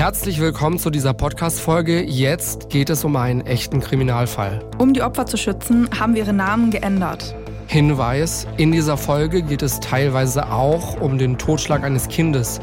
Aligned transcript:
Herzlich 0.00 0.40
willkommen 0.40 0.78
zu 0.78 0.88
dieser 0.88 1.12
Podcast-Folge. 1.12 2.02
Jetzt 2.02 2.70
geht 2.70 2.88
es 2.88 3.04
um 3.04 3.16
einen 3.16 3.42
echten 3.42 3.80
Kriminalfall. 3.80 4.64
Um 4.78 4.94
die 4.94 5.02
Opfer 5.02 5.26
zu 5.26 5.36
schützen, 5.36 5.90
haben 6.00 6.14
wir 6.14 6.22
ihre 6.22 6.32
Namen 6.32 6.70
geändert. 6.70 7.34
Hinweis, 7.66 8.46
in 8.56 8.72
dieser 8.72 8.96
Folge 8.96 9.42
geht 9.42 9.60
es 9.60 9.78
teilweise 9.78 10.50
auch 10.50 10.98
um 11.02 11.18
den 11.18 11.36
Totschlag 11.36 11.84
eines 11.84 12.08
Kindes. 12.08 12.60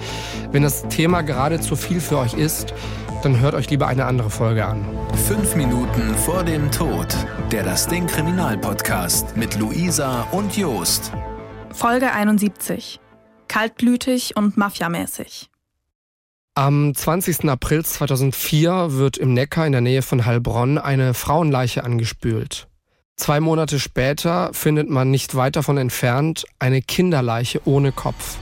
Wenn 0.52 0.64
das 0.64 0.88
Thema 0.88 1.22
gerade 1.22 1.60
zu 1.60 1.76
viel 1.76 2.02
für 2.02 2.18
euch 2.18 2.34
ist, 2.34 2.74
dann 3.22 3.40
hört 3.40 3.54
euch 3.54 3.70
lieber 3.70 3.86
eine 3.86 4.06
andere 4.06 4.32
Folge 4.32 4.66
an. 4.66 4.84
Fünf 5.28 5.56
Minuten 5.56 6.16
vor 6.16 6.44
dem 6.44 6.72
Tod. 6.72 7.16
Der 7.52 7.62
Das 7.62 7.86
Ding 7.86 8.08
Kriminalpodcast 8.08 9.38
mit 9.38 9.60
Luisa 9.60 10.24
und 10.32 10.58
Jost. 10.58 11.12
Folge 11.72 12.12
71. 12.12 13.00
Kaltblütig 13.48 14.36
und 14.36 14.58
mafiamäßig. 14.58 15.52
Am 16.58 16.96
20. 16.96 17.48
April 17.52 17.86
2004 17.86 18.94
wird 18.94 19.18
im 19.18 19.36
Neckar 19.36 19.68
in 19.68 19.74
der 19.74 19.82
Nähe 19.82 20.02
von 20.02 20.26
Heilbronn 20.26 20.80
eine 20.80 21.14
Frauenleiche 21.14 21.84
angespült. 21.84 22.68
Zwei 23.16 23.40
Monate 23.40 23.80
später 23.80 24.50
findet 24.54 24.90
man 24.90 25.12
nicht 25.12 25.36
weit 25.36 25.56
davon 25.56 25.78
entfernt 25.78 26.46
eine 26.58 26.82
Kinderleiche 26.82 27.62
ohne 27.66 27.92
Kopf. 27.92 28.38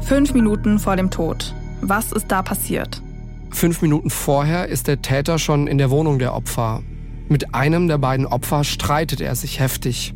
Fünf 0.00 0.32
Minuten 0.32 0.78
vor 0.78 0.96
dem 0.96 1.10
Tod. 1.10 1.54
Was 1.82 2.12
ist 2.12 2.28
da 2.28 2.40
passiert? 2.40 3.02
Fünf 3.50 3.82
Minuten 3.82 4.08
vorher 4.08 4.68
ist 4.68 4.86
der 4.86 5.02
Täter 5.02 5.38
schon 5.38 5.66
in 5.66 5.76
der 5.76 5.90
Wohnung 5.90 6.18
der 6.18 6.32
Opfer. 6.32 6.82
Mit 7.30 7.54
einem 7.54 7.88
der 7.88 7.98
beiden 7.98 8.24
Opfer 8.24 8.64
streitet 8.64 9.20
er 9.20 9.34
sich 9.34 9.60
heftig. 9.60 10.14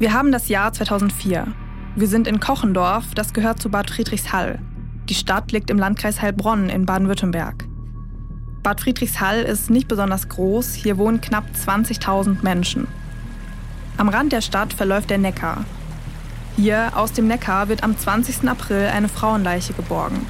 Wir 0.00 0.12
haben 0.12 0.32
das 0.32 0.48
Jahr 0.48 0.72
2004. 0.72 1.46
Wir 1.94 2.08
sind 2.08 2.26
in 2.26 2.40
Kochendorf, 2.40 3.14
das 3.14 3.32
gehört 3.32 3.62
zu 3.62 3.68
Bad 3.70 3.90
Friedrichshall. 3.90 4.58
Die 5.08 5.14
Stadt 5.14 5.52
liegt 5.52 5.70
im 5.70 5.78
Landkreis 5.78 6.20
Heilbronn 6.20 6.68
in 6.68 6.84
Baden-Württemberg. 6.84 7.64
Bad 8.64 8.80
Friedrichshall 8.80 9.42
ist 9.42 9.70
nicht 9.70 9.86
besonders 9.86 10.28
groß, 10.28 10.74
hier 10.74 10.98
wohnen 10.98 11.20
knapp 11.20 11.44
20.000 11.54 12.42
Menschen. 12.42 12.88
Am 13.96 14.08
Rand 14.08 14.32
der 14.32 14.40
Stadt 14.40 14.72
verläuft 14.72 15.10
der 15.10 15.18
Neckar. 15.18 15.64
Hier 16.56 16.90
aus 16.96 17.12
dem 17.12 17.28
Neckar 17.28 17.68
wird 17.68 17.84
am 17.84 17.96
20. 17.96 18.48
April 18.48 18.86
eine 18.92 19.08
Frauenleiche 19.08 19.74
geborgen. 19.74 20.26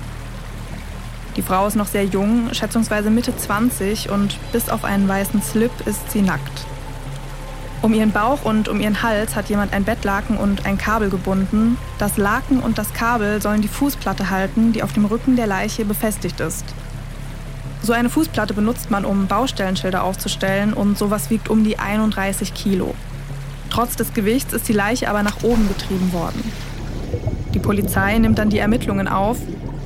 Die 1.39 1.42
Frau 1.42 1.69
ist 1.69 1.77
noch 1.77 1.86
sehr 1.86 2.05
jung, 2.05 2.53
schätzungsweise 2.53 3.11
Mitte 3.11 3.34
20 3.34 4.11
und 4.11 4.36
bis 4.50 4.69
auf 4.69 4.84
einen 4.84 5.06
weißen 5.06 5.41
Slip 5.41 5.70
ist 5.86 6.11
sie 6.11 6.20
nackt. 6.20 6.67
Um 7.80 7.95
ihren 7.95 8.11
Bauch 8.11 8.45
und 8.45 8.69
um 8.69 8.80
ihren 8.80 9.05
Hals 9.05 9.36
hat 9.36 9.48
jemand 9.48 9.72
ein 9.72 9.84
Bettlaken 9.84 10.36
und 10.36 10.67
ein 10.67 10.78
Kabel 10.78 11.11
gebunden. 11.11 11.78
Das 12.00 12.17
Laken 12.17 12.58
und 12.58 12.77
das 12.77 12.92
Kabel 12.92 13.41
sollen 13.41 13.62
die 13.62 13.69
Fußplatte 13.69 14.30
halten, 14.30 14.72
die 14.72 14.83
auf 14.83 14.92
dem 14.95 15.05
Rücken 15.05 15.36
der 15.36 15.47
Leiche 15.47 15.84
befestigt 15.84 16.41
ist. 16.41 16.64
So 17.83 17.92
eine 17.92 18.11
Fußplatte 18.11 18.52
benutzt 18.52 18.91
man, 18.91 19.05
um 19.05 19.28
Baustellenschilder 19.28 20.02
aufzustellen 20.02 20.73
und 20.73 20.98
sowas 20.98 21.30
wiegt 21.30 21.48
um 21.48 21.62
die 21.62 21.78
31 21.78 22.52
Kilo. 22.52 22.97
Trotz 23.70 23.95
des 23.95 24.12
Gewichts 24.12 24.52
ist 24.55 24.67
die 24.67 24.73
Leiche 24.73 25.08
aber 25.08 25.23
nach 25.23 25.45
oben 25.45 25.69
getrieben 25.69 26.12
worden. 26.12 26.42
Die 27.55 27.61
Polizei 27.61 28.19
nimmt 28.19 28.41
dann 28.41 28.50
die 28.50 28.58
Ermittlungen 28.58 29.06
auf 29.06 29.39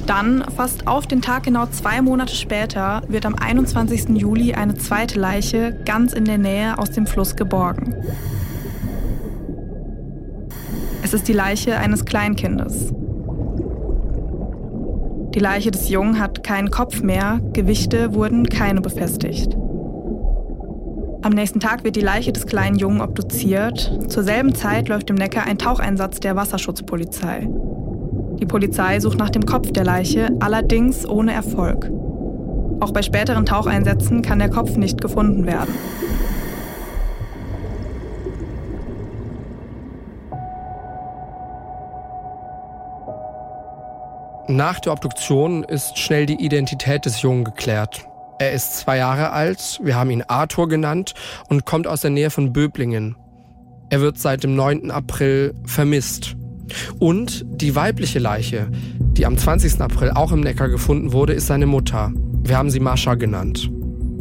dann, 0.07 0.45
fast 0.57 0.87
auf 0.87 1.07
den 1.07 1.23
Tag 1.23 1.45
genau 1.45 1.67
zwei 1.67 2.03
Monate 2.03 2.35
später, 2.35 3.03
wird 3.09 3.27
am 3.27 3.35
21. 3.35 4.11
Juli 4.11 4.55
eine 4.55 4.75
zweite 4.75 5.19
Leiche 5.19 5.79
ganz 5.85 6.13
in 6.13 6.25
der 6.25 6.39
Nähe 6.39 6.79
aus 6.79 6.91
dem 6.91 7.07
Fluss 7.07 7.37
geborgen. 7.37 7.95
Es 11.03 11.15
ist 11.15 11.29
die 11.29 11.33
Leiche 11.33 11.77
eines 11.77 12.05
Kleinkindes. 12.05 12.93
Die 15.35 15.41
Leiche 15.41 15.71
des 15.71 15.89
Jungen 15.89 16.21
hat 16.21 16.45
keinen 16.45 16.71
Kopf 16.71 17.03
mehr, 17.03 17.41
Gewichte 17.53 18.15
wurden 18.15 18.49
keine 18.49 18.81
befestigt. 18.81 19.57
Am 21.23 21.33
nächsten 21.33 21.61
Tag 21.61 21.85
wird 21.85 21.97
die 21.97 22.01
Leiche 22.01 22.33
des 22.33 22.47
kleinen 22.47 22.77
Jungen 22.77 23.01
obduziert. 23.01 23.99
Zur 24.09 24.25
selben 24.25 24.55
Zeit 24.55 24.89
läuft 24.89 25.09
im 25.09 25.17
Neckar 25.17 25.47
ein 25.47 25.57
Taucheinsatz 25.57 26.21
der 26.21 26.37
Wasserschutzpolizei. 26.37 27.49
Die 28.43 28.47
Polizei 28.47 28.99
sucht 28.99 29.19
nach 29.19 29.31
dem 29.31 29.47
Kopf 29.47 29.71
der 29.71 29.85
Leiche, 29.85 30.31
allerdings 30.41 31.09
ohne 31.09 31.33
Erfolg. 31.33 31.89
Auch 32.81 32.91
bei 32.91 33.01
späteren 33.03 33.47
Taucheinsätzen 33.47 34.21
kann 34.21 34.41
der 34.41 34.51
Kopf 34.51 34.77
nicht 34.77 35.01
gefunden 35.01 35.47
werden. 35.47 35.73
Nach 44.49 44.81
der 44.81 44.93
Obduktion 44.93 45.63
ist 45.63 45.97
schnell 45.97 46.27
die 46.27 46.45
Identität 46.45 47.07
des 47.07 47.23
Jungen 47.23 47.45
geklärt. 47.45 48.09
Er 48.41 48.51
ist 48.51 48.77
zwei 48.77 48.97
Jahre 48.97 49.31
alt, 49.31 49.79
wir 49.85 49.95
haben 49.95 50.11
ihn 50.11 50.25
Arthur 50.27 50.67
genannt 50.69 51.15
und 51.49 51.65
kommt 51.65 51.87
aus 51.87 52.01
der 52.01 52.11
Nähe 52.11 52.31
von 52.31 52.53
Böblingen. 52.53 53.15
Er 53.91 54.01
wird 54.01 54.19
seit 54.19 54.43
dem 54.43 54.57
9. 54.57 54.91
April 54.91 55.55
vermisst. 55.65 56.35
Und 56.99 57.45
die 57.49 57.75
weibliche 57.75 58.19
Leiche, 58.19 58.69
die 58.99 59.27
am 59.27 59.37
20. 59.37 59.81
April 59.81 60.11
auch 60.11 60.33
im 60.33 60.41
Neckar 60.41 60.69
gefunden 60.69 61.13
wurde, 61.13 61.33
ist 61.33 61.47
seine 61.47 61.67
Mutter. 61.67 62.13
Wir 62.45 62.57
haben 62.57 62.71
sie 62.71 62.81
Mascha 62.81 63.15
genannt. 63.15 63.71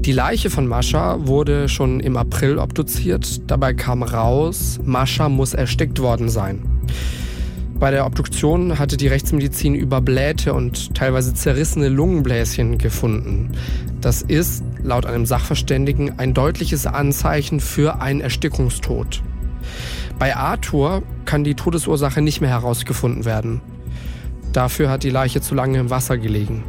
Die 0.02 0.12
Leiche 0.12 0.50
von 0.50 0.68
Mascha 0.68 1.28
wurde 1.28 1.70
schon 1.70 2.00
im 2.00 2.18
April 2.18 2.58
obduziert. 2.58 3.50
Dabei 3.50 3.74
kam 3.74 4.02
raus, 4.02 4.80
Mascha 4.84 5.30
muss 5.30 5.54
erstickt 5.54 6.00
worden 6.02 6.28
sein. 6.28 6.60
Bei 7.82 7.90
der 7.90 8.06
Obduktion 8.06 8.78
hatte 8.78 8.96
die 8.96 9.08
Rechtsmedizin 9.08 9.74
überblähte 9.74 10.54
und 10.54 10.94
teilweise 10.94 11.34
zerrissene 11.34 11.90
Lungenbläschen 11.90 12.78
gefunden. 12.78 13.52
Das 14.02 14.22
ist, 14.22 14.64
laut 14.84 15.08
einem 15.08 15.26
Sachverständigen, 15.26 16.20
ein 16.20 16.34
deutliches 16.34 16.86
Anzeichen 16.86 17.60
für 17.60 18.02
einen 18.02 18.22
Erstickungstod. 18.22 19.24
Bei 20.22 20.36
Arthur 20.36 21.02
kann 21.26 21.44
die 21.44 21.56
Todesursache 21.56 22.22
nicht 22.22 22.42
mehr 22.42 22.52
herausgefunden 22.52 23.26
werden. 23.26 23.60
Dafür 24.54 24.92
hat 24.92 25.02
die 25.02 25.10
Leiche 25.10 25.42
zu 25.42 25.56
lange 25.56 25.80
im 25.80 25.90
Wasser 25.90 26.20
gelegen. 26.20 26.64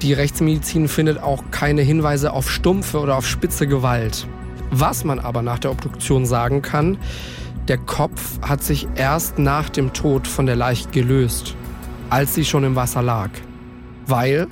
Die 0.00 0.14
Rechtsmedizin 0.14 0.88
findet 0.88 1.22
auch 1.22 1.44
keine 1.50 1.82
Hinweise 1.82 2.32
auf 2.32 2.50
stumpfe 2.50 3.00
oder 3.00 3.18
auf 3.18 3.26
spitze 3.26 3.66
Gewalt. 3.66 4.26
Was 4.70 5.04
man 5.04 5.18
aber 5.18 5.42
nach 5.42 5.58
der 5.58 5.70
Obduktion 5.70 6.24
sagen 6.24 6.62
kann, 6.62 6.96
der 7.68 7.76
Kopf 7.76 8.40
hat 8.40 8.62
sich 8.62 8.88
erst 8.94 9.38
nach 9.38 9.68
dem 9.68 9.92
Tod 9.92 10.26
von 10.26 10.46
der 10.46 10.56
Leiche 10.56 10.88
gelöst, 10.88 11.54
als 12.08 12.34
sie 12.34 12.46
schon 12.46 12.64
im 12.64 12.74
Wasser 12.74 13.02
lag 13.02 13.28
weil 14.06 14.48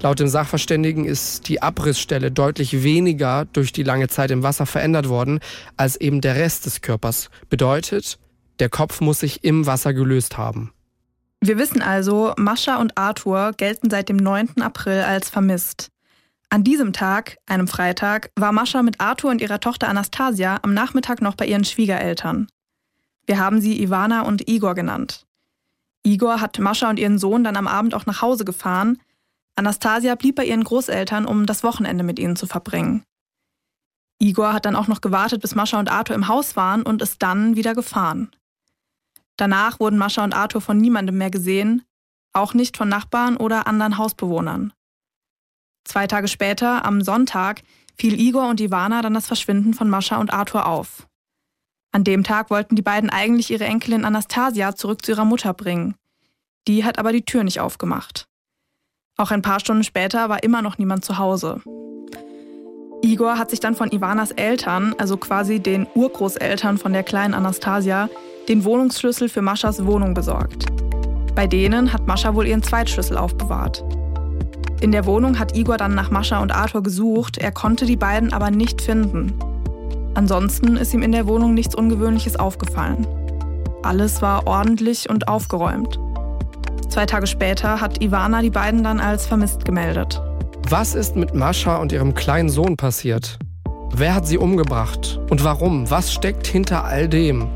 laut 0.00 0.20
dem 0.20 0.28
Sachverständigen 0.28 1.04
ist 1.04 1.48
die 1.48 1.62
Abrissstelle 1.62 2.30
deutlich 2.30 2.82
weniger 2.82 3.46
durch 3.52 3.72
die 3.72 3.82
lange 3.82 4.08
Zeit 4.08 4.30
im 4.30 4.42
Wasser 4.42 4.66
verändert 4.66 5.08
worden 5.08 5.40
als 5.76 5.96
eben 5.96 6.20
der 6.20 6.36
Rest 6.36 6.66
des 6.66 6.80
Körpers. 6.80 7.30
Bedeutet, 7.48 8.18
der 8.58 8.68
Kopf 8.68 9.00
muss 9.00 9.20
sich 9.20 9.44
im 9.44 9.66
Wasser 9.66 9.94
gelöst 9.94 10.38
haben. 10.38 10.72
Wir 11.40 11.58
wissen 11.58 11.82
also, 11.82 12.32
Mascha 12.38 12.76
und 12.76 12.96
Arthur 12.96 13.52
gelten 13.56 13.90
seit 13.90 14.08
dem 14.08 14.16
9. 14.16 14.62
April 14.62 15.02
als 15.02 15.28
vermisst. 15.28 15.90
An 16.48 16.64
diesem 16.64 16.92
Tag, 16.92 17.38
einem 17.46 17.68
Freitag, 17.68 18.30
war 18.36 18.52
Mascha 18.52 18.82
mit 18.82 19.00
Arthur 19.00 19.30
und 19.30 19.40
ihrer 19.40 19.60
Tochter 19.60 19.88
Anastasia 19.88 20.58
am 20.62 20.72
Nachmittag 20.74 21.20
noch 21.20 21.34
bei 21.34 21.46
ihren 21.46 21.64
Schwiegereltern. 21.64 22.46
Wir 23.26 23.38
haben 23.38 23.60
sie 23.60 23.82
Ivana 23.82 24.22
und 24.22 24.48
Igor 24.48 24.74
genannt. 24.74 25.25
Igor 26.06 26.40
hat 26.40 26.60
Mascha 26.60 26.88
und 26.88 27.00
ihren 27.00 27.18
Sohn 27.18 27.42
dann 27.42 27.56
am 27.56 27.66
Abend 27.66 27.92
auch 27.92 28.06
nach 28.06 28.22
Hause 28.22 28.44
gefahren. 28.44 29.02
Anastasia 29.56 30.14
blieb 30.14 30.36
bei 30.36 30.44
ihren 30.44 30.62
Großeltern, 30.62 31.26
um 31.26 31.46
das 31.46 31.64
Wochenende 31.64 32.04
mit 32.04 32.20
ihnen 32.20 32.36
zu 32.36 32.46
verbringen. 32.46 33.02
Igor 34.20 34.52
hat 34.52 34.66
dann 34.66 34.76
auch 34.76 34.86
noch 34.86 35.00
gewartet, 35.00 35.42
bis 35.42 35.56
Mascha 35.56 35.80
und 35.80 35.90
Arthur 35.90 36.14
im 36.14 36.28
Haus 36.28 36.54
waren 36.54 36.82
und 36.82 37.02
ist 37.02 37.22
dann 37.24 37.56
wieder 37.56 37.74
gefahren. 37.74 38.30
Danach 39.36 39.80
wurden 39.80 39.98
Mascha 39.98 40.22
und 40.22 40.32
Arthur 40.32 40.60
von 40.60 40.78
niemandem 40.78 41.18
mehr 41.18 41.32
gesehen, 41.32 41.82
auch 42.32 42.54
nicht 42.54 42.76
von 42.76 42.88
Nachbarn 42.88 43.36
oder 43.36 43.66
anderen 43.66 43.98
Hausbewohnern. 43.98 44.72
Zwei 45.84 46.06
Tage 46.06 46.28
später, 46.28 46.84
am 46.84 47.02
Sonntag, 47.02 47.62
fiel 47.96 48.18
Igor 48.18 48.48
und 48.48 48.60
Ivana 48.60 49.02
dann 49.02 49.14
das 49.14 49.26
Verschwinden 49.26 49.74
von 49.74 49.90
Mascha 49.90 50.18
und 50.18 50.32
Arthur 50.32 50.66
auf. 50.66 51.08
An 51.96 52.04
dem 52.04 52.24
Tag 52.24 52.50
wollten 52.50 52.76
die 52.76 52.82
beiden 52.82 53.08
eigentlich 53.08 53.50
ihre 53.50 53.64
Enkelin 53.64 54.04
Anastasia 54.04 54.74
zurück 54.74 55.02
zu 55.02 55.12
ihrer 55.12 55.24
Mutter 55.24 55.54
bringen. 55.54 55.94
Die 56.68 56.84
hat 56.84 56.98
aber 56.98 57.12
die 57.12 57.24
Tür 57.24 57.44
nicht 57.44 57.60
aufgemacht. 57.60 58.26
Auch 59.16 59.30
ein 59.30 59.42
paar 59.42 59.60
Stunden 59.60 59.84
später 59.84 60.28
war 60.28 60.42
immer 60.42 60.62
noch 60.62 60.78
niemand 60.78 61.04
zu 61.04 61.18
Hause. 61.18 61.62
Igor 63.02 63.38
hat 63.38 63.50
sich 63.50 63.60
dann 63.60 63.76
von 63.76 63.92
Ivanas 63.92 64.32
Eltern, 64.32 64.94
also 64.98 65.16
quasi 65.16 65.60
den 65.60 65.86
Urgroßeltern 65.94 66.76
von 66.76 66.92
der 66.92 67.02
kleinen 67.02 67.34
Anastasia, 67.34 68.08
den 68.48 68.64
Wohnungsschlüssel 68.64 69.28
für 69.28 69.42
Maschas 69.42 69.86
Wohnung 69.86 70.12
besorgt. 70.12 70.66
Bei 71.34 71.46
denen 71.46 71.92
hat 71.92 72.06
Mascha 72.06 72.34
wohl 72.34 72.46
ihren 72.46 72.62
Zweitschlüssel 72.62 73.16
aufbewahrt. 73.16 73.84
In 74.80 74.92
der 74.92 75.06
Wohnung 75.06 75.38
hat 75.38 75.56
Igor 75.56 75.76
dann 75.76 75.94
nach 75.94 76.10
Mascha 76.10 76.40
und 76.40 76.52
Arthur 76.52 76.82
gesucht, 76.82 77.38
er 77.38 77.52
konnte 77.52 77.86
die 77.86 77.96
beiden 77.96 78.32
aber 78.32 78.50
nicht 78.50 78.82
finden. 78.82 79.32
Ansonsten 80.14 80.76
ist 80.76 80.92
ihm 80.92 81.02
in 81.02 81.12
der 81.12 81.26
Wohnung 81.26 81.54
nichts 81.54 81.74
Ungewöhnliches 81.74 82.36
aufgefallen. 82.36 83.06
Alles 83.82 84.20
war 84.20 84.46
ordentlich 84.46 85.08
und 85.08 85.28
aufgeräumt. 85.28 85.98
Zwei 86.88 87.06
Tage 87.06 87.26
später 87.26 87.80
hat 87.80 88.02
Ivana 88.02 88.42
die 88.42 88.50
beiden 88.50 88.82
dann 88.82 89.00
als 89.00 89.26
vermisst 89.26 89.64
gemeldet. 89.64 90.22
Was 90.68 90.94
ist 90.94 91.16
mit 91.16 91.34
Mascha 91.34 91.76
und 91.76 91.92
ihrem 91.92 92.14
kleinen 92.14 92.48
Sohn 92.48 92.76
passiert? 92.76 93.38
Wer 93.92 94.14
hat 94.14 94.26
sie 94.26 94.38
umgebracht? 94.38 95.20
Und 95.30 95.44
warum? 95.44 95.90
Was 95.90 96.12
steckt 96.12 96.46
hinter 96.46 96.84
all 96.84 97.08
dem? 97.08 97.48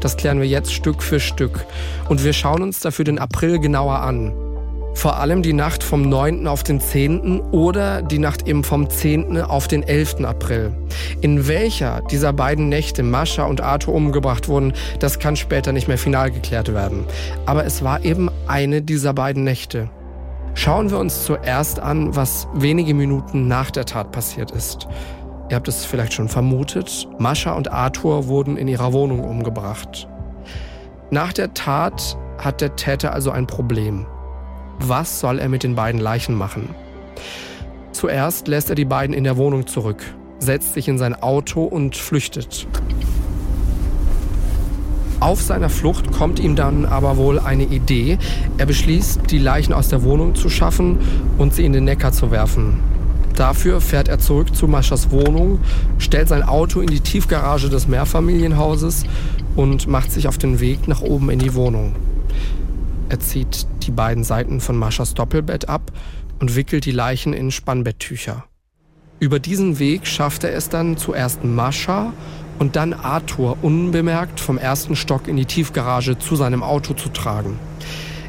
Das 0.00 0.16
klären 0.16 0.40
wir 0.40 0.46
jetzt 0.46 0.72
Stück 0.72 1.02
für 1.02 1.20
Stück. 1.20 1.64
Und 2.08 2.24
wir 2.24 2.32
schauen 2.32 2.62
uns 2.62 2.80
dafür 2.80 3.04
den 3.04 3.18
April 3.18 3.58
genauer 3.58 4.00
an. 4.00 4.32
Vor 4.96 5.18
allem 5.18 5.42
die 5.42 5.52
Nacht 5.52 5.82
vom 5.82 6.08
9. 6.08 6.46
auf 6.46 6.62
den 6.62 6.80
10. 6.80 7.40
oder 7.52 8.00
die 8.00 8.18
Nacht 8.18 8.48
eben 8.48 8.64
vom 8.64 8.88
10. 8.88 9.42
auf 9.42 9.68
den 9.68 9.82
11. 9.82 10.24
April. 10.24 10.72
In 11.20 11.46
welcher 11.46 12.00
dieser 12.10 12.32
beiden 12.32 12.70
Nächte 12.70 13.02
Mascha 13.02 13.44
und 13.44 13.60
Arthur 13.60 13.94
umgebracht 13.94 14.48
wurden, 14.48 14.72
das 14.98 15.18
kann 15.18 15.36
später 15.36 15.72
nicht 15.72 15.86
mehr 15.86 15.98
final 15.98 16.30
geklärt 16.30 16.72
werden. 16.72 17.04
Aber 17.44 17.66
es 17.66 17.84
war 17.84 18.06
eben 18.06 18.30
eine 18.46 18.80
dieser 18.80 19.12
beiden 19.12 19.44
Nächte. 19.44 19.90
Schauen 20.54 20.90
wir 20.90 20.98
uns 20.98 21.26
zuerst 21.26 21.78
an, 21.78 22.16
was 22.16 22.48
wenige 22.54 22.94
Minuten 22.94 23.48
nach 23.48 23.70
der 23.70 23.84
Tat 23.84 24.12
passiert 24.12 24.50
ist. 24.50 24.88
Ihr 25.50 25.56
habt 25.56 25.68
es 25.68 25.84
vielleicht 25.84 26.14
schon 26.14 26.30
vermutet, 26.30 27.06
Mascha 27.18 27.52
und 27.52 27.70
Arthur 27.70 28.28
wurden 28.28 28.56
in 28.56 28.66
ihrer 28.66 28.94
Wohnung 28.94 29.20
umgebracht. 29.20 30.08
Nach 31.10 31.34
der 31.34 31.52
Tat 31.52 32.16
hat 32.38 32.62
der 32.62 32.76
Täter 32.76 33.12
also 33.12 33.30
ein 33.30 33.46
Problem. 33.46 34.06
Was 34.80 35.20
soll 35.20 35.38
er 35.38 35.48
mit 35.48 35.62
den 35.62 35.74
beiden 35.74 36.00
Leichen 36.00 36.34
machen? 36.34 36.74
Zuerst 37.92 38.46
lässt 38.46 38.68
er 38.68 38.76
die 38.76 38.84
beiden 38.84 39.14
in 39.14 39.24
der 39.24 39.36
Wohnung 39.36 39.66
zurück, 39.66 40.02
setzt 40.38 40.74
sich 40.74 40.86
in 40.86 40.98
sein 40.98 41.14
Auto 41.14 41.64
und 41.64 41.96
flüchtet. 41.96 42.66
Auf 45.18 45.40
seiner 45.40 45.70
Flucht 45.70 46.12
kommt 46.12 46.38
ihm 46.38 46.56
dann 46.56 46.84
aber 46.84 47.16
wohl 47.16 47.38
eine 47.38 47.64
Idee. 47.64 48.18
Er 48.58 48.66
beschließt, 48.66 49.30
die 49.30 49.38
Leichen 49.38 49.72
aus 49.72 49.88
der 49.88 50.02
Wohnung 50.02 50.34
zu 50.34 50.50
schaffen 50.50 50.98
und 51.38 51.54
sie 51.54 51.64
in 51.64 51.72
den 51.72 51.84
Neckar 51.84 52.12
zu 52.12 52.30
werfen. 52.30 52.80
Dafür 53.34 53.80
fährt 53.80 54.08
er 54.08 54.18
zurück 54.18 54.54
zu 54.54 54.68
Maschas 54.68 55.10
Wohnung, 55.10 55.60
stellt 55.98 56.28
sein 56.28 56.42
Auto 56.42 56.80
in 56.80 56.88
die 56.88 57.00
Tiefgarage 57.00 57.70
des 57.70 57.88
Mehrfamilienhauses 57.88 59.04
und 59.56 59.88
macht 59.88 60.12
sich 60.12 60.28
auf 60.28 60.38
den 60.38 60.60
Weg 60.60 60.86
nach 60.86 61.00
oben 61.00 61.30
in 61.30 61.38
die 61.38 61.54
Wohnung. 61.54 61.94
Er 63.08 63.20
zieht 63.20 63.66
die 63.82 63.90
beiden 63.90 64.24
Seiten 64.24 64.60
von 64.60 64.76
Maschas 64.76 65.14
Doppelbett 65.14 65.68
ab 65.68 65.92
und 66.40 66.56
wickelt 66.56 66.84
die 66.84 66.92
Leichen 66.92 67.32
in 67.32 67.50
Spannbetttücher. 67.50 68.44
Über 69.20 69.38
diesen 69.38 69.78
Weg 69.78 70.06
schafft 70.06 70.44
er 70.44 70.54
es 70.54 70.68
dann 70.68 70.96
zuerst 70.96 71.44
Mascha 71.44 72.12
und 72.58 72.76
dann 72.76 72.92
Arthur 72.92 73.56
unbemerkt 73.62 74.40
vom 74.40 74.58
ersten 74.58 74.96
Stock 74.96 75.28
in 75.28 75.36
die 75.36 75.46
Tiefgarage 75.46 76.18
zu 76.18 76.36
seinem 76.36 76.62
Auto 76.62 76.94
zu 76.94 77.08
tragen. 77.08 77.58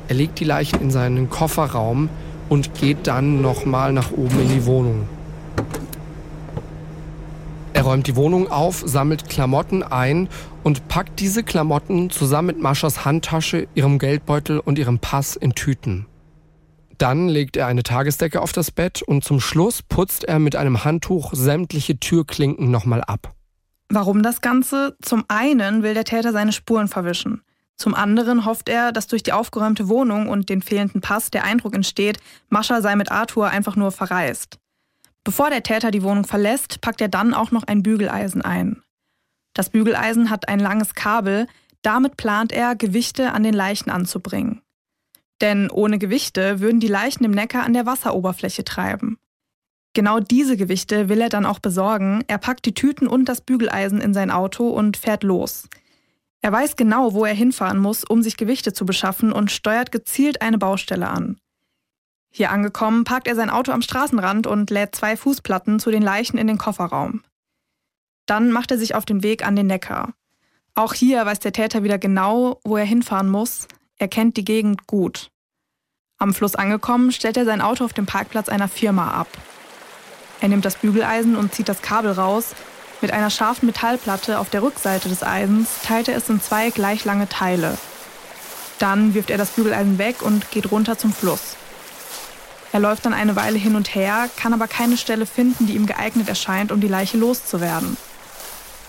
Er 0.07 0.15
legt 0.15 0.39
die 0.39 0.45
Leichen 0.45 0.81
in 0.81 0.91
seinen 0.91 1.29
Kofferraum, 1.29 2.09
und 2.49 2.73
geht 2.75 3.07
dann 3.07 3.41
nochmal 3.41 3.93
nach 3.93 4.11
oben 4.11 4.39
in 4.41 4.49
die 4.49 4.65
Wohnung. 4.65 5.07
Räumt 7.87 8.05
die 8.05 8.17
Wohnung 8.17 8.51
auf, 8.51 8.83
sammelt 8.85 9.29
Klamotten 9.29 9.81
ein 9.81 10.27
und 10.61 10.89
packt 10.89 11.21
diese 11.21 11.41
Klamotten 11.41 12.09
zusammen 12.09 12.47
mit 12.47 12.59
Maschas 12.59 13.05
Handtasche, 13.05 13.69
ihrem 13.75 13.97
Geldbeutel 13.97 14.59
und 14.59 14.77
ihrem 14.77 14.99
Pass 14.99 15.37
in 15.37 15.53
Tüten. 15.53 16.05
Dann 16.97 17.29
legt 17.29 17.55
er 17.55 17.65
eine 17.65 17.83
Tagesdecke 17.83 18.41
auf 18.41 18.51
das 18.51 18.71
Bett 18.71 19.03
und 19.03 19.23
zum 19.23 19.39
Schluss 19.39 19.81
putzt 19.83 20.25
er 20.25 20.39
mit 20.39 20.57
einem 20.57 20.83
Handtuch 20.83 21.31
sämtliche 21.33 21.97
Türklinken 21.97 22.71
nochmal 22.71 23.05
ab. 23.05 23.33
Warum 23.87 24.21
das 24.21 24.41
Ganze? 24.41 24.97
Zum 25.01 25.23
einen 25.29 25.81
will 25.81 25.93
der 25.93 26.03
Täter 26.03 26.33
seine 26.33 26.51
Spuren 26.51 26.89
verwischen. 26.89 27.41
Zum 27.77 27.95
anderen 27.95 28.43
hofft 28.45 28.67
er, 28.67 28.91
dass 28.91 29.07
durch 29.07 29.23
die 29.23 29.31
aufgeräumte 29.31 29.87
Wohnung 29.87 30.27
und 30.27 30.49
den 30.49 30.61
fehlenden 30.61 30.99
Pass 30.99 31.31
der 31.31 31.45
Eindruck 31.45 31.73
entsteht, 31.73 32.17
Mascha 32.49 32.81
sei 32.81 32.97
mit 32.97 33.13
Arthur 33.13 33.47
einfach 33.47 33.77
nur 33.77 33.93
verreist. 33.93 34.59
Bevor 35.27 35.49
der 35.49 35.61
Täter 35.61 35.91
die 35.91 36.03
Wohnung 36.03 36.23
verlässt, 36.23 36.79
packt 36.79 37.01
er 37.01 37.09
dann 37.09 37.33
auch 37.33 37.51
noch 37.51 37.63
ein 37.63 37.83
Bügeleisen 37.83 38.41
ein. 38.41 38.81
Das 39.53 39.69
Bügeleisen 39.69 40.29
hat 40.29 40.47
ein 40.47 40.57
langes 40.61 40.95
Kabel, 40.95 41.47
damit 41.81 42.15
plant 42.15 42.53
er, 42.53 42.77
Gewichte 42.77 43.33
an 43.33 43.43
den 43.43 43.53
Leichen 43.53 43.89
anzubringen. 43.89 44.61
Denn 45.41 45.69
ohne 45.69 45.97
Gewichte 45.97 46.61
würden 46.61 46.79
die 46.79 46.87
Leichen 46.87 47.25
im 47.25 47.31
Neckar 47.31 47.65
an 47.65 47.73
der 47.73 47.85
Wasseroberfläche 47.85 48.63
treiben. 48.63 49.17
Genau 49.93 50.21
diese 50.21 50.55
Gewichte 50.55 51.09
will 51.09 51.19
er 51.19 51.27
dann 51.27 51.45
auch 51.45 51.59
besorgen. 51.59 52.23
Er 52.27 52.37
packt 52.37 52.65
die 52.65 52.73
Tüten 52.73 53.05
und 53.05 53.25
das 53.25 53.41
Bügeleisen 53.41 53.99
in 53.99 54.13
sein 54.13 54.31
Auto 54.31 54.69
und 54.69 54.95
fährt 54.95 55.23
los. 55.23 55.67
Er 56.41 56.53
weiß 56.53 56.77
genau, 56.77 57.13
wo 57.13 57.25
er 57.25 57.33
hinfahren 57.33 57.79
muss, 57.79 58.05
um 58.05 58.23
sich 58.23 58.37
Gewichte 58.37 58.71
zu 58.71 58.85
beschaffen 58.85 59.33
und 59.33 59.51
steuert 59.51 59.91
gezielt 59.91 60.41
eine 60.41 60.57
Baustelle 60.57 61.09
an. 61.09 61.37
Hier 62.29 62.51
angekommen, 62.51 63.03
parkt 63.03 63.27
er 63.27 63.35
sein 63.35 63.49
Auto 63.49 63.71
am 63.71 63.81
Straßenrand 63.81 64.47
und 64.47 64.69
lädt 64.69 64.95
zwei 64.95 65.17
Fußplatten 65.17 65.79
zu 65.79 65.91
den 65.91 66.01
Leichen 66.01 66.37
in 66.37 66.47
den 66.47 66.57
Kofferraum. 66.57 67.23
Dann 68.25 68.51
macht 68.51 68.71
er 68.71 68.77
sich 68.77 68.95
auf 68.95 69.05
den 69.05 69.23
Weg 69.23 69.45
an 69.45 69.55
den 69.55 69.67
Neckar. 69.67 70.13
Auch 70.75 70.93
hier 70.93 71.25
weiß 71.25 71.39
der 71.39 71.53
Täter 71.53 71.83
wieder 71.83 71.97
genau, 71.97 72.59
wo 72.63 72.77
er 72.77 72.85
hinfahren 72.85 73.29
muss. 73.29 73.67
Er 73.97 74.07
kennt 74.07 74.37
die 74.37 74.45
Gegend 74.45 74.85
gut. 74.85 75.31
Am 76.19 76.33
Fluss 76.33 76.55
angekommen, 76.55 77.11
stellt 77.11 77.37
er 77.37 77.45
sein 77.45 77.61
Auto 77.61 77.85
auf 77.85 77.93
dem 77.93 78.05
Parkplatz 78.05 78.49
einer 78.49 78.67
Firma 78.67 79.11
ab. 79.11 79.27
Er 80.41 80.49
nimmt 80.49 80.65
das 80.65 80.75
Bügeleisen 80.75 81.35
und 81.35 81.53
zieht 81.53 81.69
das 81.69 81.81
Kabel 81.81 82.11
raus, 82.11 82.53
mit 83.01 83.11
einer 83.11 83.29
scharfen 83.29 83.67
Metallplatte 83.67 84.39
auf 84.39 84.49
der 84.49 84.63
Rückseite 84.63 85.07
des 85.07 85.21
Eisens 85.21 85.81
teilt 85.83 86.07
er 86.07 86.17
es 86.17 86.29
in 86.29 86.41
zwei 86.41 86.71
gleich 86.71 87.05
lange 87.05 87.29
Teile. 87.29 87.77
Dann 88.79 89.13
wirft 89.13 89.29
er 89.29 89.37
das 89.37 89.51
Bügeleisen 89.51 89.99
weg 89.99 90.23
und 90.23 90.49
geht 90.49 90.71
runter 90.71 90.97
zum 90.97 91.13
Fluss. 91.13 91.57
Er 92.73 92.79
läuft 92.79 93.05
dann 93.05 93.13
eine 93.13 93.35
Weile 93.35 93.57
hin 93.57 93.75
und 93.75 93.95
her, 93.95 94.29
kann 94.35 94.53
aber 94.53 94.67
keine 94.67 94.97
Stelle 94.97 95.25
finden, 95.25 95.67
die 95.67 95.75
ihm 95.75 95.85
geeignet 95.85 96.29
erscheint, 96.29 96.71
um 96.71 96.81
die 96.81 96.87
Leiche 96.87 97.17
loszuwerden. 97.17 97.97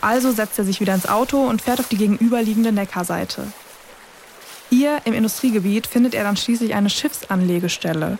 Also 0.00 0.32
setzt 0.32 0.58
er 0.58 0.64
sich 0.64 0.80
wieder 0.80 0.94
ins 0.94 1.08
Auto 1.08 1.38
und 1.44 1.62
fährt 1.62 1.80
auf 1.80 1.88
die 1.88 1.96
gegenüberliegende 1.96 2.72
Neckarseite. 2.72 3.48
Hier 4.70 5.00
im 5.04 5.14
Industriegebiet 5.14 5.86
findet 5.86 6.14
er 6.14 6.24
dann 6.24 6.36
schließlich 6.36 6.74
eine 6.74 6.90
Schiffsanlegestelle. 6.90 8.18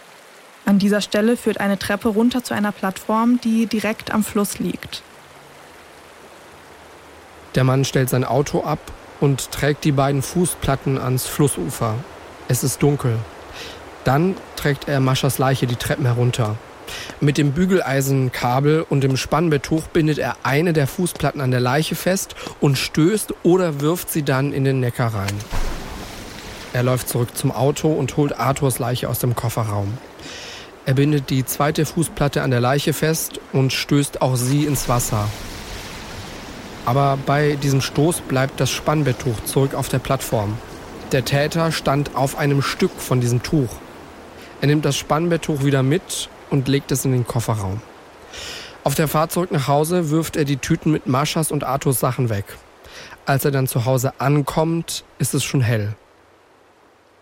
An 0.65 0.79
dieser 0.79 1.01
Stelle 1.01 1.37
führt 1.37 1.61
eine 1.61 1.79
Treppe 1.79 2.09
runter 2.09 2.43
zu 2.43 2.55
einer 2.55 2.73
Plattform, 2.73 3.41
die 3.41 3.67
direkt 3.67 4.11
am 4.13 4.25
Fluss 4.25 4.59
liegt. 4.59 5.03
Der 7.55 7.65
Mann 7.65 7.85
stellt 7.85 8.11
sein 8.11 8.25
Auto 8.25 8.63
ab 8.63 8.79
und 9.21 9.51
trägt 9.51 9.85
die 9.85 9.93
beiden 9.93 10.23
Fußplatten 10.23 10.99
ans 10.99 11.27
Flussufer. 11.27 11.97
Es 12.49 12.63
ist 12.63 12.83
dunkel. 12.83 13.19
Dann 14.09 14.37
trägt 14.57 14.89
er 14.89 15.01
Maschas 15.01 15.37
Leiche 15.37 15.67
die 15.67 15.77
Treppen 15.77 16.07
herunter. 16.07 16.57
Mit 17.21 17.37
dem 17.37 17.53
Bügeleisenkabel 17.53 18.87
und 18.89 19.03
dem 19.03 19.19
Spannbetttuch 19.19 19.83
bindet 19.89 20.17
er 20.17 20.39
eine 20.45 20.73
der 20.73 20.87
Fußplatten 20.87 21.43
an 21.43 21.51
der 21.51 21.61
Leiche 21.61 21.95
fest 21.95 22.35
und 22.59 22.79
stößt 22.79 23.35
oder 23.43 23.83
wirft 23.83 24.09
sie 24.09 24.23
dann 24.23 24.55
in 24.55 24.65
den 24.65 24.81
Neckar 24.81 25.13
rein. 25.13 25.35
Er 26.73 26.85
läuft 26.85 27.11
zurück 27.11 27.37
zum 27.37 27.53
Auto 27.53 27.89
und 27.89 28.17
holt 28.17 28.33
Arthurs 28.41 28.79
Leiche 28.79 29.11
aus 29.11 29.19
dem 29.19 29.37
Kofferraum. 29.37 29.99
Er 30.87 30.95
bindet 30.95 31.29
die 31.29 31.45
zweite 31.45 31.85
Fußplatte 31.85 32.41
an 32.41 32.51
der 32.51 32.61
Leiche 32.61 32.95
fest 32.95 33.39
und 33.53 33.75
stößt 33.75 34.23
auch 34.23 34.37
sie 34.37 34.65
ins 34.65 34.89
Wasser. 34.89 35.29
Aber 36.87 37.19
bei 37.27 37.57
diesem 37.63 37.83
Stoß 37.83 38.23
bleibt 38.23 38.59
das 38.59 38.71
Spannbetttuch 38.71 39.45
zurück 39.45 39.75
auf 39.75 39.91
der 39.91 39.99
Plattform. 39.99 40.57
Der 41.13 41.27
Täter 41.27 41.73
stand 41.73 42.17
auf 42.17 42.39
einem 42.39 42.63
Stück 42.63 42.93
von 42.97 43.21
diesem 43.21 43.43
Tuch. 43.43 43.69
Er 44.61 44.67
nimmt 44.67 44.85
das 44.85 44.97
Spannbetttuch 44.97 45.63
wieder 45.63 45.83
mit 45.83 46.29
und 46.51 46.67
legt 46.67 46.91
es 46.91 47.05
in 47.05 47.13
den 47.13 47.27
Kofferraum. 47.27 47.81
Auf 48.83 48.95
der 48.97 49.07
Fahrt 49.07 49.31
zurück 49.31 49.53
nach 49.53 49.69
Hause 49.69 50.11
wirft 50.11 50.37
er 50.37 50.45
die 50.45 50.57
Tüten 50.57 50.91
mit 50.91 51.07
Maschas 51.07 51.53
und 51.53 51.63
Arthurs 51.63 52.01
Sachen 52.01 52.29
weg. 52.29 52.45
Als 53.25 53.45
er 53.45 53.51
dann 53.51 53.67
zu 53.67 53.85
Hause 53.85 54.15
ankommt, 54.19 55.05
ist 55.19 55.35
es 55.35 55.45
schon 55.45 55.61
hell. 55.61 55.95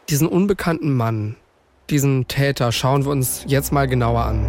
Diesen 0.08 0.28
unbekannten 0.28 0.94
Mann, 0.94 1.36
diesen 1.90 2.28
Täter, 2.28 2.72
schauen 2.72 3.04
wir 3.04 3.10
uns 3.10 3.44
jetzt 3.46 3.72
mal 3.72 3.86
genauer 3.86 4.22
an. 4.22 4.46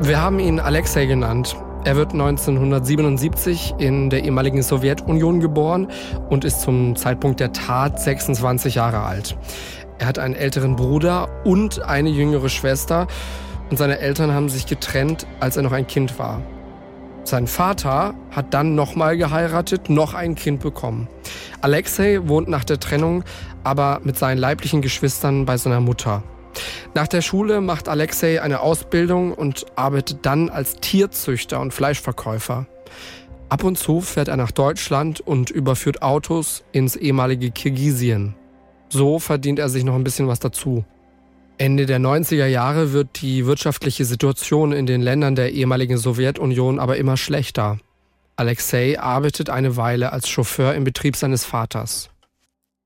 Wir 0.00 0.22
haben 0.22 0.38
ihn 0.38 0.60
Alexei 0.60 1.06
genannt. 1.06 1.56
Er 1.84 1.96
wird 1.96 2.12
1977 2.12 3.74
in 3.78 4.08
der 4.08 4.24
ehemaligen 4.24 4.62
Sowjetunion 4.62 5.40
geboren 5.40 5.88
und 6.30 6.44
ist 6.44 6.60
zum 6.60 6.96
Zeitpunkt 6.96 7.40
der 7.40 7.52
Tat 7.52 8.00
26 8.00 8.76
Jahre 8.76 9.00
alt. 9.00 9.36
Er 9.98 10.06
hat 10.06 10.18
einen 10.18 10.34
älteren 10.34 10.76
Bruder 10.76 11.28
und 11.44 11.82
eine 11.82 12.10
jüngere 12.10 12.48
Schwester 12.48 13.06
und 13.70 13.76
seine 13.76 13.98
Eltern 13.98 14.32
haben 14.32 14.48
sich 14.48 14.66
getrennt, 14.66 15.26
als 15.40 15.56
er 15.56 15.62
noch 15.62 15.72
ein 15.72 15.86
Kind 15.86 16.18
war. 16.18 16.42
Sein 17.24 17.46
Vater 17.46 18.14
hat 18.30 18.54
dann 18.54 18.74
nochmal 18.74 19.18
geheiratet, 19.18 19.90
noch 19.90 20.14
ein 20.14 20.34
Kind 20.34 20.60
bekommen. 20.60 21.08
Alexei 21.60 22.20
wohnt 22.24 22.48
nach 22.48 22.64
der 22.64 22.80
Trennung 22.80 23.24
aber 23.64 24.00
mit 24.02 24.16
seinen 24.16 24.38
leiblichen 24.38 24.80
Geschwistern 24.80 25.44
bei 25.44 25.58
seiner 25.58 25.80
Mutter. 25.80 26.22
Nach 26.94 27.06
der 27.06 27.20
Schule 27.20 27.60
macht 27.60 27.88
Alexei 27.88 28.40
eine 28.40 28.60
Ausbildung 28.60 29.32
und 29.34 29.66
arbeitet 29.76 30.24
dann 30.24 30.48
als 30.48 30.76
Tierzüchter 30.76 31.60
und 31.60 31.74
Fleischverkäufer. 31.74 32.66
Ab 33.50 33.64
und 33.64 33.76
zu 33.76 34.00
fährt 34.00 34.28
er 34.28 34.38
nach 34.38 34.52
Deutschland 34.52 35.20
und 35.20 35.50
überführt 35.50 36.00
Autos 36.00 36.64
ins 36.72 36.96
ehemalige 36.96 37.50
Kirgisien. 37.50 38.34
So 38.90 39.18
verdient 39.18 39.58
er 39.58 39.68
sich 39.68 39.84
noch 39.84 39.94
ein 39.94 40.04
bisschen 40.04 40.28
was 40.28 40.40
dazu. 40.40 40.84
Ende 41.58 41.86
der 41.86 41.98
90er 41.98 42.46
Jahre 42.46 42.92
wird 42.92 43.20
die 43.20 43.44
wirtschaftliche 43.44 44.04
Situation 44.04 44.72
in 44.72 44.86
den 44.86 45.02
Ländern 45.02 45.34
der 45.34 45.52
ehemaligen 45.52 45.98
Sowjetunion 45.98 46.78
aber 46.78 46.96
immer 46.96 47.16
schlechter. 47.16 47.78
Alexei 48.36 48.98
arbeitet 48.98 49.50
eine 49.50 49.76
Weile 49.76 50.12
als 50.12 50.28
Chauffeur 50.28 50.74
im 50.74 50.84
Betrieb 50.84 51.16
seines 51.16 51.44
Vaters. 51.44 52.10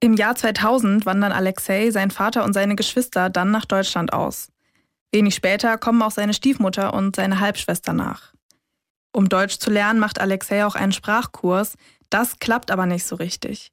Im 0.01 0.15
Jahr 0.15 0.35
2000 0.35 1.05
wandern 1.05 1.31
Alexei, 1.31 1.91
sein 1.91 2.11
Vater 2.11 2.45
und 2.45 2.55
seine 2.55 2.75
Geschwister 2.75 3.29
dann 3.29 3.51
nach 3.51 3.67
Deutschland 3.67 4.13
aus. 4.13 4.49
Wenig 5.13 5.35
später 5.35 5.77
kommen 5.77 6.01
auch 6.01 6.11
seine 6.11 6.33
Stiefmutter 6.33 6.95
und 6.95 7.17
seine 7.17 7.39
Halbschwester 7.39 7.93
nach. 7.93 8.33
Um 9.13 9.29
Deutsch 9.29 9.59
zu 9.59 9.71
lernen, 9.71 10.01
macht 10.01 10.21
Alexei 10.21 10.65
auch 10.65 10.75
einen 10.75 10.93
Sprachkurs. 10.93 11.75
Das 12.09 12.39
klappt 12.39 12.71
aber 12.71 12.87
nicht 12.87 13.05
so 13.05 13.17
richtig. 13.17 13.71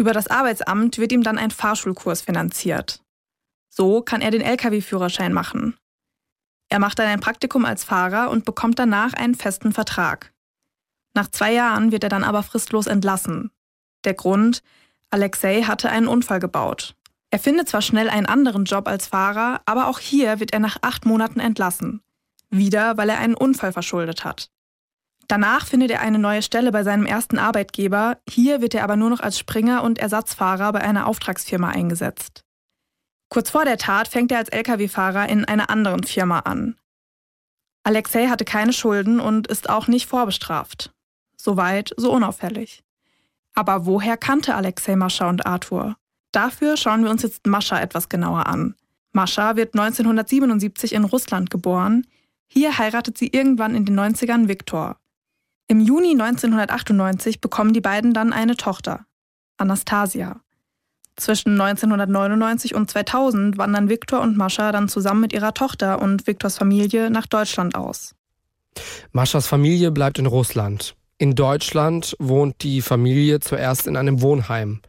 Über 0.00 0.14
das 0.14 0.28
Arbeitsamt 0.28 0.96
wird 0.96 1.12
ihm 1.12 1.22
dann 1.22 1.36
ein 1.36 1.50
Fahrschulkurs 1.50 2.22
finanziert. 2.22 3.02
So 3.68 4.00
kann 4.00 4.22
er 4.22 4.30
den 4.30 4.40
Lkw-Führerschein 4.40 5.30
machen. 5.30 5.76
Er 6.70 6.78
macht 6.78 6.98
dann 6.98 7.08
ein 7.08 7.20
Praktikum 7.20 7.66
als 7.66 7.84
Fahrer 7.84 8.30
und 8.30 8.46
bekommt 8.46 8.78
danach 8.78 9.12
einen 9.12 9.34
festen 9.34 9.74
Vertrag. 9.74 10.32
Nach 11.12 11.28
zwei 11.28 11.52
Jahren 11.52 11.92
wird 11.92 12.02
er 12.02 12.08
dann 12.08 12.24
aber 12.24 12.42
fristlos 12.42 12.86
entlassen. 12.86 13.50
Der 14.04 14.14
Grund, 14.14 14.62
Alexei 15.10 15.64
hatte 15.64 15.90
einen 15.90 16.08
Unfall 16.08 16.40
gebaut. 16.40 16.96
Er 17.28 17.38
findet 17.38 17.68
zwar 17.68 17.82
schnell 17.82 18.08
einen 18.08 18.24
anderen 18.24 18.64
Job 18.64 18.88
als 18.88 19.06
Fahrer, 19.06 19.60
aber 19.66 19.86
auch 19.86 19.98
hier 19.98 20.40
wird 20.40 20.54
er 20.54 20.60
nach 20.60 20.78
acht 20.80 21.04
Monaten 21.04 21.40
entlassen. 21.40 22.00
Wieder, 22.48 22.96
weil 22.96 23.10
er 23.10 23.18
einen 23.18 23.34
Unfall 23.34 23.74
verschuldet 23.74 24.24
hat. 24.24 24.50
Danach 25.30 25.64
findet 25.64 25.92
er 25.92 26.00
eine 26.00 26.18
neue 26.18 26.42
Stelle 26.42 26.72
bei 26.72 26.82
seinem 26.82 27.06
ersten 27.06 27.38
Arbeitgeber, 27.38 28.18
hier 28.28 28.60
wird 28.62 28.74
er 28.74 28.82
aber 28.82 28.96
nur 28.96 29.10
noch 29.10 29.20
als 29.20 29.38
Springer 29.38 29.84
und 29.84 30.00
Ersatzfahrer 30.00 30.72
bei 30.72 30.80
einer 30.80 31.06
Auftragsfirma 31.06 31.68
eingesetzt. 31.68 32.42
Kurz 33.28 33.50
vor 33.50 33.64
der 33.64 33.78
Tat 33.78 34.08
fängt 34.08 34.32
er 34.32 34.38
als 34.38 34.48
Lkw-Fahrer 34.48 35.28
in 35.28 35.44
einer 35.44 35.70
anderen 35.70 36.02
Firma 36.02 36.40
an. 36.40 36.74
Alexei 37.84 38.26
hatte 38.26 38.44
keine 38.44 38.72
Schulden 38.72 39.20
und 39.20 39.46
ist 39.46 39.70
auch 39.70 39.86
nicht 39.86 40.08
vorbestraft. 40.08 40.92
Soweit, 41.36 41.94
so 41.96 42.12
unauffällig. 42.12 42.82
Aber 43.54 43.86
woher 43.86 44.16
kannte 44.16 44.56
Alexei 44.56 44.96
Mascha 44.96 45.28
und 45.28 45.46
Arthur? 45.46 45.96
Dafür 46.32 46.76
schauen 46.76 47.04
wir 47.04 47.10
uns 47.12 47.22
jetzt 47.22 47.46
Mascha 47.46 47.80
etwas 47.80 48.08
genauer 48.08 48.48
an. 48.48 48.74
Mascha 49.12 49.54
wird 49.54 49.74
1977 49.74 50.92
in 50.92 51.04
Russland 51.04 51.50
geboren. 51.50 52.04
Hier 52.48 52.78
heiratet 52.78 53.16
sie 53.16 53.28
irgendwann 53.28 53.76
in 53.76 53.84
den 53.84 53.96
90ern 53.96 54.48
Viktor. 54.48 54.99
Im 55.70 55.78
Juni 55.78 56.20
1998 56.20 57.40
bekommen 57.40 57.72
die 57.72 57.80
beiden 57.80 58.12
dann 58.12 58.32
eine 58.32 58.56
Tochter, 58.56 59.06
Anastasia. 59.56 60.40
Zwischen 61.14 61.60
1999 61.60 62.74
und 62.74 62.90
2000 62.90 63.56
wandern 63.56 63.88
Viktor 63.88 64.20
und 64.20 64.36
Mascha 64.36 64.72
dann 64.72 64.88
zusammen 64.88 65.20
mit 65.20 65.32
ihrer 65.32 65.54
Tochter 65.54 66.02
und 66.02 66.26
Viktors 66.26 66.58
Familie 66.58 67.08
nach 67.08 67.28
Deutschland 67.28 67.76
aus. 67.76 68.16
Maschas 69.12 69.46
Familie 69.46 69.92
bleibt 69.92 70.18
in 70.18 70.26
Russland. 70.26 70.96
In 71.18 71.36
Deutschland 71.36 72.16
wohnt 72.18 72.64
die 72.64 72.82
Familie 72.82 73.38
zuerst 73.38 73.86
in 73.86 73.96
einem 73.96 74.22
Wohnheim. 74.22 74.80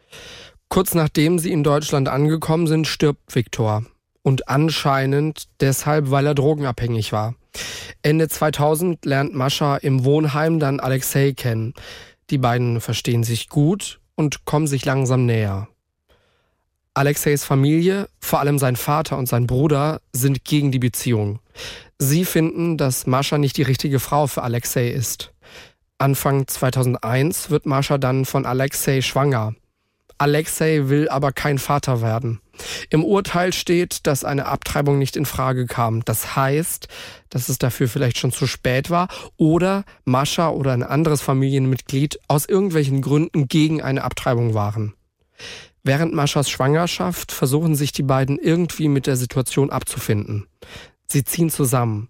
Kurz 0.68 0.96
nachdem 0.96 1.38
sie 1.38 1.52
in 1.52 1.64
Deutschland 1.64 2.10
angekommen 2.10 2.66
sind, 2.66 2.88
stirbt 2.88 3.36
Viktor. 3.36 3.86
Und 4.24 4.50
anscheinend 4.50 5.44
deshalb, 5.60 6.10
weil 6.10 6.26
er 6.26 6.34
drogenabhängig 6.34 7.12
war. 7.12 7.36
Ende 8.02 8.28
2000 8.28 9.06
lernt 9.06 9.34
Mascha 9.34 9.78
im 9.78 10.04
Wohnheim 10.06 10.60
dann 10.60 10.80
Alexei 10.80 11.34
kennen. 11.34 11.74
Die 12.30 12.38
beiden 12.38 12.82
verstehen 12.82 13.24
sich 13.24 13.50
gut 13.50 14.00
und 14.16 14.46
kommen 14.46 14.68
sich 14.68 14.86
langsam 14.86 15.26
näher. 15.26 15.68
Alexeis 16.94 17.46
Familie, 17.46 18.10
vor 18.20 18.40
allem 18.40 18.60
sein 18.60 18.76
Vater 18.76 19.18
und 19.18 19.28
sein 19.28 19.48
Bruder, 19.48 20.02
sind 20.12 20.44
gegen 20.44 20.72
die 20.72 20.80
Beziehung. 20.80 21.40
Sie 22.00 22.26
finden, 22.26 22.78
dass 22.78 23.08
Mascha 23.08 23.38
nicht 23.38 23.56
die 23.58 23.62
richtige 23.64 24.00
Frau 24.00 24.28
für 24.28 24.44
Alexei 24.44 24.90
ist. 24.90 25.34
Anfang 26.00 26.48
2001 26.48 27.50
wird 27.50 27.66
Mascha 27.66 27.98
dann 27.98 28.26
von 28.26 28.46
Alexei 28.46 29.02
schwanger. 29.02 29.54
Alexei 30.18 30.90
will 30.90 31.08
aber 31.10 31.32
kein 31.32 31.60
Vater 31.60 32.02
werden. 32.02 32.42
Im 32.90 33.04
Urteil 33.04 33.54
steht, 33.54 34.08
dass 34.08 34.24
eine 34.24 34.46
Abtreibung 34.46 34.98
nicht 34.98 35.16
in 35.16 35.26
Frage 35.26 35.66
kam. 35.66 36.04
Das 36.06 36.36
heißt, 36.36 36.88
dass 37.30 37.50
es 37.50 37.58
dafür 37.58 37.88
vielleicht 37.88 38.18
schon 38.18 38.32
zu 38.32 38.48
spät 38.48 38.90
war 38.90 39.08
oder 39.38 39.84
Mascha 40.06 40.50
oder 40.50 40.74
ein 40.74 40.84
anderes 40.84 41.22
Familienmitglied 41.22 42.20
aus 42.28 42.46
irgendwelchen 42.46 43.02
Gründen 43.02 43.48
gegen 43.48 43.82
eine 43.82 44.04
Abtreibung 44.04 44.54
waren. 44.54 44.94
Während 45.84 46.14
Maschas 46.14 46.50
Schwangerschaft 46.50 47.32
versuchen 47.32 47.76
sich 47.76 47.92
die 47.92 48.04
beiden 48.04 48.38
irgendwie 48.38 48.88
mit 48.88 49.08
der 49.08 49.18
Situation 49.18 49.72
abzufinden. 49.72 50.46
Sie 51.08 51.24
ziehen 51.24 51.50
zusammen. 51.50 52.10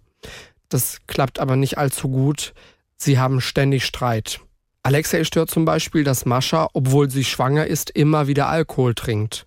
Das 0.68 1.00
klappt 1.08 1.40
aber 1.40 1.56
nicht 1.56 1.78
allzu 1.78 2.10
gut. 2.10 2.54
Sie 2.98 3.18
haben 3.18 3.42
ständig 3.42 3.86
Streit. 3.86 4.42
Alexei 4.84 5.24
stört 5.24 5.50
zum 5.52 5.64
Beispiel, 5.64 6.04
dass 6.04 6.26
Mascha, 6.26 6.68
obwohl 6.74 7.10
sie 7.10 7.24
schwanger 7.24 7.68
ist, 7.68 7.92
immer 7.92 8.28
wieder 8.28 8.48
Alkohol 8.48 8.96
trinkt. 8.96 9.46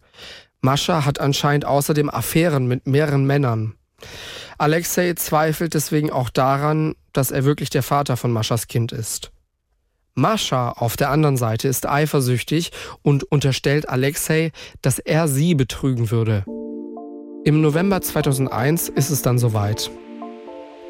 Mascha 0.65 1.05
hat 1.05 1.21
anscheinend 1.21 1.67
außerdem 1.67 2.09
Affären 2.09 2.67
mit 2.67 2.87
mehreren 2.87 3.27
Männern. 3.27 3.75
Alexei 4.57 5.13
zweifelt 5.13 5.75
deswegen 5.75 6.11
auch 6.11 6.31
daran, 6.31 6.95
dass 7.13 7.31
er 7.31 7.45
wirklich 7.45 7.69
der 7.69 7.83
Vater 7.83 8.17
von 8.17 8.33
Maschas 8.33 8.67
Kind 8.67 8.91
ist. 8.91 9.31
Mascha 10.15 10.71
auf 10.71 10.97
der 10.97 11.11
anderen 11.11 11.37
Seite 11.37 11.69
ist 11.69 11.87
eifersüchtig 11.87 12.73
und 13.03 13.25
unterstellt 13.25 13.91
Alexei, 13.91 14.53
dass 14.81 14.99
er 14.99 15.29
sie 15.29 15.55
betrügen 15.55 16.11
würde. 16.11 16.45
Im 17.45 17.61
November 17.61 18.01
2001 18.01 18.89
ist 18.89 19.11
es 19.11 19.21
dann 19.21 19.39
soweit. 19.39 19.91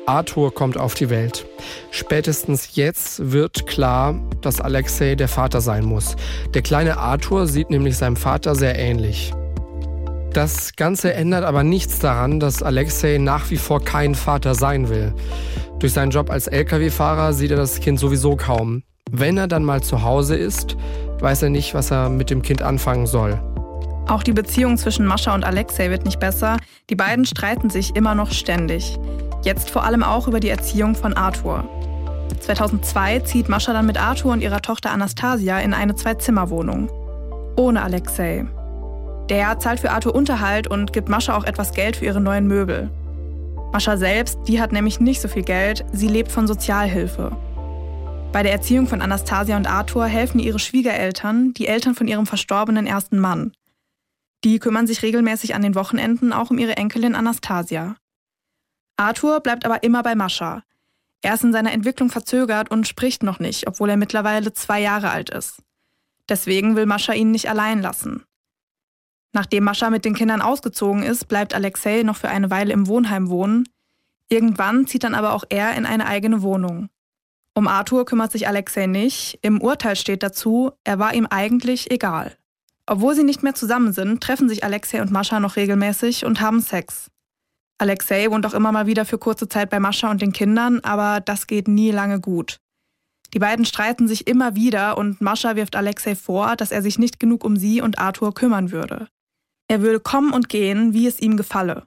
Arthur 0.07 0.55
kommt 0.55 0.79
auf 0.79 0.95
die 0.95 1.11
Welt. 1.11 1.47
Spätestens 1.91 2.77
jetzt 2.77 3.33
wird 3.33 3.67
klar, 3.67 4.21
dass 4.41 4.61
Alexei 4.61 5.17
der 5.17 5.29
Vater 5.29 5.61
sein 5.61 5.85
muss. 5.85 6.15
Der 6.53 6.63
kleine 6.63 6.99
Arthur 6.99 7.49
sieht 7.49 7.71
nämlich 7.71 7.97
seinem 7.97 8.17
Vater 8.17 8.55
sehr 8.55 8.79
ähnlich. 8.79 9.33
Das 10.35 10.75
Ganze 10.75 11.15
ändert 11.15 11.45
aber 11.45 11.63
nichts 11.63 12.01
daran, 12.01 12.41
dass 12.41 12.61
Alexei 12.61 13.19
nach 13.19 13.51
wie 13.51 13.57
vor 13.57 13.85
kein 13.85 14.17
Vater 14.17 14.57
sein 14.57 14.89
will. 14.89 15.15
Durch 15.79 15.93
seinen 15.93 16.11
Job 16.11 16.29
als 16.29 16.49
Lkw-Fahrer 16.49 17.33
sieht 17.33 17.53
er 17.53 17.57
das 17.57 17.79
Kind 17.79 18.01
sowieso 18.01 18.35
kaum. 18.35 18.83
Wenn 19.13 19.39
er 19.39 19.47
dann 19.47 19.63
mal 19.63 19.81
zu 19.81 20.03
Hause 20.03 20.35
ist, 20.35 20.77
weiß 21.21 21.43
er 21.43 21.51
nicht, 21.51 21.73
was 21.73 21.93
er 21.93 22.09
mit 22.09 22.31
dem 22.31 22.43
Kind 22.43 22.63
anfangen 22.63 23.07
soll. 23.07 23.41
Auch 24.09 24.25
die 24.25 24.33
Beziehung 24.33 24.77
zwischen 24.77 25.07
Mascha 25.07 25.33
und 25.37 25.45
Alexei 25.45 25.89
wird 25.91 26.05
nicht 26.05 26.19
besser. 26.19 26.57
Die 26.91 26.97
beiden 26.97 27.25
streiten 27.25 27.71
sich 27.71 27.95
immer 27.95 28.17
noch 28.17 28.33
ständig. 28.33 28.99
Jetzt 29.45 29.71
vor 29.71 29.85
allem 29.85 30.03
auch 30.03 30.27
über 30.27 30.41
die 30.41 30.49
Erziehung 30.49 30.97
von 30.97 31.15
Arthur. 31.15 31.63
2002 32.41 33.21
zieht 33.21 33.49
Mascha 33.49 33.73
dann 33.73 33.87
mit 33.87 34.03
Arthur 34.03 34.33
und 34.33 34.41
ihrer 34.41 34.63
Tochter 34.63 34.91
Anastasia 34.91 35.61
in 35.61 35.75
eine 35.75 35.95
Zwei-Zimmer-Wohnung. 35.95 36.91
Ohne 37.57 37.83
Alexei. 37.83 38.47
Der 39.31 39.59
zahlt 39.59 39.81
für 39.81 39.91
Arthur 39.91 40.15
Unterhalt 40.15 40.67
und 40.67 40.93
gibt 40.93 41.09
Mascha 41.09 41.37
auch 41.37 41.45
etwas 41.45 41.73
Geld 41.73 41.97
für 41.97 42.05
ihre 42.05 42.21
neuen 42.21 42.47
Möbel. 42.47 42.91
Mascha 43.73 43.97
selbst, 43.97 44.39
die 44.47 44.61
hat 44.61 44.73
nämlich 44.73 45.01
nicht 45.01 45.21
so 45.21 45.29
viel 45.29 45.43
Geld, 45.43 45.85
sie 45.93 46.09
lebt 46.09 46.31
von 46.31 46.47
Sozialhilfe. 46.47 47.35
Bei 48.33 48.43
der 48.43 48.53
Erziehung 48.53 48.87
von 48.87 49.01
Anastasia 49.01 49.57
und 49.57 49.67
Arthur 49.67 50.07
helfen 50.07 50.41
ihre 50.41 50.59
Schwiegereltern, 50.59 51.55
die 51.55 51.69
Eltern 51.69 51.95
von 51.95 52.07
ihrem 52.07 52.27
verstorbenen 52.27 52.87
ersten 52.87 53.19
Mann. 53.19 53.53
Die 54.45 54.59
kümmern 54.59 54.87
sich 54.87 55.03
regelmäßig 55.03 55.55
an 55.55 55.63
den 55.63 55.75
Wochenenden 55.75 56.33
auch 56.33 56.51
um 56.51 56.59
ihre 56.59 56.77
Enkelin 56.77 57.15
Anastasia. 57.15 57.97
Arthur 58.97 59.41
bleibt 59.41 59.65
aber 59.65 59.83
immer 59.83 60.03
bei 60.03 60.15
Mascha. 60.15 60.63
Er 61.23 61.35
ist 61.35 61.45
in 61.45 61.53
seiner 61.53 61.73
Entwicklung 61.73 62.11
verzögert 62.11 62.71
und 62.71 62.87
spricht 62.87 63.23
noch 63.23 63.39
nicht, 63.39 63.67
obwohl 63.67 63.89
er 63.89 63.97
mittlerweile 63.97 64.53
zwei 64.53 64.81
Jahre 64.81 65.11
alt 65.11 65.31
ist. 65.31 65.63
Deswegen 66.29 66.77
will 66.77 66.87
Mascha 66.87 67.15
ihn 67.15 67.31
nicht 67.31 67.49
allein 67.49 67.81
lassen. 67.81 68.25
Nachdem 69.35 69.65
Mascha 69.65 69.91
mit 69.91 70.05
den 70.05 70.15
Kindern 70.15 70.41
ausgezogen 70.41 71.03
ist, 71.03 71.27
bleibt 71.27 71.55
Alexei 71.55 72.05
noch 72.05 72.17
für 72.17 72.29
eine 72.29 72.51
Weile 72.51 72.73
im 72.73 72.87
Wohnheim 72.87 73.29
wohnen. 73.29 73.69
Irgendwann 74.29 74.87
zieht 74.87 75.03
dann 75.03 75.15
aber 75.15 75.33
auch 75.33 75.45
er 75.49 75.75
in 75.75 75.87
eine 75.87 76.07
eigene 76.07 76.43
Wohnung. 76.43 76.89
Um 77.53 77.67
Arthur 77.67 78.05
kümmert 78.05 78.31
sich 78.31 78.47
Alexei 78.47 78.87
nicht. 78.87 79.41
Im 79.43 79.61
Urteil 79.61 79.97
steht 79.97 80.23
dazu, 80.23 80.71
er 80.85 81.01
war 81.01 81.15
ihm 81.15 81.27
eigentlich 81.27 81.91
egal. 81.91 82.37
Obwohl 82.87 83.17
sie 83.17 83.25
nicht 83.25 83.43
mehr 83.43 83.55
zusammen 83.55 83.93
sind, 83.93 84.23
treffen 84.23 84.49
sich 84.49 84.63
Alexei 84.63 85.03
und 85.03 85.11
Mascha 85.11 85.41
noch 85.41 85.57
regelmäßig 85.57 86.25
und 86.25 86.41
haben 86.41 86.61
Sex. 86.61 87.11
Alexei 87.79 88.31
wohnt 88.31 88.47
auch 88.47 88.55
immer 88.55 88.71
mal 88.71 88.87
wieder 88.87 89.05
für 89.05 89.19
kurze 89.19 89.49
Zeit 89.49 89.69
bei 89.69 89.81
Mascha 89.81 90.11
und 90.11 90.23
den 90.23 90.33
Kindern, 90.33 90.79
aber 90.81 91.21
das 91.21 91.49
geht 91.49 91.67
nie 91.67 91.91
lange 91.91 92.21
gut. 92.21 92.59
Die 93.33 93.41
beiden 93.41 93.65
streiten 93.65 94.07
sich 94.07 94.29
immer 94.29 94.55
wieder 94.55 94.97
und 94.97 95.21
Mascha 95.21 95.57
wirft 95.57 95.75
Alexei 95.75 96.15
vor, 96.15 96.55
dass 96.55 96.71
er 96.71 96.83
sich 96.83 97.01
nicht 97.01 97.19
genug 97.19 97.43
um 97.43 97.57
sie 97.57 97.81
und 97.81 97.99
Arthur 97.99 98.33
kümmern 98.33 98.71
würde. 98.71 99.09
Er 99.69 99.83
würde 99.83 100.01
kommen 100.01 100.33
und 100.33 100.49
gehen, 100.49 100.93
wie 100.93 101.07
es 101.07 101.21
ihm 101.21 101.37
gefalle. 101.37 101.87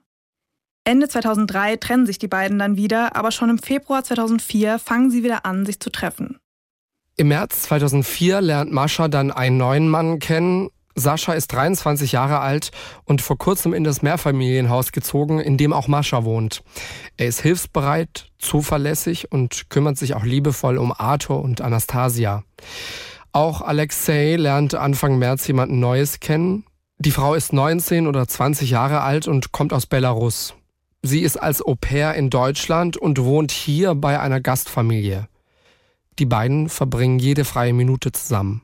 Ende 0.84 1.08
2003 1.08 1.76
trennen 1.76 2.06
sich 2.06 2.18
die 2.18 2.28
beiden 2.28 2.58
dann 2.58 2.76
wieder, 2.76 3.14
aber 3.14 3.30
schon 3.30 3.50
im 3.50 3.58
Februar 3.58 4.04
2004 4.04 4.78
fangen 4.78 5.10
sie 5.10 5.22
wieder 5.22 5.44
an, 5.44 5.66
sich 5.66 5.80
zu 5.80 5.90
treffen. 5.90 6.38
Im 7.16 7.28
März 7.28 7.62
2004 7.62 8.40
lernt 8.40 8.72
Mascha 8.72 9.08
dann 9.08 9.30
einen 9.30 9.58
neuen 9.58 9.88
Mann 9.88 10.18
kennen. 10.18 10.70
Sascha 10.94 11.32
ist 11.32 11.52
23 11.52 12.12
Jahre 12.12 12.40
alt 12.40 12.70
und 13.04 13.22
vor 13.22 13.38
kurzem 13.38 13.72
in 13.74 13.84
das 13.84 14.02
Mehrfamilienhaus 14.02 14.92
gezogen, 14.92 15.38
in 15.40 15.56
dem 15.56 15.72
auch 15.72 15.88
Mascha 15.88 16.24
wohnt. 16.24 16.62
Er 17.16 17.26
ist 17.26 17.40
hilfsbereit, 17.40 18.30
zuverlässig 18.38 19.30
und 19.30 19.68
kümmert 19.68 19.98
sich 19.98 20.14
auch 20.14 20.24
liebevoll 20.24 20.78
um 20.78 20.92
Arthur 20.96 21.42
und 21.42 21.60
Anastasia. 21.60 22.44
Auch 23.32 23.60
Alexei 23.60 24.36
lernt 24.36 24.74
Anfang 24.74 25.18
März 25.18 25.46
jemanden 25.46 25.80
Neues 25.80 26.20
kennen. 26.20 26.64
Die 27.00 27.12
Frau 27.12 27.34
ist 27.34 27.52
19 27.52 28.08
oder 28.08 28.26
20 28.26 28.70
Jahre 28.70 29.02
alt 29.02 29.28
und 29.28 29.52
kommt 29.52 29.72
aus 29.72 29.86
Belarus. 29.86 30.54
Sie 31.00 31.20
ist 31.20 31.36
als 31.36 31.64
Au 31.64 31.76
pair 31.76 32.14
in 32.14 32.28
Deutschland 32.28 32.96
und 32.96 33.22
wohnt 33.22 33.52
hier 33.52 33.94
bei 33.94 34.18
einer 34.18 34.40
Gastfamilie. 34.40 35.28
Die 36.18 36.26
beiden 36.26 36.68
verbringen 36.68 37.20
jede 37.20 37.44
freie 37.44 37.72
Minute 37.72 38.10
zusammen. 38.10 38.62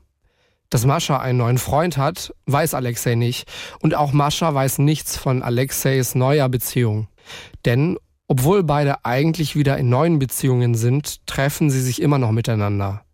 Dass 0.69 0.85
Mascha 0.85 1.17
einen 1.17 1.37
neuen 1.37 1.57
Freund 1.57 1.95
hat, 1.95 2.33
weiß 2.45 2.73
Alexei 2.73 3.15
nicht. 3.15 3.49
Und 3.79 3.95
auch 3.95 4.11
Mascha 4.11 4.53
weiß 4.53 4.79
nichts 4.79 5.15
von 5.15 5.41
Alexeis 5.41 6.13
neuer 6.13 6.49
Beziehung. 6.49 7.07
Denn 7.63 7.97
obwohl 8.27 8.63
beide 8.63 9.05
eigentlich 9.05 9.55
wieder 9.55 9.77
in 9.77 9.87
neuen 9.87 10.19
Beziehungen 10.19 10.75
sind, 10.75 11.25
treffen 11.25 11.69
sie 11.69 11.81
sich 11.81 12.01
immer 12.01 12.17
noch 12.17 12.31
miteinander. 12.31 13.05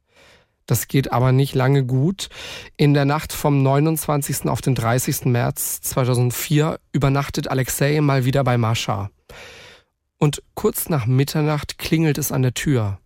Das 0.72 0.88
geht 0.88 1.12
aber 1.12 1.34
nicht 1.34 1.54
lange 1.54 1.84
gut. 1.84 2.30
In 2.78 2.94
der 2.94 3.04
Nacht 3.04 3.34
vom 3.34 3.62
29. 3.62 4.46
auf 4.46 4.62
den 4.62 4.74
30. 4.74 5.25
März 5.25 5.82
2004 5.82 6.80
übernachtet 6.94 7.50
Alexei 7.50 8.00
mal 8.00 8.24
wieder 8.24 8.46
bei 8.46 8.58
Mascha. 8.58 9.12
Und 10.18 10.42
kurz 10.54 10.88
nach 10.88 11.08
Mitternacht 11.08 11.78
klingelt 11.78 12.18
es 12.18 12.32
an 12.32 12.42
der 12.42 12.54
Tür. 12.54 13.00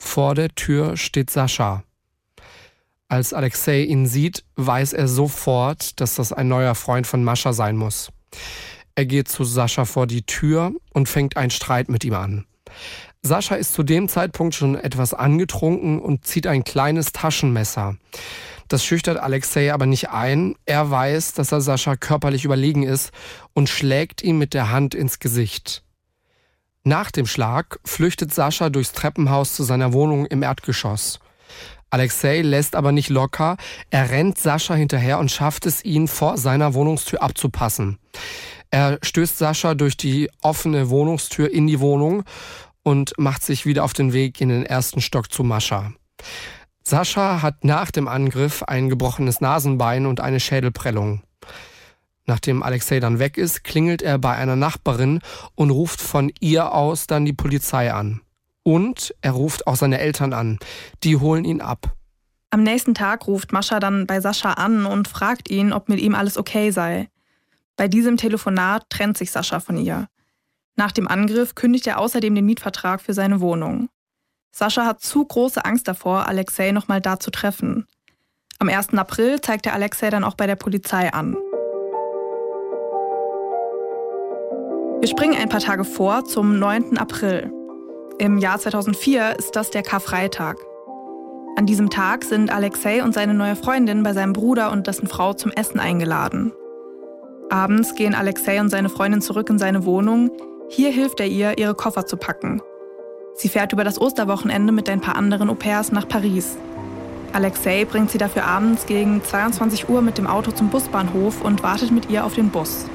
Vor 0.00 0.34
der 0.34 0.48
Tür 0.48 0.96
steht 0.96 1.30
Sascha. 1.30 1.84
Als 3.06 3.34
Alexei 3.34 3.82
ihn 3.82 4.08
sieht, 4.08 4.42
weiß 4.56 4.92
er 4.92 5.06
sofort, 5.06 6.00
dass 6.00 6.16
das 6.16 6.32
ein 6.32 6.48
neuer 6.48 6.74
Freund 6.74 7.06
von 7.06 7.22
Mascha 7.22 7.52
sein 7.52 7.76
muss. 7.76 8.10
Er 8.96 9.06
geht 9.06 9.28
zu 9.28 9.44
Sascha 9.44 9.84
vor 9.84 10.08
die 10.08 10.22
Tür 10.22 10.72
und 10.92 11.08
fängt 11.08 11.36
einen 11.36 11.52
Streit 11.52 11.88
mit 11.88 12.04
ihm 12.04 12.14
an. 12.14 12.46
Sascha 13.22 13.54
ist 13.54 13.74
zu 13.74 13.82
dem 13.82 14.08
Zeitpunkt 14.08 14.54
schon 14.54 14.76
etwas 14.76 15.12
angetrunken 15.12 16.00
und 16.00 16.24
zieht 16.24 16.46
ein 16.46 16.64
kleines 16.64 17.12
Taschenmesser. 17.12 17.96
Das 18.68 18.84
schüchtert 18.84 19.18
Alexei 19.18 19.72
aber 19.74 19.84
nicht 19.84 20.10
ein. 20.10 20.54
Er 20.64 20.90
weiß, 20.90 21.34
dass 21.34 21.52
er 21.52 21.60
Sascha 21.60 21.96
körperlich 21.96 22.44
überlegen 22.44 22.82
ist 22.82 23.10
und 23.52 23.68
schlägt 23.68 24.22
ihm 24.22 24.38
mit 24.38 24.54
der 24.54 24.70
Hand 24.70 24.94
ins 24.94 25.18
Gesicht. 25.18 25.82
Nach 26.82 27.10
dem 27.10 27.26
Schlag 27.26 27.78
flüchtet 27.84 28.32
Sascha 28.32 28.70
durchs 28.70 28.92
Treppenhaus 28.92 29.54
zu 29.54 29.64
seiner 29.64 29.92
Wohnung 29.92 30.24
im 30.24 30.42
Erdgeschoss. 30.42 31.20
Alexei 31.90 32.40
lässt 32.40 32.74
aber 32.74 32.92
nicht 32.92 33.10
locker. 33.10 33.56
Er 33.90 34.10
rennt 34.10 34.38
Sascha 34.38 34.74
hinterher 34.74 35.18
und 35.18 35.30
schafft 35.30 35.66
es, 35.66 35.84
ihn 35.84 36.08
vor 36.08 36.38
seiner 36.38 36.72
Wohnungstür 36.72 37.20
abzupassen. 37.20 37.98
Er 38.70 38.98
stößt 39.02 39.36
Sascha 39.36 39.74
durch 39.74 39.96
die 39.96 40.30
offene 40.40 40.88
Wohnungstür 40.88 41.52
in 41.52 41.66
die 41.66 41.80
Wohnung 41.80 42.22
und 42.82 43.12
macht 43.18 43.42
sich 43.42 43.66
wieder 43.66 43.84
auf 43.84 43.92
den 43.92 44.12
Weg 44.12 44.40
in 44.40 44.48
den 44.48 44.64
ersten 44.64 45.00
Stock 45.00 45.32
zu 45.32 45.44
Mascha. 45.44 45.92
Sascha 46.82 47.42
hat 47.42 47.64
nach 47.64 47.90
dem 47.90 48.08
Angriff 48.08 48.62
ein 48.62 48.88
gebrochenes 48.88 49.40
Nasenbein 49.40 50.06
und 50.06 50.20
eine 50.20 50.40
Schädelprellung. 50.40 51.22
Nachdem 52.26 52.62
Alexei 52.62 53.00
dann 53.00 53.18
weg 53.18 53.36
ist, 53.38 53.64
klingelt 53.64 54.02
er 54.02 54.18
bei 54.18 54.34
einer 54.34 54.56
Nachbarin 54.56 55.20
und 55.54 55.70
ruft 55.70 56.00
von 56.00 56.32
ihr 56.40 56.72
aus 56.72 57.06
dann 57.06 57.24
die 57.24 57.32
Polizei 57.32 57.92
an. 57.92 58.20
Und 58.62 59.14
er 59.20 59.32
ruft 59.32 59.66
auch 59.66 59.76
seine 59.76 59.98
Eltern 59.98 60.32
an. 60.32 60.58
Die 61.02 61.16
holen 61.16 61.44
ihn 61.44 61.60
ab. 61.60 61.96
Am 62.50 62.62
nächsten 62.62 62.94
Tag 62.94 63.26
ruft 63.26 63.52
Mascha 63.52 63.80
dann 63.80 64.06
bei 64.06 64.20
Sascha 64.20 64.54
an 64.54 64.84
und 64.84 65.06
fragt 65.08 65.50
ihn, 65.50 65.72
ob 65.72 65.88
mit 65.88 66.00
ihm 66.00 66.14
alles 66.14 66.36
okay 66.36 66.70
sei. 66.72 67.08
Bei 67.76 67.88
diesem 67.88 68.16
Telefonat 68.16 68.90
trennt 68.90 69.16
sich 69.16 69.30
Sascha 69.30 69.60
von 69.60 69.78
ihr. 69.78 70.08
Nach 70.80 70.92
dem 70.92 71.08
Angriff 71.08 71.54
kündigt 71.54 71.86
er 71.88 71.98
außerdem 71.98 72.34
den 72.34 72.46
Mietvertrag 72.46 73.02
für 73.02 73.12
seine 73.12 73.42
Wohnung. 73.42 73.90
Sascha 74.50 74.86
hat 74.86 75.02
zu 75.02 75.22
große 75.22 75.62
Angst 75.62 75.86
davor, 75.86 76.26
Alexei 76.26 76.72
nochmal 76.72 77.02
da 77.02 77.20
zu 77.20 77.30
treffen. 77.30 77.86
Am 78.58 78.70
1. 78.70 78.94
April 78.94 79.42
zeigt 79.42 79.66
er 79.66 79.74
Alexei 79.74 80.08
dann 80.08 80.24
auch 80.24 80.36
bei 80.36 80.46
der 80.46 80.56
Polizei 80.56 81.12
an. 81.12 81.36
Wir 85.00 85.08
springen 85.08 85.36
ein 85.38 85.50
paar 85.50 85.60
Tage 85.60 85.84
vor 85.84 86.24
zum 86.24 86.58
9. 86.58 86.96
April. 86.96 87.52
Im 88.18 88.38
Jahr 88.38 88.58
2004 88.58 89.38
ist 89.38 89.56
das 89.56 89.70
der 89.70 89.82
Karfreitag. 89.82 90.56
An 91.56 91.66
diesem 91.66 91.90
Tag 91.90 92.24
sind 92.24 92.50
Alexei 92.50 93.04
und 93.04 93.12
seine 93.12 93.34
neue 93.34 93.56
Freundin 93.56 94.02
bei 94.02 94.14
seinem 94.14 94.32
Bruder 94.32 94.72
und 94.72 94.86
dessen 94.86 95.08
Frau 95.08 95.34
zum 95.34 95.52
Essen 95.52 95.78
eingeladen. 95.78 96.54
Abends 97.50 97.94
gehen 97.94 98.14
Alexei 98.14 98.58
und 98.62 98.70
seine 98.70 98.88
Freundin 98.88 99.20
zurück 99.20 99.50
in 99.50 99.58
seine 99.58 99.84
Wohnung. 99.84 100.30
Hier 100.72 100.92
hilft 100.92 101.18
er 101.18 101.26
ihr, 101.26 101.58
ihre 101.58 101.74
Koffer 101.74 102.06
zu 102.06 102.16
packen. 102.16 102.62
Sie 103.34 103.48
fährt 103.48 103.72
über 103.72 103.82
das 103.82 104.00
Osterwochenende 104.00 104.72
mit 104.72 104.88
ein 104.88 105.00
paar 105.00 105.16
anderen 105.16 105.50
Au-pairs 105.50 105.90
nach 105.90 106.06
Paris. 106.06 106.56
Alexei 107.32 107.84
bringt 107.84 108.12
sie 108.12 108.18
dafür 108.18 108.44
abends 108.44 108.86
gegen 108.86 109.20
22 109.24 109.88
Uhr 109.88 110.00
mit 110.00 110.16
dem 110.16 110.28
Auto 110.28 110.52
zum 110.52 110.68
Busbahnhof 110.68 111.42
und 111.42 111.64
wartet 111.64 111.90
mit 111.90 112.08
ihr 112.08 112.24
auf 112.24 112.36
den 112.36 112.50
Bus. 112.50 112.86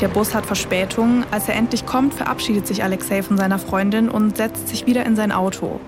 Der 0.00 0.08
Bus 0.08 0.34
hat 0.34 0.46
Verspätung. 0.46 1.24
Als 1.30 1.46
er 1.46 1.56
endlich 1.56 1.84
kommt, 1.84 2.14
verabschiedet 2.14 2.66
sich 2.66 2.82
Alexei 2.82 3.22
von 3.22 3.36
seiner 3.36 3.58
Freundin 3.58 4.08
und 4.08 4.38
setzt 4.38 4.68
sich 4.68 4.86
wieder 4.86 5.04
in 5.04 5.14
sein 5.14 5.30
Auto. 5.30 5.78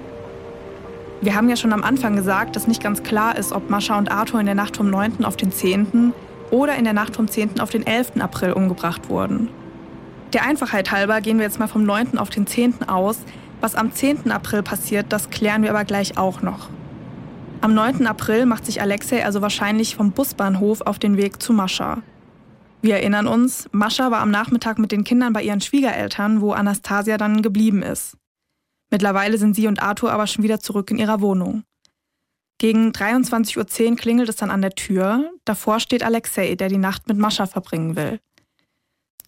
Wir 1.22 1.34
haben 1.34 1.48
ja 1.48 1.56
schon 1.56 1.72
am 1.72 1.82
Anfang 1.82 2.14
gesagt, 2.14 2.56
dass 2.56 2.66
nicht 2.66 2.82
ganz 2.82 3.02
klar 3.02 3.38
ist, 3.38 3.52
ob 3.52 3.70
Mascha 3.70 3.96
und 3.96 4.12
Arthur 4.12 4.38
in 4.38 4.46
der 4.46 4.54
Nacht 4.54 4.76
vom 4.76 4.90
9. 4.90 5.24
auf 5.24 5.38
den 5.38 5.50
10. 5.50 6.12
oder 6.50 6.76
in 6.76 6.84
der 6.84 6.92
Nacht 6.92 7.16
vom 7.16 7.26
10. 7.26 7.58
auf 7.60 7.70
den 7.70 7.86
11. 7.86 8.20
April 8.20 8.52
umgebracht 8.52 9.08
wurden. 9.08 9.48
Der 10.34 10.44
Einfachheit 10.44 10.90
halber 10.90 11.22
gehen 11.22 11.38
wir 11.38 11.44
jetzt 11.44 11.58
mal 11.58 11.68
vom 11.68 11.84
9. 11.84 12.18
auf 12.18 12.28
den 12.28 12.46
10. 12.46 12.88
aus. 12.88 13.18
Was 13.60 13.74
am 13.74 13.92
10. 13.92 14.30
April 14.30 14.62
passiert, 14.62 15.06
das 15.08 15.30
klären 15.30 15.62
wir 15.62 15.70
aber 15.70 15.84
gleich 15.84 16.18
auch 16.18 16.42
noch. 16.42 16.68
Am 17.60 17.74
9. 17.74 18.06
April 18.06 18.44
macht 18.44 18.66
sich 18.66 18.80
Alexei 18.82 19.24
also 19.24 19.40
wahrscheinlich 19.40 19.96
vom 19.96 20.12
Busbahnhof 20.12 20.82
auf 20.82 20.98
den 20.98 21.16
Weg 21.16 21.42
zu 21.42 21.52
Mascha. 21.52 22.02
Wir 22.82 22.96
erinnern 22.96 23.26
uns, 23.26 23.68
Mascha 23.72 24.10
war 24.10 24.20
am 24.20 24.30
Nachmittag 24.30 24.78
mit 24.78 24.92
den 24.92 25.02
Kindern 25.02 25.32
bei 25.32 25.42
ihren 25.42 25.60
Schwiegereltern, 25.60 26.40
wo 26.40 26.52
Anastasia 26.52 27.16
dann 27.16 27.42
geblieben 27.42 27.82
ist. 27.82 28.16
Mittlerweile 28.90 29.38
sind 29.38 29.56
sie 29.56 29.66
und 29.66 29.82
Arthur 29.82 30.12
aber 30.12 30.26
schon 30.26 30.44
wieder 30.44 30.60
zurück 30.60 30.90
in 30.90 30.98
ihrer 30.98 31.20
Wohnung. 31.20 31.64
Gegen 32.58 32.90
23.10 32.90 33.90
Uhr 33.90 33.96
klingelt 33.96 34.28
es 34.28 34.36
dann 34.36 34.50
an 34.50 34.62
der 34.62 34.72
Tür. 34.72 35.30
Davor 35.44 35.80
steht 35.80 36.02
Alexei, 36.02 36.54
der 36.54 36.68
die 36.68 36.78
Nacht 36.78 37.08
mit 37.08 37.16
Mascha 37.16 37.46
verbringen 37.46 37.96
will. 37.96 38.20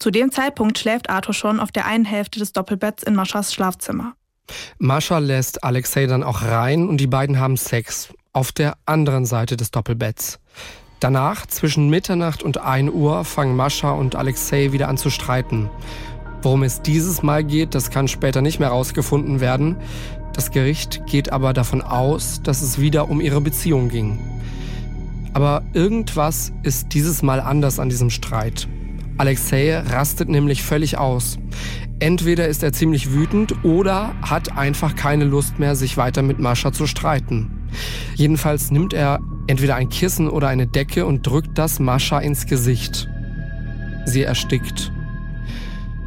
Zu 0.01 0.09
dem 0.09 0.31
Zeitpunkt 0.31 0.79
schläft 0.79 1.11
Arthur 1.11 1.35
schon 1.35 1.59
auf 1.59 1.71
der 1.71 1.85
einen 1.85 2.05
Hälfte 2.05 2.39
des 2.39 2.53
Doppelbetts 2.53 3.03
in 3.03 3.13
Maschas 3.13 3.53
Schlafzimmer. 3.53 4.13
Mascha 4.79 5.19
lässt 5.19 5.63
Alexei 5.63 6.07
dann 6.07 6.23
auch 6.23 6.41
rein 6.41 6.89
und 6.89 6.97
die 6.97 7.05
beiden 7.05 7.39
haben 7.39 7.55
Sex 7.55 8.11
auf 8.33 8.51
der 8.51 8.77
anderen 8.87 9.27
Seite 9.27 9.57
des 9.57 9.69
Doppelbetts. 9.69 10.39
Danach, 10.99 11.45
zwischen 11.45 11.91
Mitternacht 11.91 12.41
und 12.41 12.57
1 12.57 12.89
Uhr, 12.91 13.23
fangen 13.25 13.55
Mascha 13.55 13.91
und 13.91 14.15
Alexei 14.15 14.71
wieder 14.71 14.87
an 14.87 14.97
zu 14.97 15.11
streiten. 15.11 15.69
Worum 16.41 16.63
es 16.63 16.81
dieses 16.81 17.21
Mal 17.21 17.43
geht, 17.43 17.75
das 17.75 17.91
kann 17.91 18.07
später 18.07 18.41
nicht 18.41 18.59
mehr 18.59 18.69
herausgefunden 18.69 19.39
werden. 19.39 19.77
Das 20.33 20.49
Gericht 20.49 21.05
geht 21.05 21.31
aber 21.31 21.53
davon 21.53 21.83
aus, 21.83 22.41
dass 22.41 22.63
es 22.63 22.81
wieder 22.81 23.07
um 23.07 23.21
ihre 23.21 23.39
Beziehung 23.39 23.89
ging. 23.89 24.17
Aber 25.33 25.61
irgendwas 25.73 26.51
ist 26.63 26.95
dieses 26.95 27.21
Mal 27.21 27.39
anders 27.39 27.77
an 27.77 27.89
diesem 27.89 28.09
Streit. 28.09 28.67
Alexei 29.21 29.77
rastet 29.77 30.29
nämlich 30.29 30.63
völlig 30.63 30.97
aus. 30.97 31.37
Entweder 31.99 32.47
ist 32.47 32.63
er 32.63 32.73
ziemlich 32.73 33.13
wütend 33.13 33.63
oder 33.63 34.15
hat 34.23 34.57
einfach 34.57 34.95
keine 34.95 35.25
Lust 35.25 35.59
mehr, 35.59 35.75
sich 35.75 35.95
weiter 35.95 36.23
mit 36.23 36.39
Mascha 36.39 36.71
zu 36.71 36.87
streiten. 36.87 37.69
Jedenfalls 38.15 38.71
nimmt 38.71 38.93
er 38.93 39.19
entweder 39.45 39.75
ein 39.75 39.89
Kissen 39.89 40.27
oder 40.27 40.47
eine 40.47 40.65
Decke 40.65 41.05
und 41.05 41.21
drückt 41.21 41.59
das 41.59 41.79
Mascha 41.79 42.17
ins 42.17 42.47
Gesicht. 42.47 43.07
Sie 44.05 44.23
erstickt. 44.23 44.91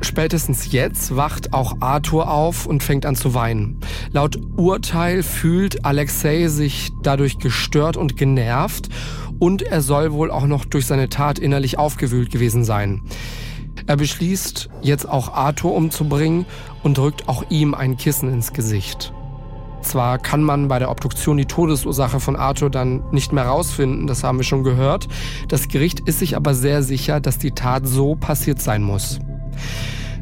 Spätestens 0.00 0.72
jetzt 0.72 1.14
wacht 1.14 1.52
auch 1.52 1.76
Arthur 1.78 2.28
auf 2.28 2.66
und 2.66 2.82
fängt 2.82 3.06
an 3.06 3.14
zu 3.14 3.32
weinen. 3.32 3.78
Laut 4.10 4.40
Urteil 4.56 5.22
fühlt 5.22 5.84
Alexei 5.84 6.48
sich 6.48 6.90
dadurch 7.04 7.38
gestört 7.38 7.96
und 7.96 8.16
genervt 8.16 8.88
und 9.38 9.62
er 9.62 9.82
soll 9.82 10.12
wohl 10.12 10.30
auch 10.30 10.46
noch 10.46 10.64
durch 10.64 10.86
seine 10.86 11.08
Tat 11.08 11.38
innerlich 11.38 11.78
aufgewühlt 11.78 12.30
gewesen 12.30 12.64
sein. 12.64 13.02
Er 13.86 13.96
beschließt, 13.96 14.70
jetzt 14.82 15.08
auch 15.08 15.32
Arthur 15.32 15.74
umzubringen 15.74 16.46
und 16.82 16.96
drückt 16.96 17.28
auch 17.28 17.44
ihm 17.50 17.74
ein 17.74 17.96
Kissen 17.96 18.32
ins 18.32 18.52
Gesicht. 18.52 19.12
Zwar 19.82 20.18
kann 20.18 20.42
man 20.42 20.68
bei 20.68 20.78
der 20.78 20.90
Obduktion 20.90 21.36
die 21.36 21.44
Todesursache 21.44 22.18
von 22.18 22.36
Arthur 22.36 22.70
dann 22.70 23.02
nicht 23.12 23.32
mehr 23.32 23.44
rausfinden, 23.44 24.06
das 24.06 24.24
haben 24.24 24.38
wir 24.38 24.44
schon 24.44 24.64
gehört. 24.64 25.08
Das 25.48 25.68
Gericht 25.68 26.00
ist 26.00 26.20
sich 26.20 26.36
aber 26.36 26.54
sehr 26.54 26.82
sicher, 26.82 27.20
dass 27.20 27.38
die 27.38 27.50
Tat 27.50 27.86
so 27.86 28.14
passiert 28.14 28.62
sein 28.62 28.82
muss. 28.82 29.18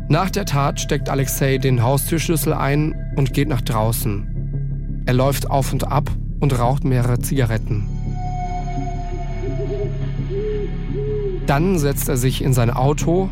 Nach 0.09 0.31
der 0.31 0.47
Tat 0.47 0.81
steckt 0.81 1.09
Alexei 1.09 1.59
den 1.59 1.83
Haustürschlüssel 1.83 2.53
ein 2.53 2.95
und 3.17 3.33
geht 3.33 3.49
nach 3.49 3.61
draußen. 3.61 5.05
Er 5.07 5.15
läuft 5.15 5.49
auf 5.49 5.73
und 5.73 5.87
ab 5.87 6.11
und 6.41 6.59
raucht 6.59 6.83
mehrere 6.83 7.21
Zigaretten. 7.21 8.02
Dann 11.47 11.79
setzt 11.79 12.09
er 12.09 12.17
sich 12.17 12.43
in 12.43 12.53
sein 12.53 12.71
Auto 12.71 13.29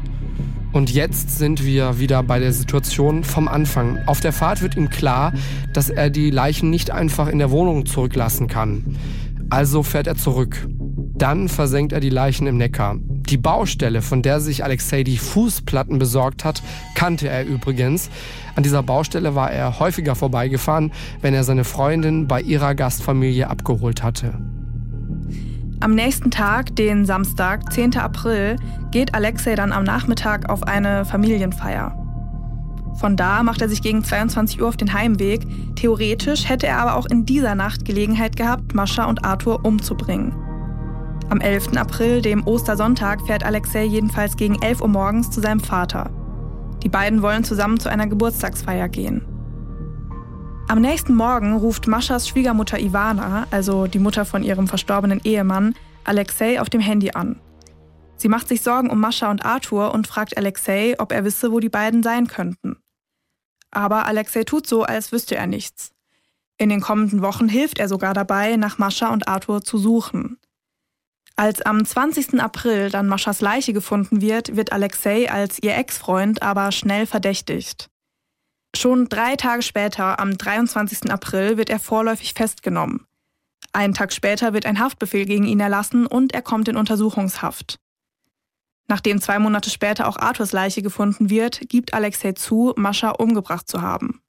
und 0.72 0.92
jetzt 0.92 1.36
sind 1.36 1.64
wir 1.64 1.98
wieder 1.98 2.22
bei 2.22 2.38
der 2.38 2.52
Situation 2.52 3.24
vom 3.24 3.48
Anfang. 3.48 3.98
Auf 4.06 4.20
der 4.20 4.32
Fahrt 4.32 4.62
wird 4.62 4.76
ihm 4.76 4.88
klar, 4.88 5.32
dass 5.72 5.90
er 5.90 6.10
die 6.10 6.30
Leichen 6.30 6.70
nicht 6.70 6.90
einfach 6.90 7.28
in 7.28 7.38
der 7.38 7.50
Wohnung 7.50 7.86
zurücklassen 7.86 8.46
kann. 8.46 8.96
Also 9.48 9.82
fährt 9.82 10.06
er 10.06 10.16
zurück. 10.16 10.68
Dann 11.20 11.48
versenkt 11.48 11.92
er 11.92 12.00
die 12.00 12.08
Leichen 12.08 12.46
im 12.46 12.56
Neckar. 12.56 12.96
Die 12.98 13.36
Baustelle, 13.36 14.00
von 14.00 14.22
der 14.22 14.40
sich 14.40 14.64
Alexei 14.64 15.02
die 15.02 15.18
Fußplatten 15.18 15.98
besorgt 15.98 16.44
hat, 16.44 16.62
kannte 16.94 17.28
er 17.28 17.44
übrigens. 17.44 18.10
An 18.54 18.62
dieser 18.62 18.82
Baustelle 18.82 19.34
war 19.34 19.50
er 19.50 19.80
häufiger 19.80 20.14
vorbeigefahren, 20.14 20.92
wenn 21.20 21.34
er 21.34 21.44
seine 21.44 21.64
Freundin 21.64 22.26
bei 22.26 22.40
ihrer 22.40 22.74
Gastfamilie 22.74 23.48
abgeholt 23.48 24.02
hatte. 24.02 24.34
Am 25.82 25.94
nächsten 25.94 26.30
Tag, 26.30 26.76
den 26.76 27.06
Samstag, 27.06 27.72
10. 27.72 27.96
April, 27.96 28.56
geht 28.90 29.14
Alexei 29.14 29.54
dann 29.54 29.72
am 29.72 29.82
Nachmittag 29.82 30.50
auf 30.50 30.62
eine 30.64 31.06
Familienfeier. 31.06 31.96
Von 32.98 33.16
da 33.16 33.42
macht 33.42 33.62
er 33.62 33.70
sich 33.70 33.80
gegen 33.80 34.04
22 34.04 34.60
Uhr 34.60 34.68
auf 34.68 34.76
den 34.76 34.92
Heimweg. 34.92 35.40
Theoretisch 35.76 36.46
hätte 36.46 36.66
er 36.66 36.80
aber 36.80 36.96
auch 36.96 37.06
in 37.06 37.24
dieser 37.24 37.54
Nacht 37.54 37.86
Gelegenheit 37.86 38.36
gehabt, 38.36 38.74
Mascha 38.74 39.06
und 39.06 39.24
Arthur 39.24 39.64
umzubringen. 39.64 40.34
Am 41.30 41.40
11. 41.40 41.78
April, 41.78 42.20
dem 42.20 42.46
Ostersonntag, 42.46 43.22
fährt 43.26 43.42
Alexei 43.42 43.84
jedenfalls 43.84 44.36
gegen 44.36 44.60
11 44.60 44.82
Uhr 44.82 44.88
morgens 44.88 45.30
zu 45.30 45.40
seinem 45.40 45.60
Vater. 45.60 46.10
Die 46.82 46.90
beiden 46.90 47.22
wollen 47.22 47.42
zusammen 47.42 47.80
zu 47.80 47.88
einer 47.88 48.06
Geburtstagsfeier 48.06 48.90
gehen. 48.90 49.24
Am 50.70 50.80
nächsten 50.80 51.16
Morgen 51.16 51.56
ruft 51.56 51.88
Maschas 51.88 52.28
Schwiegermutter 52.28 52.78
Ivana, 52.78 53.48
also 53.50 53.88
die 53.88 53.98
Mutter 53.98 54.24
von 54.24 54.44
ihrem 54.44 54.68
verstorbenen 54.68 55.20
Ehemann, 55.24 55.74
Alexei 56.04 56.60
auf 56.60 56.70
dem 56.70 56.80
Handy 56.80 57.10
an. 57.10 57.40
Sie 58.14 58.28
macht 58.28 58.46
sich 58.46 58.62
Sorgen 58.62 58.88
um 58.88 59.00
Mascha 59.00 59.32
und 59.32 59.44
Arthur 59.44 59.92
und 59.92 60.06
fragt 60.06 60.36
Alexei, 60.36 60.94
ob 61.00 61.10
er 61.10 61.24
wisse, 61.24 61.50
wo 61.50 61.58
die 61.58 61.68
beiden 61.68 62.04
sein 62.04 62.28
könnten. 62.28 62.76
Aber 63.72 64.06
Alexei 64.06 64.44
tut 64.44 64.64
so, 64.64 64.84
als 64.84 65.10
wüsste 65.10 65.34
er 65.34 65.48
nichts. 65.48 65.90
In 66.56 66.68
den 66.68 66.80
kommenden 66.80 67.20
Wochen 67.20 67.48
hilft 67.48 67.80
er 67.80 67.88
sogar 67.88 68.14
dabei, 68.14 68.54
nach 68.54 68.78
Mascha 68.78 69.12
und 69.12 69.26
Arthur 69.26 69.62
zu 69.62 69.76
suchen. 69.76 70.38
Als 71.34 71.62
am 71.62 71.84
20. 71.84 72.40
April 72.40 72.90
dann 72.90 73.08
Maschas 73.08 73.40
Leiche 73.40 73.72
gefunden 73.72 74.20
wird, 74.20 74.54
wird 74.54 74.70
Alexei 74.70 75.28
als 75.32 75.60
ihr 75.60 75.76
Ex-Freund 75.76 76.42
aber 76.42 76.70
schnell 76.70 77.06
verdächtigt. 77.06 77.90
Schon 78.76 79.08
drei 79.08 79.36
Tage 79.36 79.62
später, 79.62 80.20
am 80.20 80.38
23. 80.38 81.10
April, 81.10 81.56
wird 81.56 81.70
er 81.70 81.80
vorläufig 81.80 82.34
festgenommen. 82.34 83.06
Einen 83.72 83.94
Tag 83.94 84.12
später 84.12 84.52
wird 84.52 84.66
ein 84.66 84.80
Haftbefehl 84.80 85.26
gegen 85.26 85.44
ihn 85.44 85.60
erlassen 85.60 86.06
und 86.06 86.32
er 86.34 86.42
kommt 86.42 86.68
in 86.68 86.76
Untersuchungshaft. 86.76 87.78
Nachdem 88.88 89.20
zwei 89.20 89.38
Monate 89.38 89.70
später 89.70 90.08
auch 90.08 90.16
Arthurs 90.16 90.50
Leiche 90.50 90.82
gefunden 90.82 91.30
wird, 91.30 91.60
gibt 91.68 91.94
Alexei 91.94 92.32
zu, 92.32 92.72
Mascha 92.76 93.10
umgebracht 93.10 93.68
zu 93.68 93.82
haben. 93.82 94.20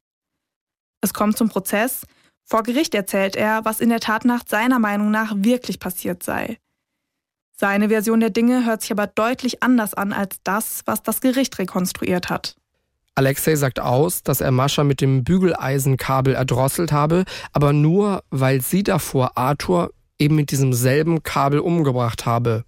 Es 1.02 1.14
kommt 1.14 1.38
zum 1.38 1.50
Prozess. 1.50 2.06
Vor 2.46 2.62
Gericht 2.62 2.94
erzählt 2.94 3.36
er, 3.36 3.66
was 3.66 3.80
in 3.80 3.90
der 3.90 4.00
Tatnacht 4.00 4.50
seiner 4.50 4.78
Meinung 4.78 5.10
nach 5.10 5.34
wirklich 5.36 5.80
passiert 5.80 6.22
sei. 6.22 6.60
Seine 7.58 7.90
Version 7.90 8.20
der 8.20 8.30
Dinge 8.30 8.66
hört 8.66 8.82
sich 8.82 8.92
aber 8.92 9.08
deutlich 9.08 9.64
anders 9.64 9.96
an 9.96 10.14
als 10.14 10.38
das, 10.44 10.82
was 10.86 11.02
das 11.02 11.22
Gericht 11.22 11.58
rekonstruiert 11.58 12.30
hat. 12.30 12.56
Alexei 13.16 13.56
sagt 13.56 13.80
aus, 13.80 14.24
dass 14.24 14.42
er 14.42 14.52
Mascha 14.52 14.84
mit 14.84 15.02
dem 15.02 15.24
Bügeleisenkabel 15.24 16.34
erdrosselt 16.34 16.92
habe, 16.92 17.26
aber 17.52 17.74
nur, 17.74 18.24
weil 18.30 18.62
sie 18.62 18.84
davor 18.84 19.38
Arthur 19.38 19.92
eben 20.18 20.36
mit 20.36 20.52
diesem 20.52 20.72
selben 20.72 21.24
Kabel 21.24 21.60
umgebracht 21.60 22.26
habe. 22.26 22.64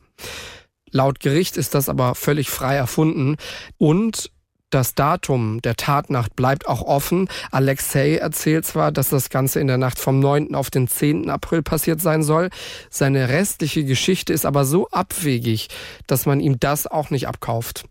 Laut 0.92 1.20
Gericht 1.20 1.58
ist 1.58 1.74
das 1.74 1.88
aber 1.90 2.14
völlig 2.14 2.50
frei 2.50 2.76
erfunden 2.76 3.38
und 3.78 4.32
das 4.74 4.96
Datum 4.96 5.62
der 5.62 5.76
Tatnacht 5.76 6.36
bleibt 6.36 6.68
auch 6.68 6.82
offen. 6.82 7.28
Alexei 7.52 8.16
erzählt 8.16 8.66
zwar, 8.66 8.92
dass 8.92 9.10
das 9.10 9.30
Ganze 9.30 9.60
in 9.60 9.68
der 9.68 9.78
Nacht 9.78 10.00
vom 10.00 10.20
9. 10.20 10.56
auf 10.56 10.72
den 10.72 10.88
10. 10.88 11.30
April 11.30 11.62
passiert 11.62 12.02
sein 12.02 12.24
soll. 12.24 12.50
Seine 12.90 13.30
restliche 13.30 13.86
Geschichte 13.86 14.34
ist 14.34 14.46
aber 14.46 14.66
so 14.66 14.88
abwegig, 14.90 15.70
dass 16.08 16.26
man 16.26 16.40
ihm 16.40 16.60
das 16.60 16.88
auch 16.88 17.10
nicht 17.10 17.28
abkauft. 17.28 17.86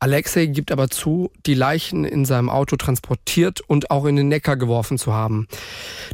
Alexei 0.00 0.46
gibt 0.46 0.72
aber 0.72 0.88
zu, 0.88 1.30
die 1.46 1.54
Leichen 1.54 2.04
in 2.04 2.24
seinem 2.24 2.50
Auto 2.50 2.76
transportiert 2.76 3.60
und 3.60 3.90
auch 3.90 4.06
in 4.06 4.16
den 4.16 4.28
Neckar 4.28 4.56
geworfen 4.56 4.98
zu 4.98 5.12
haben. 5.12 5.46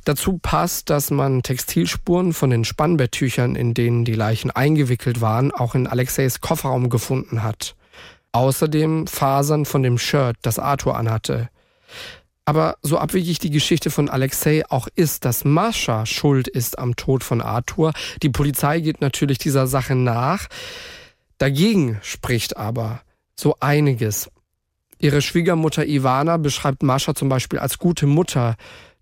Dazu 0.04 0.38
passt, 0.38 0.90
dass 0.90 1.10
man 1.10 1.42
Textilspuren 1.42 2.34
von 2.34 2.50
den 2.50 2.64
Spannbetttüchern, 2.64 3.56
in 3.56 3.72
denen 3.72 4.04
die 4.04 4.14
Leichen 4.14 4.50
eingewickelt 4.50 5.20
waren, 5.20 5.50
auch 5.52 5.74
in 5.74 5.86
Alexeis 5.86 6.40
Kofferraum 6.40 6.90
gefunden 6.90 7.42
hat. 7.42 7.74
Außerdem 8.32 9.06
Fasern 9.06 9.64
von 9.64 9.82
dem 9.82 9.98
Shirt, 9.98 10.36
das 10.42 10.58
Arthur 10.58 10.96
anhatte. 10.96 11.48
Aber 12.44 12.76
so 12.80 12.96
abwegig 12.98 13.38
die 13.40 13.50
Geschichte 13.50 13.90
von 13.90 14.08
Alexei 14.08 14.64
auch 14.70 14.88
ist, 14.94 15.26
dass 15.26 15.44
Mascha 15.44 16.06
schuld 16.06 16.48
ist 16.48 16.78
am 16.78 16.96
Tod 16.96 17.22
von 17.22 17.42
Arthur, 17.42 17.92
die 18.22 18.30
Polizei 18.30 18.80
geht 18.80 19.02
natürlich 19.02 19.36
dieser 19.36 19.66
Sache 19.66 19.94
nach. 19.94 20.46
Dagegen 21.36 21.98
spricht 22.02 22.56
aber 22.56 23.02
so 23.36 23.56
einiges. 23.60 24.30
Ihre 24.98 25.20
Schwiegermutter 25.20 25.86
Ivana 25.86 26.38
beschreibt 26.38 26.82
Mascha 26.82 27.14
zum 27.14 27.28
Beispiel 27.28 27.58
als 27.58 27.78
gute 27.78 28.06
Mutter, 28.06 28.56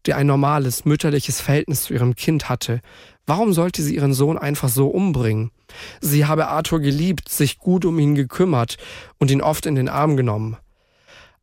die 0.06 0.14
ein 0.14 0.26
normales, 0.26 0.84
mütterliches 0.84 1.40
Verhältnis 1.40 1.84
zu 1.84 1.94
ihrem 1.94 2.16
Kind 2.16 2.48
hatte. 2.48 2.80
Warum 3.26 3.52
sollte 3.52 3.82
sie 3.82 3.96
ihren 3.96 4.12
Sohn 4.12 4.38
einfach 4.38 4.68
so 4.68 4.88
umbringen? 4.88 5.50
Sie 6.00 6.26
habe 6.26 6.46
Arthur 6.46 6.80
geliebt, 6.80 7.28
sich 7.28 7.58
gut 7.58 7.84
um 7.84 7.98
ihn 7.98 8.14
gekümmert 8.14 8.76
und 9.18 9.30
ihn 9.30 9.42
oft 9.42 9.66
in 9.66 9.74
den 9.74 9.88
Arm 9.88 10.16
genommen. 10.16 10.56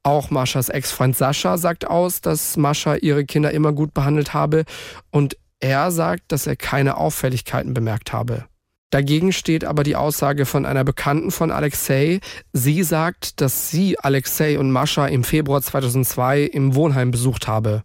Auch 0.01 0.31
Maschas 0.31 0.69
Ex-Freund 0.69 1.15
Sascha 1.15 1.57
sagt 1.57 1.87
aus, 1.87 2.21
dass 2.21 2.57
Mascha 2.57 2.95
ihre 2.95 3.25
Kinder 3.25 3.51
immer 3.51 3.73
gut 3.73 3.93
behandelt 3.93 4.33
habe 4.33 4.65
und 5.11 5.37
er 5.59 5.91
sagt, 5.91 6.31
dass 6.33 6.45
er 6.47 6.57
keine 6.57 6.97
Auffälligkeiten 6.97 7.73
bemerkt 7.73 8.11
habe. 8.11 8.45
Dagegen 8.89 9.31
steht 9.31 9.63
aber 9.65 9.83
die 9.83 9.95
Aussage 9.95 10.45
von 10.45 10.65
einer 10.65 10.83
Bekannten 10.83 11.31
von 11.31 11.51
Alexei. 11.51 12.19
Sie 12.51 12.83
sagt, 12.83 13.41
dass 13.41 13.71
sie 13.71 13.97
Alexei 13.97 14.59
und 14.59 14.71
Mascha 14.71 15.07
im 15.07 15.23
Februar 15.23 15.61
2002 15.61 16.43
im 16.43 16.75
Wohnheim 16.75 17.09
besucht 17.09 17.47
habe. 17.47 17.83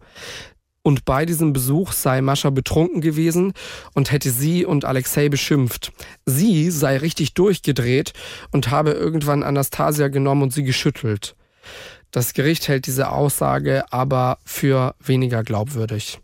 Und 0.82 1.04
bei 1.04 1.26
diesem 1.26 1.52
Besuch 1.52 1.92
sei 1.92 2.20
Mascha 2.20 2.50
betrunken 2.50 3.00
gewesen 3.00 3.52
und 3.94 4.10
hätte 4.10 4.30
sie 4.30 4.64
und 4.64 4.84
Alexei 4.84 5.28
beschimpft. 5.28 5.92
Sie 6.24 6.70
sei 6.70 6.96
richtig 6.96 7.34
durchgedreht 7.34 8.12
und 8.52 8.70
habe 8.70 8.92
irgendwann 8.92 9.42
Anastasia 9.42 10.08
genommen 10.08 10.42
und 10.42 10.52
sie 10.52 10.62
geschüttelt. 10.62 11.36
Das 12.10 12.32
Gericht 12.32 12.68
hält 12.68 12.86
diese 12.86 13.10
Aussage 13.10 13.84
aber 13.92 14.38
für 14.44 14.94
weniger 14.98 15.42
glaubwürdig. 15.42 16.20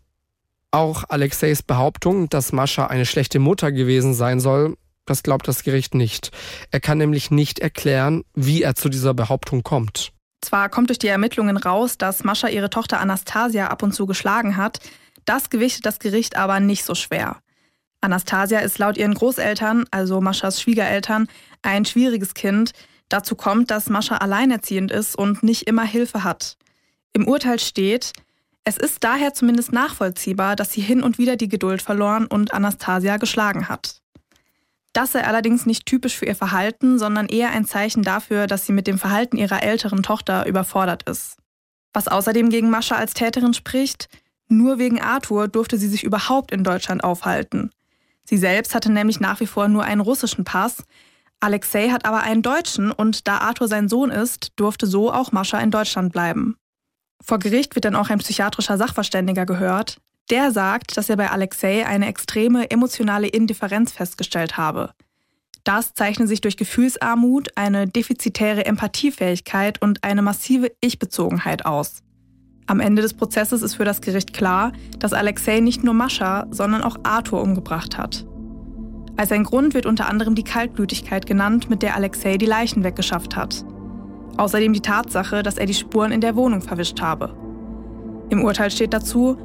Auch 0.70 1.04
Alexeis 1.08 1.62
Behauptung, 1.62 2.28
dass 2.30 2.52
Mascha 2.52 2.86
eine 2.86 3.06
schlechte 3.06 3.38
Mutter 3.38 3.70
gewesen 3.70 4.14
sein 4.14 4.40
soll, 4.40 4.76
das 5.06 5.22
glaubt 5.22 5.46
das 5.46 5.62
Gericht 5.62 5.94
nicht. 5.94 6.30
Er 6.70 6.80
kann 6.80 6.98
nämlich 6.98 7.30
nicht 7.30 7.58
erklären, 7.58 8.24
wie 8.34 8.62
er 8.62 8.74
zu 8.74 8.88
dieser 8.88 9.12
Behauptung 9.12 9.62
kommt. 9.62 10.13
Zwar 10.44 10.68
kommt 10.68 10.90
durch 10.90 10.98
die 10.98 11.08
Ermittlungen 11.08 11.56
raus, 11.56 11.96
dass 11.96 12.22
Mascha 12.22 12.48
ihre 12.48 12.68
Tochter 12.68 13.00
Anastasia 13.00 13.68
ab 13.68 13.82
und 13.82 13.92
zu 13.92 14.04
geschlagen 14.04 14.58
hat, 14.58 14.78
das 15.24 15.48
gewichtet 15.48 15.86
das 15.86 15.98
Gericht 15.98 16.36
aber 16.36 16.60
nicht 16.60 16.84
so 16.84 16.94
schwer. 16.94 17.38
Anastasia 18.02 18.58
ist 18.58 18.78
laut 18.78 18.98
ihren 18.98 19.14
Großeltern, 19.14 19.86
also 19.90 20.20
Maschas 20.20 20.60
Schwiegereltern, 20.60 21.28
ein 21.62 21.86
schwieriges 21.86 22.34
Kind. 22.34 22.72
Dazu 23.08 23.36
kommt, 23.36 23.70
dass 23.70 23.88
Mascha 23.88 24.18
alleinerziehend 24.18 24.92
ist 24.92 25.16
und 25.16 25.42
nicht 25.42 25.62
immer 25.62 25.84
Hilfe 25.84 26.24
hat. 26.24 26.58
Im 27.14 27.26
Urteil 27.26 27.58
steht, 27.58 28.12
es 28.64 28.76
ist 28.76 29.02
daher 29.02 29.32
zumindest 29.32 29.72
nachvollziehbar, 29.72 30.56
dass 30.56 30.72
sie 30.72 30.82
hin 30.82 31.02
und 31.02 31.16
wieder 31.16 31.36
die 31.36 31.48
Geduld 31.48 31.80
verloren 31.80 32.26
und 32.26 32.52
Anastasia 32.52 33.16
geschlagen 33.16 33.70
hat. 33.70 34.02
Das 34.94 35.12
sei 35.12 35.24
allerdings 35.24 35.66
nicht 35.66 35.86
typisch 35.86 36.16
für 36.16 36.24
ihr 36.24 36.36
Verhalten, 36.36 36.98
sondern 36.98 37.26
eher 37.26 37.50
ein 37.50 37.66
Zeichen 37.66 38.02
dafür, 38.02 38.46
dass 38.46 38.64
sie 38.64 38.72
mit 38.72 38.86
dem 38.86 38.96
Verhalten 38.96 39.36
ihrer 39.36 39.62
älteren 39.62 40.02
Tochter 40.02 40.46
überfordert 40.46 41.08
ist. 41.08 41.36
Was 41.92 42.08
außerdem 42.08 42.48
gegen 42.48 42.70
Mascha 42.70 42.94
als 42.94 43.12
Täterin 43.12 43.54
spricht, 43.54 44.08
nur 44.48 44.78
wegen 44.78 45.00
Arthur 45.00 45.48
durfte 45.48 45.78
sie 45.78 45.88
sich 45.88 46.04
überhaupt 46.04 46.52
in 46.52 46.64
Deutschland 46.64 47.02
aufhalten. 47.02 47.70
Sie 48.24 48.38
selbst 48.38 48.74
hatte 48.74 48.90
nämlich 48.90 49.20
nach 49.20 49.40
wie 49.40 49.46
vor 49.46 49.68
nur 49.68 49.82
einen 49.82 50.00
russischen 50.00 50.44
Pass, 50.44 50.84
Alexei 51.40 51.90
hat 51.90 52.06
aber 52.06 52.22
einen 52.22 52.40
deutschen 52.40 52.90
und 52.90 53.28
da 53.28 53.38
Arthur 53.38 53.68
sein 53.68 53.88
Sohn 53.88 54.10
ist, 54.10 54.52
durfte 54.56 54.86
so 54.86 55.12
auch 55.12 55.30
Mascha 55.32 55.58
in 55.58 55.70
Deutschland 55.70 56.12
bleiben. 56.12 56.56
Vor 57.20 57.38
Gericht 57.38 57.74
wird 57.74 57.84
dann 57.84 57.96
auch 57.96 58.08
ein 58.08 58.18
psychiatrischer 58.18 58.78
Sachverständiger 58.78 59.44
gehört, 59.44 59.98
der 60.30 60.50
sagt, 60.52 60.96
dass 60.96 61.10
er 61.10 61.16
bei 61.16 61.30
Alexei 61.30 61.86
eine 61.86 62.06
extreme 62.06 62.70
emotionale 62.70 63.28
Indifferenz 63.28 63.92
festgestellt 63.92 64.56
habe. 64.56 64.90
Das 65.64 65.94
zeichne 65.94 66.26
sich 66.26 66.42
durch 66.42 66.56
Gefühlsarmut, 66.58 67.48
eine 67.56 67.86
defizitäre 67.86 68.66
Empathiefähigkeit 68.66 69.80
und 69.80 70.04
eine 70.04 70.20
massive 70.20 70.70
Ich-Bezogenheit 70.80 71.64
aus. 71.64 72.02
Am 72.66 72.80
Ende 72.80 73.02
des 73.02 73.14
Prozesses 73.14 73.62
ist 73.62 73.74
für 73.74 73.84
das 73.84 74.00
Gericht 74.00 74.32
klar, 74.32 74.72
dass 74.98 75.12
Alexei 75.12 75.60
nicht 75.60 75.84
nur 75.84 75.94
Mascha, 75.94 76.46
sondern 76.50 76.82
auch 76.82 76.96
Arthur 77.02 77.42
umgebracht 77.42 77.98
hat. 77.98 78.26
Als 79.16 79.32
ein 79.32 79.44
Grund 79.44 79.74
wird 79.74 79.86
unter 79.86 80.08
anderem 80.08 80.34
die 80.34 80.44
Kaltblütigkeit 80.44 81.26
genannt, 81.26 81.70
mit 81.70 81.82
der 81.82 81.94
Alexei 81.94 82.36
die 82.36 82.46
Leichen 82.46 82.82
weggeschafft 82.82 83.36
hat. 83.36 83.64
Außerdem 84.36 84.72
die 84.72 84.80
Tatsache, 84.80 85.42
dass 85.42 85.56
er 85.56 85.66
die 85.66 85.74
Spuren 85.74 86.10
in 86.10 86.20
der 86.20 86.36
Wohnung 86.36 86.62
verwischt 86.62 87.00
habe. 87.00 87.36
Im 88.30 88.42
Urteil 88.42 88.70
steht 88.70 88.92
dazu, 88.92 89.38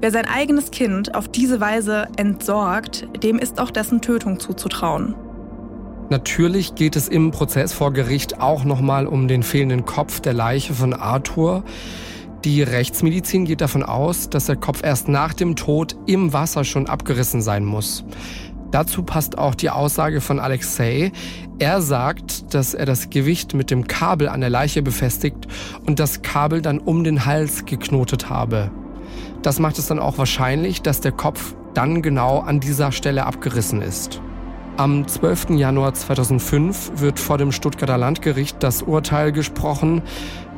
wer 0.00 0.10
sein 0.10 0.26
eigenes 0.26 0.70
Kind 0.70 1.14
auf 1.14 1.28
diese 1.28 1.60
Weise 1.60 2.08
entsorgt, 2.16 3.06
dem 3.22 3.38
ist 3.38 3.60
auch 3.60 3.70
dessen 3.70 4.00
Tötung 4.00 4.40
zuzutrauen. 4.40 5.14
Natürlich 6.10 6.74
geht 6.74 6.96
es 6.96 7.08
im 7.08 7.32
Prozess 7.32 7.74
vor 7.74 7.92
Gericht 7.92 8.40
auch 8.40 8.64
nochmal 8.64 9.06
um 9.06 9.28
den 9.28 9.42
fehlenden 9.42 9.84
Kopf 9.84 10.20
der 10.20 10.32
Leiche 10.32 10.72
von 10.72 10.94
Arthur. 10.94 11.64
Die 12.44 12.62
Rechtsmedizin 12.62 13.44
geht 13.44 13.60
davon 13.60 13.82
aus, 13.82 14.30
dass 14.30 14.46
der 14.46 14.56
Kopf 14.56 14.82
erst 14.82 15.08
nach 15.08 15.34
dem 15.34 15.54
Tod 15.54 15.96
im 16.06 16.32
Wasser 16.32 16.64
schon 16.64 16.86
abgerissen 16.86 17.42
sein 17.42 17.64
muss. 17.64 18.04
Dazu 18.70 19.02
passt 19.02 19.36
auch 19.36 19.54
die 19.54 19.70
Aussage 19.70 20.20
von 20.20 20.38
Alexei. 20.38 21.12
Er 21.58 21.82
sagt, 21.82 22.54
dass 22.54 22.74
er 22.74 22.86
das 22.86 23.10
Gewicht 23.10 23.54
mit 23.54 23.70
dem 23.70 23.86
Kabel 23.86 24.28
an 24.28 24.40
der 24.40 24.50
Leiche 24.50 24.82
befestigt 24.82 25.46
und 25.86 25.98
das 25.98 26.22
Kabel 26.22 26.62
dann 26.62 26.78
um 26.78 27.02
den 27.04 27.26
Hals 27.26 27.64
geknotet 27.64 28.30
habe. 28.30 28.70
Das 29.42 29.58
macht 29.58 29.78
es 29.78 29.86
dann 29.86 29.98
auch 29.98 30.18
wahrscheinlich, 30.18 30.82
dass 30.82 31.00
der 31.00 31.12
Kopf 31.12 31.54
dann 31.74 32.02
genau 32.02 32.40
an 32.40 32.60
dieser 32.60 32.92
Stelle 32.92 33.26
abgerissen 33.26 33.82
ist. 33.82 34.20
Am 34.76 35.06
12. 35.06 35.50
Januar 35.50 35.94
2005 35.94 37.00
wird 37.00 37.18
vor 37.18 37.38
dem 37.38 37.52
Stuttgarter 37.52 37.98
Landgericht 37.98 38.62
das 38.62 38.82
Urteil 38.82 39.32
gesprochen. 39.32 40.02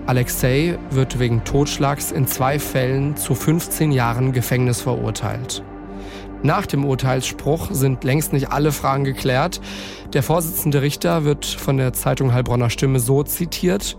Alexei 0.06 0.78
wird 0.90 1.18
wegen 1.18 1.44
Totschlags 1.44 2.10
in 2.10 2.26
zwei 2.26 2.58
Fällen 2.58 3.16
zu 3.16 3.34
15 3.34 3.92
Jahren 3.92 4.32
Gefängnis 4.32 4.80
verurteilt. 4.80 5.62
Nach 6.42 6.64
dem 6.64 6.86
Urteilsspruch 6.86 7.68
sind 7.70 8.02
längst 8.02 8.32
nicht 8.32 8.50
alle 8.50 8.72
Fragen 8.72 9.04
geklärt. 9.04 9.60
Der 10.14 10.22
Vorsitzende 10.22 10.80
Richter 10.80 11.24
wird 11.24 11.44
von 11.44 11.76
der 11.76 11.92
Zeitung 11.92 12.32
Heilbronner 12.32 12.70
Stimme 12.70 12.98
so 12.98 13.22
zitiert. 13.22 13.98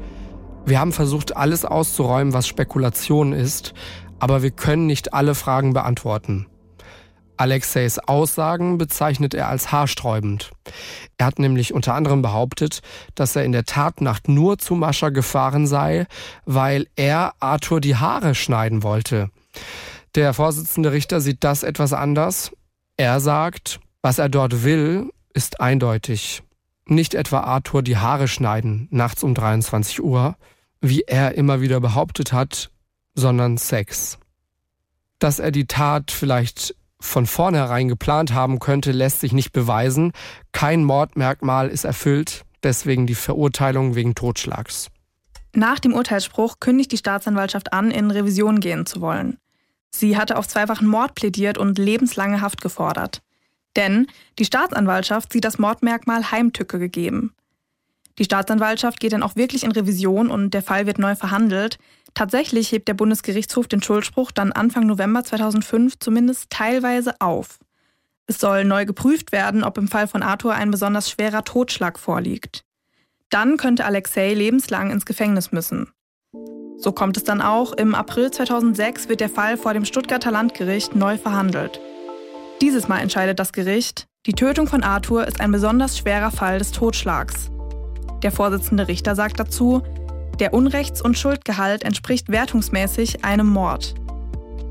Wir 0.65 0.79
haben 0.79 0.91
versucht, 0.91 1.37
alles 1.37 1.65
auszuräumen, 1.65 2.33
was 2.33 2.47
Spekulation 2.47 3.33
ist, 3.33 3.73
aber 4.21 4.43
wir 4.43 4.51
können 4.51 4.85
nicht 4.85 5.15
alle 5.15 5.33
Fragen 5.33 5.73
beantworten. 5.73 6.45
Alexeis 7.37 7.97
Aussagen 7.97 8.77
bezeichnet 8.77 9.33
er 9.33 9.47
als 9.47 9.71
haarsträubend. 9.71 10.51
Er 11.17 11.25
hat 11.25 11.39
nämlich 11.39 11.73
unter 11.73 11.95
anderem 11.95 12.21
behauptet, 12.21 12.81
dass 13.15 13.35
er 13.35 13.43
in 13.43 13.51
der 13.51 13.65
Tatnacht 13.65 14.29
nur 14.29 14.59
zu 14.59 14.75
Mascha 14.75 15.09
gefahren 15.09 15.65
sei, 15.65 16.05
weil 16.45 16.85
er 16.95 17.33
Arthur 17.39 17.81
die 17.81 17.95
Haare 17.95 18.35
schneiden 18.35 18.83
wollte. 18.83 19.31
Der 20.13 20.35
Vorsitzende 20.35 20.91
Richter 20.91 21.19
sieht 21.19 21.43
das 21.43 21.63
etwas 21.63 21.91
anders. 21.91 22.51
Er 22.97 23.19
sagt, 23.19 23.79
was 24.03 24.19
er 24.19 24.29
dort 24.29 24.63
will, 24.63 25.09
ist 25.33 25.59
eindeutig. 25.59 26.43
Nicht 26.85 27.15
etwa 27.15 27.39
Arthur 27.39 27.81
die 27.81 27.97
Haare 27.97 28.27
schneiden, 28.27 28.87
nachts 28.91 29.23
um 29.23 29.33
23 29.33 30.03
Uhr, 30.03 30.35
wie 30.79 31.01
er 31.07 31.33
immer 31.33 31.59
wieder 31.59 31.79
behauptet 31.79 32.33
hat, 32.33 32.70
sondern 33.13 33.57
Sex. 33.57 34.17
Dass 35.19 35.39
er 35.39 35.51
die 35.51 35.67
Tat 35.67 36.11
vielleicht 36.11 36.75
von 36.99 37.25
vornherein 37.25 37.87
geplant 37.87 38.33
haben 38.33 38.59
könnte, 38.59 38.91
lässt 38.91 39.21
sich 39.21 39.33
nicht 39.33 39.51
beweisen. 39.51 40.13
Kein 40.51 40.83
Mordmerkmal 40.83 41.69
ist 41.69 41.83
erfüllt, 41.83 42.43
deswegen 42.63 43.07
die 43.07 43.15
Verurteilung 43.15 43.95
wegen 43.95 44.15
Totschlags. 44.15 44.87
Nach 45.53 45.79
dem 45.79 45.93
Urteilsspruch 45.93 46.59
kündigt 46.59 46.91
die 46.91 46.97
Staatsanwaltschaft 46.97 47.73
an, 47.73 47.91
in 47.91 48.09
Revision 48.11 48.59
gehen 48.59 48.85
zu 48.85 49.01
wollen. 49.01 49.37
Sie 49.89 50.15
hatte 50.15 50.37
auf 50.37 50.47
zweifachen 50.47 50.87
Mord 50.87 51.15
plädiert 51.15 51.57
und 51.57 51.77
lebenslange 51.77 52.39
Haft 52.39 52.61
gefordert. 52.61 53.21
Denn 53.75 54.07
die 54.39 54.45
Staatsanwaltschaft 54.45 55.33
sieht 55.33 55.43
das 55.43 55.59
Mordmerkmal 55.59 56.31
Heimtücke 56.31 56.79
gegeben. 56.79 57.33
Die 58.21 58.25
Staatsanwaltschaft 58.25 58.99
geht 58.99 59.13
dann 59.13 59.23
auch 59.23 59.35
wirklich 59.35 59.63
in 59.63 59.71
Revision 59.71 60.29
und 60.29 60.53
der 60.53 60.61
Fall 60.61 60.85
wird 60.85 60.99
neu 60.99 61.15
verhandelt. 61.15 61.79
Tatsächlich 62.13 62.71
hebt 62.71 62.87
der 62.87 62.93
Bundesgerichtshof 62.93 63.67
den 63.67 63.81
Schuldspruch 63.81 64.31
dann 64.31 64.51
Anfang 64.51 64.85
November 64.85 65.23
2005 65.23 65.97
zumindest 65.97 66.51
teilweise 66.51 67.15
auf. 67.19 67.57
Es 68.27 68.37
soll 68.37 68.63
neu 68.63 68.85
geprüft 68.85 69.31
werden, 69.31 69.63
ob 69.63 69.79
im 69.79 69.87
Fall 69.87 70.07
von 70.07 70.21
Arthur 70.21 70.53
ein 70.53 70.69
besonders 70.69 71.09
schwerer 71.09 71.43
Totschlag 71.43 71.97
vorliegt. 71.97 72.63
Dann 73.31 73.57
könnte 73.57 73.85
Alexei 73.85 74.35
lebenslang 74.35 74.91
ins 74.91 75.07
Gefängnis 75.07 75.51
müssen. 75.51 75.89
So 76.77 76.91
kommt 76.91 77.17
es 77.17 77.23
dann 77.23 77.41
auch. 77.41 77.73
Im 77.73 77.95
April 77.95 78.29
2006 78.29 79.09
wird 79.09 79.21
der 79.21 79.29
Fall 79.29 79.57
vor 79.57 79.73
dem 79.73 79.83
Stuttgarter 79.83 80.29
Landgericht 80.29 80.93
neu 80.95 81.17
verhandelt. 81.17 81.81
Dieses 82.61 82.87
Mal 82.87 82.99
entscheidet 82.99 83.39
das 83.39 83.51
Gericht, 83.51 84.05
die 84.27 84.33
Tötung 84.33 84.67
von 84.67 84.83
Arthur 84.83 85.27
ist 85.27 85.41
ein 85.41 85.51
besonders 85.51 85.97
schwerer 85.97 86.29
Fall 86.29 86.59
des 86.59 86.71
Totschlags. 86.71 87.49
Der 88.23 88.31
Vorsitzende 88.31 88.87
Richter 88.87 89.15
sagt 89.15 89.39
dazu, 89.39 89.81
der 90.39 90.53
Unrechts- 90.53 91.01
und 91.01 91.17
Schuldgehalt 91.17 91.83
entspricht 91.83 92.29
wertungsmäßig 92.29 93.25
einem 93.25 93.47
Mord. 93.47 93.95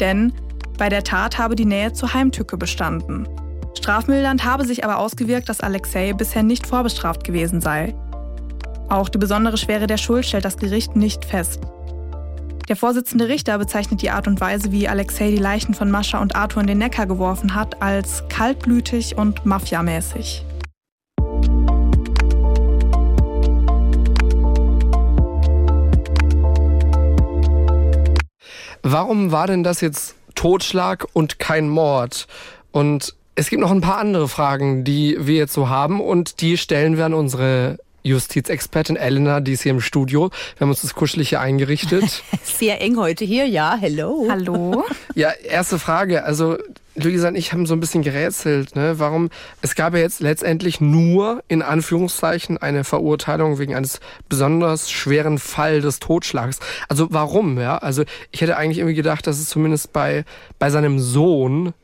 Denn 0.01 0.33
bei 0.79 0.89
der 0.89 1.05
Tat 1.05 1.39
habe 1.39 1.57
die 1.57 1.65
Nähe 1.65 1.93
zur 1.93 2.15
Heimtücke 2.15 2.57
bestanden. 2.57 3.29
Strafmildernd 3.77 4.45
habe 4.45 4.65
sich 4.65 4.85
aber 4.85 4.99
ausgewirkt, 4.99 5.49
dass 5.49 5.61
Alexei 5.61 6.13
bisher 6.13 6.43
nicht 6.43 6.67
vorbestraft 6.67 7.25
gewesen 7.25 7.61
sei. 7.61 7.95
Auch 8.89 9.09
die 9.09 9.19
besondere 9.19 9.57
Schwere 9.57 9.87
der 9.87 9.97
Schuld 9.97 10.27
stellt 10.27 10.45
das 10.45 10.57
Gericht 10.57 10.97
nicht 10.97 11.25
fest. 11.25 11.61
Der 12.69 12.77
Vorsitzende 12.77 13.29
Richter 13.29 13.59
bezeichnet 13.59 14.03
die 14.03 14.11
Art 14.11 14.29
und 14.29 14.41
Weise, 14.41 14.73
wie 14.73 14.89
Alexei 14.89 15.31
die 15.31 15.39
Leichen 15.39 15.75
von 15.75 15.91
Mascha 15.91 16.21
und 16.21 16.37
Arthur 16.37 16.63
in 16.63 16.69
den 16.69 16.79
Neckar 16.79 17.07
geworfen 17.07 17.55
hat, 17.55 17.83
als 17.83 18.25
kaltblütig 18.29 19.17
und 19.17 19.45
mafiamäßig. 19.45 20.45
Warum 28.83 29.33
war 29.33 29.47
denn 29.47 29.63
das 29.63 29.81
jetzt 29.81 30.15
Totschlag 30.35 31.07
und 31.13 31.39
kein 31.39 31.69
Mord? 31.69 32.27
Und 32.73 33.15
es 33.35 33.49
gibt 33.49 33.61
noch 33.63 33.71
ein 33.71 33.81
paar 33.81 33.99
andere 33.99 34.29
Fragen, 34.29 34.85
die 34.85 35.17
wir 35.19 35.37
jetzt 35.37 35.53
so 35.53 35.69
haben 35.69 36.01
und 36.01 36.41
die 36.41 36.57
stellen 36.57 36.97
wir 36.97 37.07
an 37.07 37.15
unsere 37.15 37.79
Justizexpertin 38.03 38.97
Elena, 38.97 39.41
die 39.41 39.53
ist 39.53 39.63
hier 39.63 39.73
im 39.73 39.81
Studio. 39.81 40.31
Wir 40.57 40.61
haben 40.61 40.71
uns 40.71 40.83
das 40.83 40.95
kuschelig 40.95 41.31
hier 41.31 41.41
eingerichtet. 41.41 42.23
Sehr 42.43 42.81
eng 42.81 42.97
heute 42.97 43.25
hier, 43.25 43.47
ja, 43.47 43.77
hello. 43.79 44.27
Hallo. 44.31 44.85
Ja, 45.17 45.31
erste 45.33 45.79
Frage. 45.79 46.25
Also 46.25 46.57
Luisa 46.95 47.29
und 47.29 47.35
ich 47.35 47.53
haben 47.53 47.67
so 47.67 47.75
ein 47.75 47.81
bisschen 47.81 48.03
gerätselt, 48.03 48.77
ne? 48.77 48.99
Warum? 48.99 49.31
Es 49.61 49.75
gab 49.75 49.93
ja 49.95 50.01
jetzt 50.01 50.21
letztendlich 50.21 50.81
nur 50.81 51.43
in 51.49 51.63
Anführungszeichen 51.63 52.59
eine 52.59 52.85
Verurteilung 52.85 53.59
wegen 53.59 53.75
eines 53.75 54.01
besonders 54.29 54.91
schweren 54.91 55.39
Fall 55.39 55.81
des 55.81 55.99
Totschlags. 55.99 56.61
Also 56.89 57.09
warum? 57.11 57.59
Ja, 57.59 57.79
also 57.79 58.05
ich 58.31 58.41
hätte 58.41 58.57
eigentlich 58.57 58.79
irgendwie 58.79 58.95
gedacht, 58.95 59.27
dass 59.27 59.39
es 59.39 59.49
zumindest 59.49 59.93
bei 59.93 60.25
bei 60.59 60.71
seinem 60.71 61.01
Sohn 61.01 61.75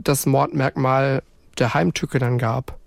das 0.00 0.24
Mordmerkmal 0.26 1.22
der 1.58 1.74
Heimtücke 1.74 2.18
dann 2.18 2.38
gab. 2.38 2.78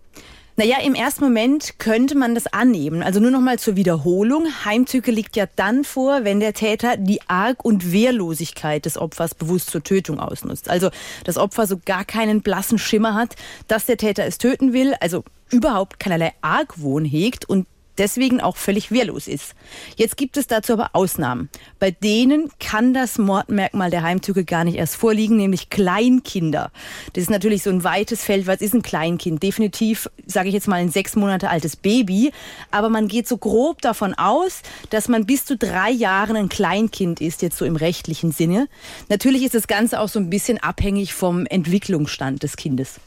Naja, 0.57 0.77
im 0.85 0.95
ersten 0.95 1.21
Moment 1.25 1.79
könnte 1.79 2.15
man 2.15 2.33
das 2.33 2.47
annehmen. 2.47 3.03
Also 3.03 3.19
nur 3.19 3.31
noch 3.31 3.41
mal 3.41 3.59
zur 3.59 3.75
Wiederholung. 3.75 4.47
Heimtücke 4.63 5.11
liegt 5.11 5.35
ja 5.35 5.47
dann 5.57 5.83
vor, 5.83 6.23
wenn 6.23 6.39
der 6.39 6.53
Täter 6.53 6.95
die 6.95 7.19
Arg- 7.27 7.65
und 7.65 7.91
Wehrlosigkeit 7.91 8.85
des 8.85 8.97
Opfers 8.97 9.35
bewusst 9.35 9.69
zur 9.69 9.83
Tötung 9.83 10.17
ausnutzt. 10.17 10.69
Also 10.69 10.91
das 11.25 11.37
Opfer 11.37 11.67
so 11.67 11.77
gar 11.83 12.05
keinen 12.05 12.41
blassen 12.41 12.77
Schimmer 12.77 13.15
hat, 13.15 13.35
dass 13.67 13.85
der 13.85 13.97
Täter 13.97 14.23
es 14.23 14.37
töten 14.37 14.71
will, 14.71 14.93
also 15.01 15.25
überhaupt 15.51 15.99
keinerlei 15.99 16.31
Argwohn 16.41 17.03
hegt 17.03 17.43
und 17.43 17.67
deswegen 17.97 18.41
auch 18.41 18.57
völlig 18.57 18.91
wehrlos 18.91 19.27
ist. 19.27 19.55
Jetzt 19.95 20.17
gibt 20.17 20.37
es 20.37 20.47
dazu 20.47 20.73
aber 20.73 20.91
Ausnahmen. 20.93 21.49
Bei 21.79 21.91
denen 21.91 22.51
kann 22.59 22.93
das 22.93 23.17
Mordmerkmal 23.17 23.89
der 23.89 24.03
Heimtücke 24.03 24.45
gar 24.45 24.63
nicht 24.63 24.75
erst 24.75 24.95
vorliegen, 24.95 25.37
nämlich 25.37 25.69
Kleinkinder. 25.69 26.71
Das 27.13 27.23
ist 27.23 27.29
natürlich 27.29 27.63
so 27.63 27.69
ein 27.69 27.83
weites 27.83 28.23
Feld. 28.23 28.47
Was 28.47 28.61
ist 28.61 28.73
ein 28.73 28.81
Kleinkind? 28.81 29.41
Definitiv, 29.41 30.09
sage 30.25 30.49
ich 30.49 30.53
jetzt 30.53 30.67
mal, 30.67 30.77
ein 30.77 30.89
sechs 30.89 31.15
Monate 31.15 31.49
altes 31.49 31.75
Baby. 31.75 32.31
Aber 32.71 32.89
man 32.89 33.07
geht 33.07 33.27
so 33.27 33.37
grob 33.37 33.81
davon 33.81 34.13
aus, 34.13 34.61
dass 34.89 35.07
man 35.07 35.25
bis 35.25 35.45
zu 35.45 35.57
drei 35.57 35.91
Jahren 35.91 36.35
ein 36.35 36.49
Kleinkind 36.49 37.21
ist, 37.21 37.41
jetzt 37.41 37.57
so 37.57 37.65
im 37.65 37.75
rechtlichen 37.75 38.31
Sinne. 38.31 38.67
Natürlich 39.09 39.43
ist 39.43 39.55
das 39.55 39.67
Ganze 39.67 39.99
auch 39.99 40.09
so 40.09 40.19
ein 40.19 40.29
bisschen 40.29 40.57
abhängig 40.57 41.13
vom 41.13 41.45
Entwicklungsstand 41.45 42.43
des 42.43 42.57
Kindes. 42.57 42.99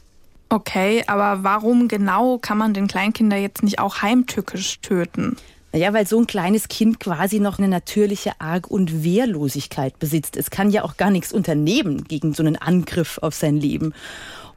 Okay, 0.49 1.03
aber 1.05 1.43
warum 1.43 1.87
genau 1.87 2.39
kann 2.39 2.57
man 2.57 2.73
den 2.73 2.87
Kleinkinder 2.87 3.37
jetzt 3.37 3.61
nicht 3.61 3.77
auch 3.77 4.01
heimtückisch 4.01 4.79
töten? 4.81 5.37
Ja, 5.71 5.93
weil 5.93 6.07
so 6.07 6.19
ein 6.19 6.25
kleines 6.25 6.67
Kind 6.67 6.99
quasi 6.99 7.39
noch 7.39 7.59
eine 7.59 7.67
natürliche 7.67 8.31
Arg- 8.39 8.71
und 8.71 9.03
Wehrlosigkeit 9.03 9.99
besitzt. 9.99 10.35
Es 10.35 10.49
kann 10.49 10.71
ja 10.71 10.83
auch 10.83 10.97
gar 10.97 11.11
nichts 11.11 11.31
unternehmen 11.31 12.05
gegen 12.05 12.33
so 12.33 12.41
einen 12.41 12.55
Angriff 12.55 13.19
auf 13.19 13.35
sein 13.35 13.57
Leben. 13.57 13.93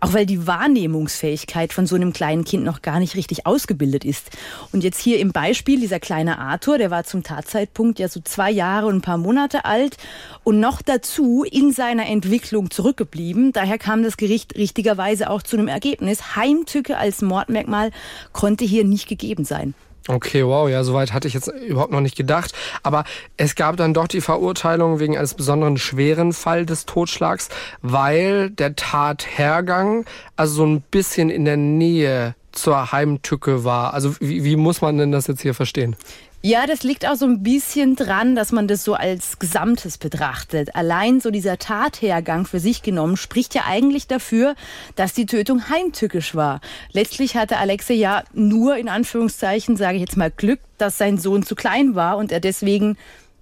Auch 0.05 0.15
weil 0.15 0.27
die 0.27 0.49
Wahrnehmungsfähigkeit 0.49 1.73
von 1.73 1.87
so 1.87 1.95
einem 1.95 2.13
kleinen 2.13 2.43
Kind 2.43 2.65
noch 2.65 2.83
gar 2.83 2.99
nicht 2.99 3.15
richtig 3.15 3.47
ausgebildet 3.47 4.05
ist. 4.05 4.31
Und 4.73 4.83
jetzt 4.83 4.99
hier 4.99 5.21
im 5.21 5.31
Beispiel, 5.31 5.79
dieser 5.79 6.01
kleine 6.01 6.41
Arthur, 6.41 6.77
der 6.77 6.91
war 6.91 7.05
zum 7.05 7.23
Tatzeitpunkt 7.23 8.01
ja 8.01 8.09
so 8.09 8.19
zwei 8.21 8.51
Jahre 8.51 8.87
und 8.87 8.97
ein 8.97 9.01
paar 9.01 9.17
Monate 9.17 9.65
alt 9.65 9.99
und 10.43 10.59
noch 10.59 10.83
dazu 10.83 11.45
in 11.45 11.71
seiner 11.71 12.07
Entwicklung 12.07 12.73
zurückgeblieben. 12.73 13.53
Daher 13.53 13.79
kam 13.79 14.03
das 14.03 14.17
Gericht 14.17 14.57
richtigerweise 14.57 15.31
auch 15.31 15.43
zu 15.43 15.57
einem 15.57 15.69
Ergebnis. 15.69 16.35
Heimtücke 16.35 16.99
als 16.99 17.23
Mordmerkmal 17.23 17.93
konnte 18.33 18.65
hier 18.65 18.83
nicht 18.83 19.09
gegeben 19.09 19.45
sein. 19.45 19.73
Okay, 20.09 20.45
wow, 20.45 20.69
ja, 20.69 20.83
soweit 20.83 21.13
hatte 21.13 21.29
ich 21.29 21.35
jetzt 21.35 21.49
überhaupt 21.49 21.93
noch 21.93 22.01
nicht 22.01 22.17
gedacht. 22.17 22.53
Aber 22.83 23.05
es 23.37 23.55
gab 23.55 23.77
dann 23.77 23.95
doch 23.95 24.09
die 24.09 24.21
Verurteilung 24.21 24.99
wegen 24.99 25.17
eines 25.17 25.35
besonderen 25.35 25.77
schweren 25.77 26.33
Fall 26.33 26.67
des 26.67 26.87
Totschlags, 26.87 27.49
weil 27.83 28.51
der 28.51 28.75
Tathergang 28.75 30.05
also 30.37 30.55
so 30.55 30.67
ein 30.67 30.81
bisschen 30.81 31.31
in 31.31 31.45
der 31.45 31.57
Nähe 31.57 32.35
zur 32.51 32.93
Heimtücke 32.93 33.65
war. 33.65 33.95
Also 33.95 34.15
wie, 34.21 34.45
wie 34.45 34.57
muss 34.57 34.81
man 34.81 34.99
denn 34.99 35.13
das 35.13 35.27
jetzt 35.27 35.43
hier 35.43 35.55
verstehen? 35.55 35.97
Ja, 36.45 36.67
das 36.67 36.83
liegt 36.83 37.07
auch 37.07 37.15
so 37.15 37.25
ein 37.25 37.45
bisschen 37.45 37.95
dran, 37.95 38.35
dass 38.35 38.51
man 38.51 38.67
das 38.67 38.83
so 38.83 38.95
als 38.95 39.39
Gesamtes 39.39 39.97
betrachtet. 39.97 40.75
Allein 40.75 41.21
so 41.21 41.31
dieser 41.31 41.57
Tathergang 41.57 42.47
für 42.47 42.59
sich 42.59 42.83
genommen 42.83 43.17
spricht 43.17 43.55
ja 43.55 43.63
eigentlich 43.65 44.09
dafür, 44.09 44.57
dass 44.97 45.13
die 45.13 45.27
Tötung 45.27 45.69
heimtückisch 45.69 46.35
war. 46.35 46.61
Letztlich 46.91 47.37
hatte 47.37 47.59
Alexei 47.59 47.95
ja 47.95 48.25
nur 48.33 48.77
in 48.77 48.89
Anführungszeichen, 48.89 49.77
sage 49.77 49.95
ich 49.95 50.01
jetzt 50.01 50.17
mal, 50.17 50.33
Glück, 50.33 50.59
dass 50.79 50.99
sein 50.99 51.17
Sohn 51.17 51.45
zu 51.45 51.55
klein 51.55 51.95
war 51.95 52.17
und 52.17 52.33
er 52.33 52.41
deswegen 52.41 52.99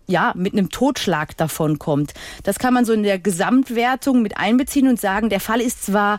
ja, 0.06 0.34
mit 0.36 0.52
einem 0.52 0.68
Totschlag 0.68 1.34
davon 1.38 1.78
kommt. 1.78 2.12
Das 2.42 2.58
kann 2.58 2.74
man 2.74 2.84
so 2.84 2.92
in 2.92 3.02
der 3.02 3.18
Gesamtwertung 3.18 4.20
mit 4.20 4.36
einbeziehen 4.36 4.88
und 4.88 5.00
sagen, 5.00 5.30
der 5.30 5.40
Fall 5.40 5.62
ist 5.62 5.86
zwar 5.86 6.18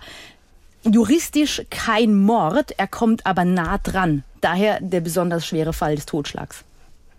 juristisch 0.81 1.61
kein 1.69 2.15
Mord, 2.15 2.71
er 2.77 2.87
kommt 2.87 3.27
aber 3.27 3.45
nah 3.45 3.77
dran. 3.77 4.23
Daher 4.39 4.79
der 4.81 5.01
besonders 5.01 5.45
schwere 5.45 5.73
Fall 5.73 5.95
des 5.95 6.07
Totschlags. 6.07 6.63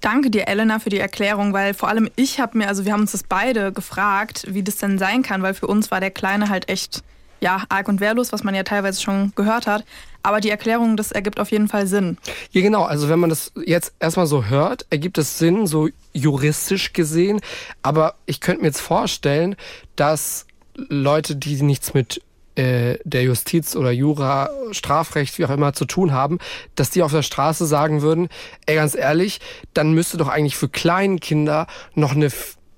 Danke 0.03 0.31
dir, 0.31 0.49
Elena, 0.49 0.81
für 0.81 0.91
die 0.91 0.99
Erklärung, 0.99 1.53
weil 1.53 1.75
vor 1.75 1.88
allem 1.88 2.11
ich 2.17 2.41
habe 2.41 2.59
mir, 2.59 2.67
also 2.67 2.85
wir 2.85 2.93
haben 2.93 3.03
uns 3.03 3.12
das 3.12 3.23
beide 3.23 3.73
gefragt, 3.73 4.45
wie 4.49 4.65
das 4.65 4.77
denn 4.77 4.99
sein 4.99 5.23
kann, 5.23 5.43
weil 5.43 5.55
für 5.55 5.69
uns 5.69 5.93
war 5.93 6.01
der 6.01 6.11
Kleine 6.11 6.49
halt 6.49 6.69
echt, 6.69 7.05
ja, 7.41 7.62
arg 7.69 7.87
und 7.87 8.01
wehrlos, 8.01 8.33
was 8.33 8.43
man 8.43 8.53
ja 8.53 8.65
teilweise 8.65 9.01
schon 9.01 9.33
gehört 9.37 9.69
hat. 9.69 9.85
Aber 10.25 10.41
die 10.41 10.51
Erklärung, 10.51 10.97
das 10.97 11.12
ergibt 11.12 11.38
auf 11.38 11.53
jeden 11.53 11.69
Fall 11.69 11.87
Sinn. 11.87 12.19
Ja, 12.51 12.62
genau. 12.62 12.83
Also 12.83 13.09
wenn 13.09 13.21
man 13.21 13.31
das 13.31 13.53
jetzt 13.65 13.95
erstmal 14.01 14.27
so 14.27 14.47
hört, 14.47 14.87
ergibt 14.91 15.19
es 15.19 15.38
Sinn, 15.38 15.69
so 15.69 15.88
juristisch 16.12 16.93
gesehen. 16.93 17.41
Aber 17.83 18.17
ich 18.27 18.41
könnte 18.41 18.62
mir 18.62 18.69
jetzt 18.69 18.81
vorstellen, 18.81 19.55
dass 19.95 20.47
Leute, 20.75 21.37
die 21.37 21.62
nichts 21.62 21.95
mit 21.95 22.23
äh, 22.55 22.99
der 23.05 23.23
Justiz 23.23 23.77
oder 23.77 23.91
Jura, 23.91 24.51
Strafrecht, 24.73 25.38
wie 25.38 25.45
auch 25.45 25.51
immer 25.51 25.73
zu 25.73 25.85
tun 25.85 26.12
haben, 26.12 26.38
dass 26.75 26.91
die 26.91 27.03
auf 27.03 27.12
der 27.12 27.23
Straße 27.23 27.67
sagen 27.67 28.03
würden, 28.03 28.29
ey, 28.67 28.77
ganz 28.77 28.95
ehrlich, 28.95 29.41
dann 29.75 29.93
müsste 29.93 30.17
doch 30.17 30.29
eigentlich 30.29 30.57
für 30.57 30.69
Kleinkinder 30.69 31.67
noch 31.95 32.15
eine 32.15 32.31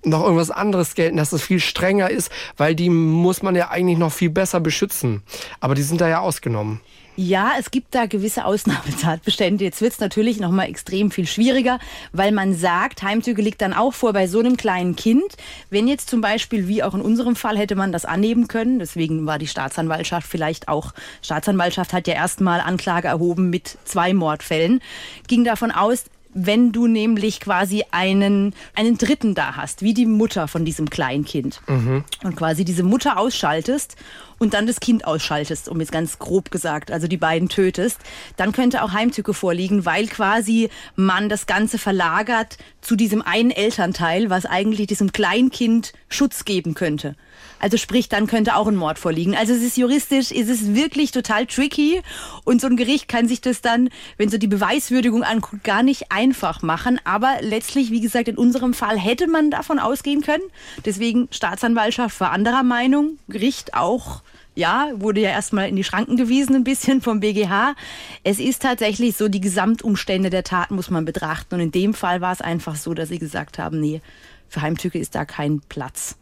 noch 0.06 0.22
irgendwas 0.22 0.50
anderes 0.50 0.94
gelten, 0.94 1.16
dass 1.16 1.32
es 1.32 1.42
viel 1.42 1.60
strenger 1.60 2.10
ist, 2.10 2.30
weil 2.58 2.74
die 2.74 2.90
muss 2.90 3.42
man 3.42 3.56
ja 3.56 3.70
eigentlich 3.70 3.98
noch 3.98 4.12
viel 4.12 4.28
besser 4.28 4.60
beschützen. 4.60 5.22
Aber 5.60 5.74
die 5.74 5.82
sind 5.82 6.00
da 6.00 6.08
ja 6.08 6.20
ausgenommen. 6.20 6.80
Ja, 7.16 7.52
es 7.60 7.70
gibt 7.70 7.94
da 7.94 8.06
gewisse 8.06 8.44
Ausnahmetatbestände. 8.44 9.62
Jetzt 9.62 9.80
wird 9.80 9.92
es 9.92 10.00
natürlich 10.00 10.40
noch 10.40 10.50
mal 10.50 10.64
extrem 10.64 11.12
viel 11.12 11.28
schwieriger, 11.28 11.78
weil 12.12 12.32
man 12.32 12.54
sagt, 12.54 13.04
Heimtücke 13.04 13.40
liegt 13.40 13.62
dann 13.62 13.72
auch 13.72 13.94
vor 13.94 14.12
bei 14.12 14.26
so 14.26 14.40
einem 14.40 14.56
kleinen 14.56 14.96
Kind. 14.96 15.36
Wenn 15.70 15.86
jetzt 15.86 16.10
zum 16.10 16.20
Beispiel, 16.20 16.66
wie 16.66 16.82
auch 16.82 16.92
in 16.92 17.00
unserem 17.00 17.36
Fall, 17.36 17.56
hätte 17.56 17.76
man 17.76 17.92
das 17.92 18.04
annehmen 18.04 18.48
können. 18.48 18.80
Deswegen 18.80 19.26
war 19.26 19.38
die 19.38 19.46
Staatsanwaltschaft 19.46 20.26
vielleicht 20.26 20.66
auch, 20.66 20.92
Staatsanwaltschaft 21.22 21.92
hat 21.92 22.08
ja 22.08 22.14
erstmal 22.14 22.60
Anklage 22.60 23.06
erhoben 23.06 23.48
mit 23.48 23.78
zwei 23.84 24.12
Mordfällen, 24.12 24.80
ging 25.28 25.44
davon 25.44 25.70
aus, 25.70 26.06
wenn 26.34 26.72
du 26.72 26.86
nämlich 26.86 27.40
quasi 27.40 27.84
einen, 27.90 28.54
einen 28.74 28.98
Dritten 28.98 29.34
da 29.34 29.56
hast, 29.56 29.82
wie 29.82 29.94
die 29.94 30.06
Mutter 30.06 30.48
von 30.48 30.64
diesem 30.64 30.90
Kleinkind. 30.90 31.60
Mhm. 31.66 32.04
Und 32.22 32.36
quasi 32.36 32.64
diese 32.64 32.82
Mutter 32.82 33.18
ausschaltest 33.18 33.96
und 34.38 34.52
dann 34.52 34.66
das 34.66 34.80
Kind 34.80 35.06
ausschaltest, 35.06 35.68
um 35.68 35.80
jetzt 35.80 35.92
ganz 35.92 36.18
grob 36.18 36.50
gesagt, 36.50 36.90
also 36.90 37.06
die 37.06 37.16
beiden 37.16 37.48
tötest, 37.48 38.00
dann 38.36 38.52
könnte 38.52 38.82
auch 38.82 38.92
Heimtücke 38.92 39.32
vorliegen, 39.32 39.86
weil 39.86 40.06
quasi 40.06 40.68
man 40.96 41.28
das 41.28 41.46
Ganze 41.46 41.78
verlagert 41.78 42.58
zu 42.80 42.96
diesem 42.96 43.22
einen 43.22 43.50
Elternteil, 43.50 44.30
was 44.30 44.44
eigentlich 44.44 44.88
diesem 44.88 45.12
Kleinkind 45.12 45.92
Schutz 46.08 46.44
geben 46.44 46.74
könnte. 46.74 47.16
Also 47.60 47.76
sprich, 47.76 48.08
dann 48.08 48.26
könnte 48.26 48.56
auch 48.56 48.66
ein 48.66 48.76
Mord 48.76 48.98
vorliegen. 48.98 49.34
Also 49.34 49.52
es 49.52 49.62
ist 49.62 49.76
juristisch, 49.76 50.30
es 50.30 50.48
ist 50.48 50.74
wirklich 50.74 51.12
total 51.12 51.46
tricky 51.46 52.02
und 52.44 52.60
so 52.60 52.66
ein 52.66 52.76
Gericht 52.76 53.08
kann 53.08 53.28
sich 53.28 53.40
das 53.40 53.60
dann, 53.60 53.88
wenn 54.18 54.28
so 54.28 54.38
die 54.38 54.46
Beweiswürdigung 54.46 55.22
anguckt, 55.22 55.64
gar 55.64 55.82
nicht 55.82 56.12
einfach 56.12 56.62
machen. 56.62 57.00
Aber 57.04 57.36
letztlich, 57.40 57.90
wie 57.90 58.00
gesagt, 58.00 58.28
in 58.28 58.36
unserem 58.36 58.74
Fall 58.74 58.98
hätte 58.98 59.26
man 59.26 59.50
davon 59.50 59.78
ausgehen 59.78 60.20
können. 60.20 60.42
Deswegen 60.84 61.28
Staatsanwaltschaft 61.30 62.20
war 62.20 62.32
anderer 62.32 62.62
Meinung, 62.62 63.18
Gericht 63.28 63.74
auch 63.74 64.22
ja, 64.54 64.90
wurde 64.94 65.20
ja 65.20 65.30
erstmal 65.30 65.68
in 65.68 65.76
die 65.76 65.84
Schranken 65.84 66.16
gewiesen 66.16 66.54
ein 66.54 66.64
bisschen 66.64 67.00
vom 67.00 67.20
BGH. 67.20 67.74
Es 68.22 68.38
ist 68.38 68.62
tatsächlich 68.62 69.16
so, 69.16 69.28
die 69.28 69.40
Gesamtumstände 69.40 70.30
der 70.30 70.44
Tat 70.44 70.70
muss 70.70 70.90
man 70.90 71.04
betrachten. 71.04 71.56
Und 71.56 71.60
in 71.60 71.72
dem 71.72 71.94
Fall 71.94 72.20
war 72.20 72.32
es 72.32 72.40
einfach 72.40 72.76
so, 72.76 72.94
dass 72.94 73.08
sie 73.08 73.18
gesagt 73.18 73.58
haben, 73.58 73.80
nee, 73.80 74.00
für 74.48 74.62
Heimtücke 74.62 74.98
ist 74.98 75.14
da 75.14 75.24
kein 75.24 75.60
Platz. 75.68 76.16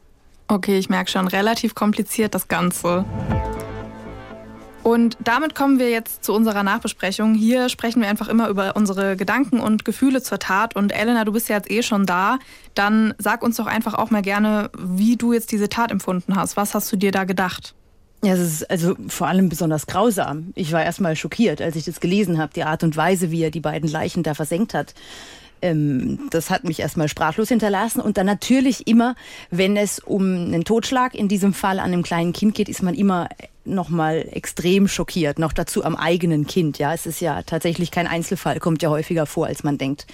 Okay, 0.52 0.78
ich 0.78 0.90
merke 0.90 1.10
schon, 1.10 1.28
relativ 1.28 1.74
kompliziert 1.74 2.34
das 2.34 2.46
Ganze. 2.46 3.06
Und 4.82 5.16
damit 5.24 5.54
kommen 5.54 5.78
wir 5.78 5.88
jetzt 5.88 6.24
zu 6.24 6.34
unserer 6.34 6.62
Nachbesprechung. 6.62 7.32
Hier 7.34 7.70
sprechen 7.70 8.02
wir 8.02 8.08
einfach 8.10 8.28
immer 8.28 8.50
über 8.50 8.76
unsere 8.76 9.16
Gedanken 9.16 9.60
und 9.60 9.86
Gefühle 9.86 10.22
zur 10.22 10.38
Tat. 10.38 10.76
Und 10.76 10.92
Elena, 10.92 11.24
du 11.24 11.32
bist 11.32 11.48
ja 11.48 11.56
jetzt 11.56 11.70
eh 11.70 11.82
schon 11.82 12.04
da. 12.04 12.38
Dann 12.74 13.14
sag 13.16 13.42
uns 13.42 13.56
doch 13.56 13.64
einfach 13.64 13.94
auch 13.94 14.10
mal 14.10 14.20
gerne, 14.20 14.68
wie 14.78 15.16
du 15.16 15.32
jetzt 15.32 15.52
diese 15.52 15.70
Tat 15.70 15.90
empfunden 15.90 16.36
hast. 16.36 16.58
Was 16.58 16.74
hast 16.74 16.92
du 16.92 16.96
dir 16.96 17.12
da 17.12 17.24
gedacht? 17.24 17.74
Ja, 18.22 18.34
es 18.34 18.40
ist 18.40 18.70
also 18.70 18.94
vor 19.08 19.28
allem 19.28 19.48
besonders 19.48 19.86
grausam. 19.86 20.52
Ich 20.54 20.70
war 20.72 20.84
erstmal 20.84 21.16
schockiert, 21.16 21.62
als 21.62 21.76
ich 21.76 21.86
das 21.86 21.98
gelesen 21.98 22.38
habe, 22.38 22.52
die 22.52 22.64
Art 22.64 22.84
und 22.84 22.94
Weise, 22.94 23.30
wie 23.30 23.42
er 23.42 23.50
die 23.50 23.60
beiden 23.60 23.88
Leichen 23.88 24.22
da 24.22 24.34
versenkt 24.34 24.74
hat. 24.74 24.92
Ähm, 25.62 26.28
das 26.30 26.50
hat 26.50 26.64
mich 26.64 26.80
erstmal 26.80 27.08
sprachlos 27.08 27.48
hinterlassen. 27.48 28.00
Und 28.00 28.16
dann 28.16 28.26
natürlich 28.26 28.86
immer, 28.86 29.14
wenn 29.50 29.76
es 29.76 29.98
um 29.98 30.22
einen 30.22 30.64
Totschlag 30.64 31.14
in 31.14 31.28
diesem 31.28 31.54
Fall 31.54 31.78
an 31.78 31.92
einem 31.92 32.02
kleinen 32.02 32.32
Kind 32.32 32.54
geht, 32.54 32.68
ist 32.68 32.82
man 32.82 32.94
immer 32.94 33.28
nochmal 33.64 34.26
extrem 34.32 34.88
schockiert, 34.88 35.38
noch 35.38 35.52
dazu 35.52 35.84
am 35.84 35.96
eigenen 35.96 36.46
Kind. 36.46 36.78
Ja, 36.78 36.92
es 36.92 37.06
ist 37.06 37.20
ja 37.20 37.42
tatsächlich 37.42 37.90
kein 37.90 38.06
Einzelfall, 38.06 38.60
kommt 38.60 38.82
ja 38.82 38.90
häufiger 38.90 39.26
vor, 39.26 39.46
als 39.46 39.62
man 39.64 39.78
denkt. 39.78 40.06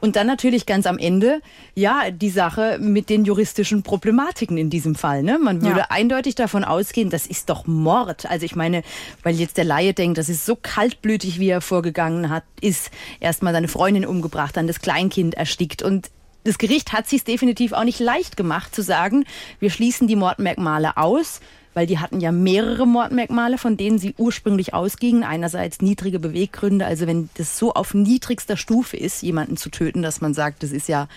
Und 0.00 0.16
dann 0.16 0.26
natürlich 0.26 0.66
ganz 0.66 0.86
am 0.86 0.98
Ende, 0.98 1.40
ja, 1.74 2.10
die 2.10 2.30
Sache 2.30 2.78
mit 2.80 3.10
den 3.10 3.24
juristischen 3.24 3.82
Problematiken 3.82 4.56
in 4.56 4.70
diesem 4.70 4.94
Fall. 4.94 5.22
Ne? 5.22 5.38
Man 5.38 5.62
würde 5.62 5.80
ja. 5.80 5.86
eindeutig 5.90 6.34
davon 6.34 6.64
ausgehen, 6.64 7.10
das 7.10 7.26
ist 7.26 7.50
doch 7.50 7.66
Mord. 7.66 8.26
Also 8.26 8.44
ich 8.44 8.56
meine, 8.56 8.82
weil 9.22 9.34
jetzt 9.34 9.56
der 9.56 9.64
Laie 9.64 9.94
denkt, 9.94 10.18
das 10.18 10.28
ist 10.28 10.46
so 10.46 10.56
kaltblütig, 10.56 11.38
wie 11.38 11.48
er 11.48 11.60
vorgegangen 11.60 12.30
hat, 12.30 12.44
ist 12.60 12.90
erstmal 13.20 13.52
seine 13.52 13.68
Freundin 13.68 14.06
umgebracht, 14.06 14.56
dann 14.56 14.66
das 14.66 14.80
Kleinkind 14.80 15.34
erstickt 15.34 15.82
und 15.82 16.10
das 16.44 16.58
Gericht 16.58 16.92
hat 16.92 17.08
sich 17.08 17.24
definitiv 17.24 17.72
auch 17.72 17.84
nicht 17.84 18.00
leicht 18.00 18.36
gemacht 18.36 18.74
zu 18.74 18.82
sagen, 18.82 19.24
wir 19.60 19.70
schließen 19.70 20.08
die 20.08 20.16
Mordmerkmale 20.16 20.96
aus, 20.96 21.40
weil 21.74 21.86
die 21.86 21.98
hatten 21.98 22.20
ja 22.20 22.32
mehrere 22.32 22.86
Mordmerkmale, 22.86 23.58
von 23.58 23.76
denen 23.76 23.98
sie 23.98 24.14
ursprünglich 24.18 24.74
ausgingen. 24.74 25.24
Einerseits 25.24 25.80
niedrige 25.80 26.18
Beweggründe, 26.18 26.86
also 26.86 27.06
wenn 27.06 27.30
das 27.34 27.58
so 27.58 27.74
auf 27.74 27.94
niedrigster 27.94 28.56
Stufe 28.56 28.96
ist, 28.96 29.22
jemanden 29.22 29.56
zu 29.56 29.70
töten, 29.70 30.02
dass 30.02 30.20
man 30.20 30.34
sagt, 30.34 30.62
das 30.62 30.70
ist 30.70 30.88
ja 30.88 31.08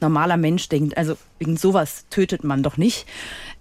normaler 0.00 0.36
Mensch 0.36 0.68
denkt, 0.68 0.96
also 0.98 1.16
wegen 1.38 1.56
sowas 1.56 2.06
tötet 2.10 2.44
man 2.44 2.62
doch 2.62 2.76
nicht. 2.76 3.06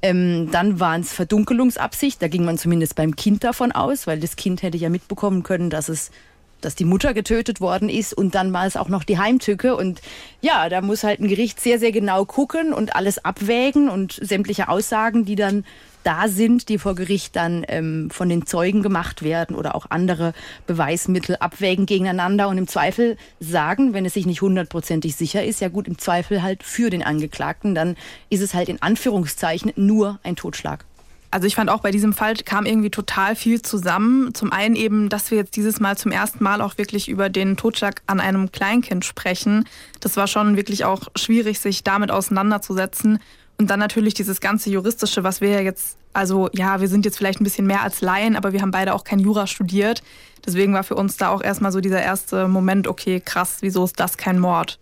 Ähm, 0.02 0.50
dann 0.52 0.80
waren 0.80 1.02
es 1.02 1.14
Verdunkelungsabsicht, 1.14 2.22
da 2.22 2.28
ging 2.28 2.44
man 2.44 2.58
zumindest 2.58 2.96
beim 2.96 3.16
Kind 3.16 3.44
davon 3.44 3.72
aus, 3.72 4.08
weil 4.08 4.20
das 4.20 4.36
Kind 4.36 4.64
hätte 4.64 4.78
ja 4.78 4.90
mitbekommen 4.90 5.44
können, 5.44 5.70
dass 5.70 5.88
es 5.88 6.12
dass 6.60 6.76
die 6.76 6.86
Mutter 6.86 7.16
getötet 7.16 7.60
worden 7.60 7.90
ist 7.90 8.14
und 8.14 8.36
dann 8.36 8.54
war 8.54 8.68
es 8.68 8.78
auch 8.78 8.88
noch 8.88 9.04
die 9.04 9.18
Heimtücke 9.18 9.76
und 9.76 10.00
ja, 10.42 10.70
da 10.70 10.82
muss 10.82 11.04
halt 11.04 11.20
ein 11.20 11.28
Gericht 11.28 11.60
sehr, 11.60 11.80
sehr 11.80 11.92
genau 11.92 12.24
gucken 12.26 12.72
und 12.72 12.96
alles 12.96 13.26
abwägen 13.26 13.90
und 13.90 14.14
sämtliche 14.22 14.70
Aussagen, 14.70 15.26
die 15.26 15.36
dann 15.36 15.66
da 16.04 16.28
sind, 16.28 16.70
die 16.70 16.78
vor 16.78 16.96
Gericht 16.96 17.36
dann 17.36 17.66
ähm, 17.68 18.10
von 18.12 18.30
den 18.30 18.46
Zeugen 18.46 18.82
gemacht 18.82 19.24
werden 19.24 19.56
oder 19.56 19.76
auch 19.76 19.88
andere 19.90 20.34
Beweismittel 20.68 21.38
abwägen 21.38 21.86
gegeneinander 21.86 22.48
und 22.50 22.58
im 22.58 22.68
Zweifel 22.68 23.18
sagen, 23.40 23.94
wenn 23.94 24.06
es 24.06 24.14
sich 24.14 24.26
nicht 24.26 24.42
hundertprozentig 24.42 25.16
sicher 25.16 25.44
ist, 25.44 25.62
ja 25.62 25.70
gut, 25.70 25.88
im 25.88 25.98
Zweifel 25.98 26.42
halt 26.42 26.64
für 26.64 26.90
den 26.90 27.04
Angeklagten, 27.04 27.76
dann 27.76 27.96
ist 28.30 28.42
es 28.42 28.54
halt 28.54 28.70
in 28.70 28.82
Anführungszeichen 28.82 29.74
nur 29.76 30.20
ein 30.24 30.36
Totschlag. 30.36 30.86
Also 31.34 31.48
ich 31.48 31.56
fand 31.56 31.70
auch 31.70 31.80
bei 31.80 31.92
diesem 31.92 32.12
Fall 32.12 32.36
kam 32.36 32.66
irgendwie 32.66 32.90
total 32.90 33.38
viel 33.38 33.62
zusammen. 33.62 34.34
Zum 34.34 34.52
einen 34.52 34.76
eben, 34.76 35.08
dass 35.08 35.32
wir 35.32 35.38
jetzt 35.38 35.56
dieses 35.56 35.80
Mal 35.80 35.98
zum 35.98 36.12
ersten 36.12 36.44
Mal 36.44 36.62
auch 36.62 36.78
wirklich 36.78 37.08
über 37.08 37.30
den 37.30 37.56
Totschlag 37.56 38.02
an 38.06 38.20
einem 38.20 38.52
Kleinkind 38.52 39.06
sprechen. 39.06 39.64
Das 40.02 40.18
war 40.18 40.28
schon 40.28 40.58
wirklich 40.58 40.84
auch 40.84 41.08
schwierig, 41.16 41.60
sich 41.60 41.86
damit 41.86 42.12
auseinanderzusetzen. 42.12 43.20
Und 43.62 43.68
dann 43.68 43.80
natürlich 43.80 44.16
dieses 44.16 44.42
ganze 44.42 44.72
Juristische, 44.72 45.24
was 45.24 45.40
wir 45.40 45.50
ja 45.50 45.60
jetzt, 45.60 45.96
also 46.14 46.50
ja, 46.52 46.82
wir 46.82 46.88
sind 46.88 47.06
jetzt 47.06 47.20
vielleicht 47.20 47.40
ein 47.40 47.44
bisschen 47.44 47.68
mehr 47.68 47.84
als 47.84 48.02
Laien, 48.02 48.36
aber 48.36 48.54
wir 48.54 48.62
haben 48.64 48.72
beide 48.72 48.96
auch 48.96 49.04
kein 49.04 49.20
Jura 49.20 49.46
studiert. 49.46 50.02
Deswegen 50.44 50.74
war 50.74 50.84
für 50.84 50.96
uns 50.96 51.16
da 51.16 51.30
auch 51.30 51.44
erstmal 51.44 51.72
so 51.72 51.80
dieser 51.80 52.02
erste 52.02 52.48
Moment, 52.48 52.88
okay, 52.88 53.22
krass, 53.24 53.58
wieso 53.60 53.84
ist 53.86 54.00
das 54.00 54.18
kein 54.18 54.40
Mord? 54.40 54.80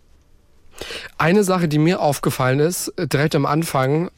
Eine 1.18 1.44
Sache, 1.44 1.68
die 1.68 1.78
mir 1.78 2.00
aufgefallen 2.00 2.58
ist, 2.58 2.90
direkt 2.98 3.34
am 3.34 3.44
Anfang, 3.44 4.10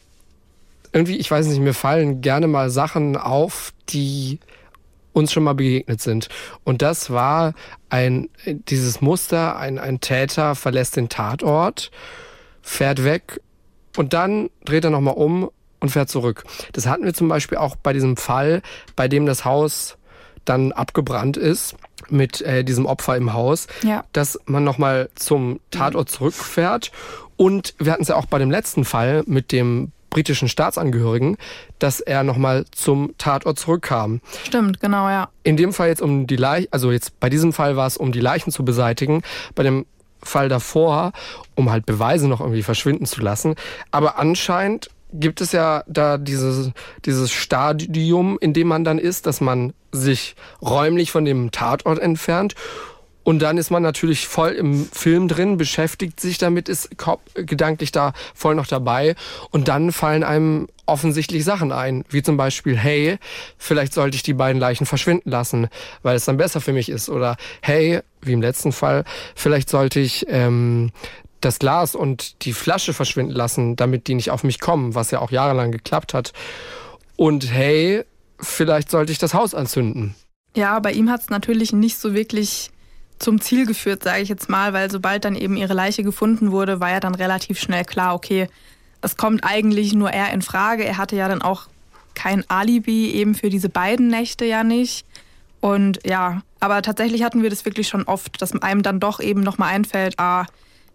irgendwie, 0.93 1.17
ich 1.17 1.29
weiß 1.29 1.49
nicht, 1.49 1.59
mir 1.59 1.75
fallen 1.75 2.21
gerne 2.21 2.47
mal 2.47 2.71
Sachen 2.71 3.17
auf, 3.17 3.73
die 3.89 4.39
uns 5.13 5.33
schon 5.33 5.43
mal 5.43 5.55
begegnet 5.55 6.01
sind. 6.01 6.29
Und 6.63 6.83
das 6.83 7.11
war 7.11 7.55
ein, 7.91 8.29
dieses 8.47 9.01
Muster, 9.01 9.57
ein, 9.57 9.81
ein 9.81 9.99
Täter 9.99 10.55
verlässt 10.55 10.95
den 10.95 11.09
Tatort, 11.09 11.91
fährt 12.63 13.03
weg 13.03 13.41
und 13.97 14.12
dann 14.12 14.51
dreht 14.64 14.84
er 14.84 14.90
nochmal 14.90 15.14
um 15.14 15.51
und 15.80 15.90
fährt 15.90 16.09
zurück. 16.09 16.45
Das 16.72 16.86
hatten 16.86 17.05
wir 17.05 17.14
zum 17.14 17.28
Beispiel 17.28 17.59
auch 17.59 17.76
bei 17.76 17.93
diesem 17.93 18.16
Fall, 18.16 18.62
bei 18.97 19.09
dem 19.09 19.26
das 19.26 19.45
Haus 19.45 19.99
dann 20.45 20.72
abgebrannt 20.72 21.36
ist 21.36 21.76
mit 22.09 22.40
äh, 22.43 22.64
diesem 22.64 22.86
Opfer 22.86 23.16
im 23.16 23.32
Haus, 23.32 23.68
ja. 23.82 24.05
dass 24.12 24.38
man 24.47 24.64
nochmal 24.64 25.09
zum 25.14 25.61
Tatort 25.70 26.09
zurückfährt. 26.09 26.90
Und 27.36 27.74
wir 27.78 27.93
hatten 27.93 28.03
es 28.03 28.09
ja 28.09 28.16
auch 28.16 28.26
bei 28.26 28.38
dem 28.38 28.51
letzten 28.51 28.84
Fall 28.84 29.22
mit 29.26 29.53
dem 29.53 29.93
britischen 30.11 30.49
Staatsangehörigen, 30.49 31.38
dass 31.78 32.01
er 32.01 32.22
nochmal 32.22 32.66
zum 32.70 33.14
Tatort 33.18 33.59
zurückkam. 33.59 34.20
Stimmt, 34.45 34.80
genau, 34.80 35.09
ja. 35.09 35.30
In 35.43 35.57
dem 35.57 35.72
Fall 35.72 35.88
jetzt 35.88 36.03
um 36.03 36.26
die 36.26 36.36
Leichen, 36.36 36.68
also 36.70 36.93
jetzt 36.93 37.18
bei 37.18 37.30
diesem 37.30 37.53
Fall 37.53 37.76
war 37.76 37.86
es, 37.86 37.97
um 37.97 38.12
die 38.12 38.20
Leichen 38.20 38.53
zu 38.53 38.64
beseitigen. 38.64 39.22
Bei 39.55 39.62
dem 39.62 39.86
Fall 40.23 40.49
davor, 40.49 41.12
um 41.55 41.70
halt 41.70 41.87
Beweise 41.87 42.29
noch 42.29 42.41
irgendwie 42.41 42.62
verschwinden 42.62 43.07
zu 43.07 43.20
lassen. 43.20 43.55
Aber 43.91 44.18
anscheinend 44.18 44.91
gibt 45.12 45.41
es 45.41 45.53
ja 45.53 45.85
da 45.87 46.18
dieses, 46.18 46.70
dieses 47.05 47.31
Stadium, 47.33 48.39
in 48.41 48.53
dem 48.53 48.68
man 48.68 48.85
dann 48.85 48.99
ist, 48.99 49.27
dass 49.27 49.41
man 49.41 49.73
sich 49.93 50.35
räumlich 50.62 51.12
von 51.12 51.25
dem 51.25 51.51
Tatort 51.51 51.99
entfernt 51.99 52.55
und 53.25 53.41
dann 53.41 53.59
ist 53.59 53.70
man 53.70 53.83
natürlich 53.83 54.27
voll 54.27 54.53
im 54.53 54.87
Film 54.91 55.29
drin, 55.29 55.57
beschäftigt 55.57 56.18
sich 56.18 56.39
damit, 56.39 56.68
ist 56.68 56.91
gedanklich 57.35 57.93
da 57.93 58.12
voll 58.35 58.55
noch 58.55 58.66
dabei. 58.66 59.14
Und 59.51 59.68
dann 59.68 59.93
fallen 59.93 60.25
einem 60.25 60.68
offensichtlich 60.87 61.45
Sachen 61.45 61.70
ein, 61.70 62.05
wie 62.11 62.23
zum 62.23 62.37
Beispiel, 62.37 62.77
hey, 62.77 63.18
vielleicht 63.59 63.95
sollte 63.95 64.16
ich 64.16 64.23
die 64.23 64.35
beiden 64.35 64.61
Leichen 64.61 64.87
verschwinden 64.87 65.31
lassen, 65.31 65.68
weil 66.03 66.16
es 66.16 66.25
dann 66.25 66.37
besser 66.37 66.61
für 66.61 66.73
mich 66.73 66.89
ist. 66.89 67.09
Oder 67.09 67.37
hey, 67.61 68.01
wie 68.20 68.33
im 68.33 68.43
letzten 68.43 68.73
Fall, 68.73 69.05
vielleicht 69.37 69.68
sollte 69.68 70.01
ich 70.01 70.27
ähm, 70.29 70.91
das 71.41 71.59
Glas 71.59 71.95
und 71.95 72.45
die 72.45 72.53
Flasche 72.53 72.93
verschwinden 72.93 73.33
lassen, 73.33 73.77
damit 73.77 74.09
die 74.09 74.14
nicht 74.14 74.31
auf 74.31 74.43
mich 74.43 74.59
kommen, 74.59 74.95
was 74.95 75.12
ja 75.12 75.20
auch 75.20 75.31
jahrelang 75.31 75.70
geklappt 75.70 76.12
hat. 76.12 76.33
Und 77.16 77.53
hey, 77.53 78.05
vielleicht 78.41 78.91
sollte 78.91 79.12
ich 79.12 79.18
das 79.18 79.35
Haus 79.35 79.55
anzünden. 79.55 80.16
Ja, 80.57 80.79
bei 80.81 80.93
ihm 80.93 81.09
hat 81.09 81.23
es 81.23 81.31
natürlich 81.31 81.73
nicht 81.73 81.99
so 81.99 82.14
wirklich 82.14 82.70
zum 83.23 83.41
Ziel 83.41 83.66
geführt, 83.66 84.03
sage 84.03 84.23
ich 84.23 84.29
jetzt 84.29 84.49
mal, 84.49 84.73
weil 84.73 84.91
sobald 84.91 85.25
dann 85.25 85.37
eben 85.37 85.57
ihre 85.57 85.75
Leiche 85.75 86.03
gefunden 86.03 86.51
wurde, 86.51 86.81
war 86.81 86.91
ja 86.91 87.01
dann 87.01 87.14
relativ 87.14 87.59
schnell 87.59 87.85
klar, 87.85 88.14
okay, 88.14 88.49
es 89.01 89.16
kommt 89.16 89.45
eigentlich 89.45 89.95
nur 89.95 90.11
er 90.11 90.33
in 90.33 90.43
Frage. 90.43 90.85
Er 90.85 90.97
hatte 90.97 91.16
ja 91.16 91.29
dann 91.29 91.43
auch 91.43 91.68
kein 92.14 92.49
Alibi 92.49 93.11
eben 93.12 93.35
für 93.35 93.51
diese 93.51 93.68
beiden 93.68 94.09
Nächte 94.09 94.45
ja 94.45 94.64
nicht. 94.64 95.07
Und 95.61 96.01
ja, 96.05 96.43
aber 96.61 96.83
tatsächlich 96.83 97.23
hatten 97.23 97.43
wir 97.43 97.51
das 97.51 97.64
wirklich 97.64 97.89
schon 97.89 98.05
oft, 98.05 98.43
dass 98.43 98.61
einem 98.62 98.83
dann 98.83 99.01
doch 99.01 99.20
eben 99.20 99.41
nochmal 99.41 99.75
einfällt, 99.75 100.18
ah, 100.18 100.47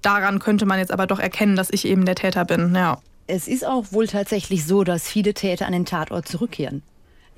daran 0.01 0.39
könnte 0.39 0.65
man 0.65 0.79
jetzt 0.79 0.91
aber 0.91 1.07
doch 1.07 1.19
erkennen, 1.19 1.55
dass 1.55 1.69
ich 1.69 1.85
eben 1.85 2.05
der 2.05 2.15
Täter 2.15 2.45
bin, 2.45 2.75
ja. 2.75 2.99
Es 3.27 3.47
ist 3.47 3.65
auch 3.65 3.91
wohl 3.91 4.07
tatsächlich 4.07 4.65
so, 4.65 4.83
dass 4.85 5.07
viele 5.07 5.33
Täter 5.33 5.65
an 5.65 5.73
den 5.73 5.85
Tatort 5.85 6.27
zurückkehren 6.27 6.81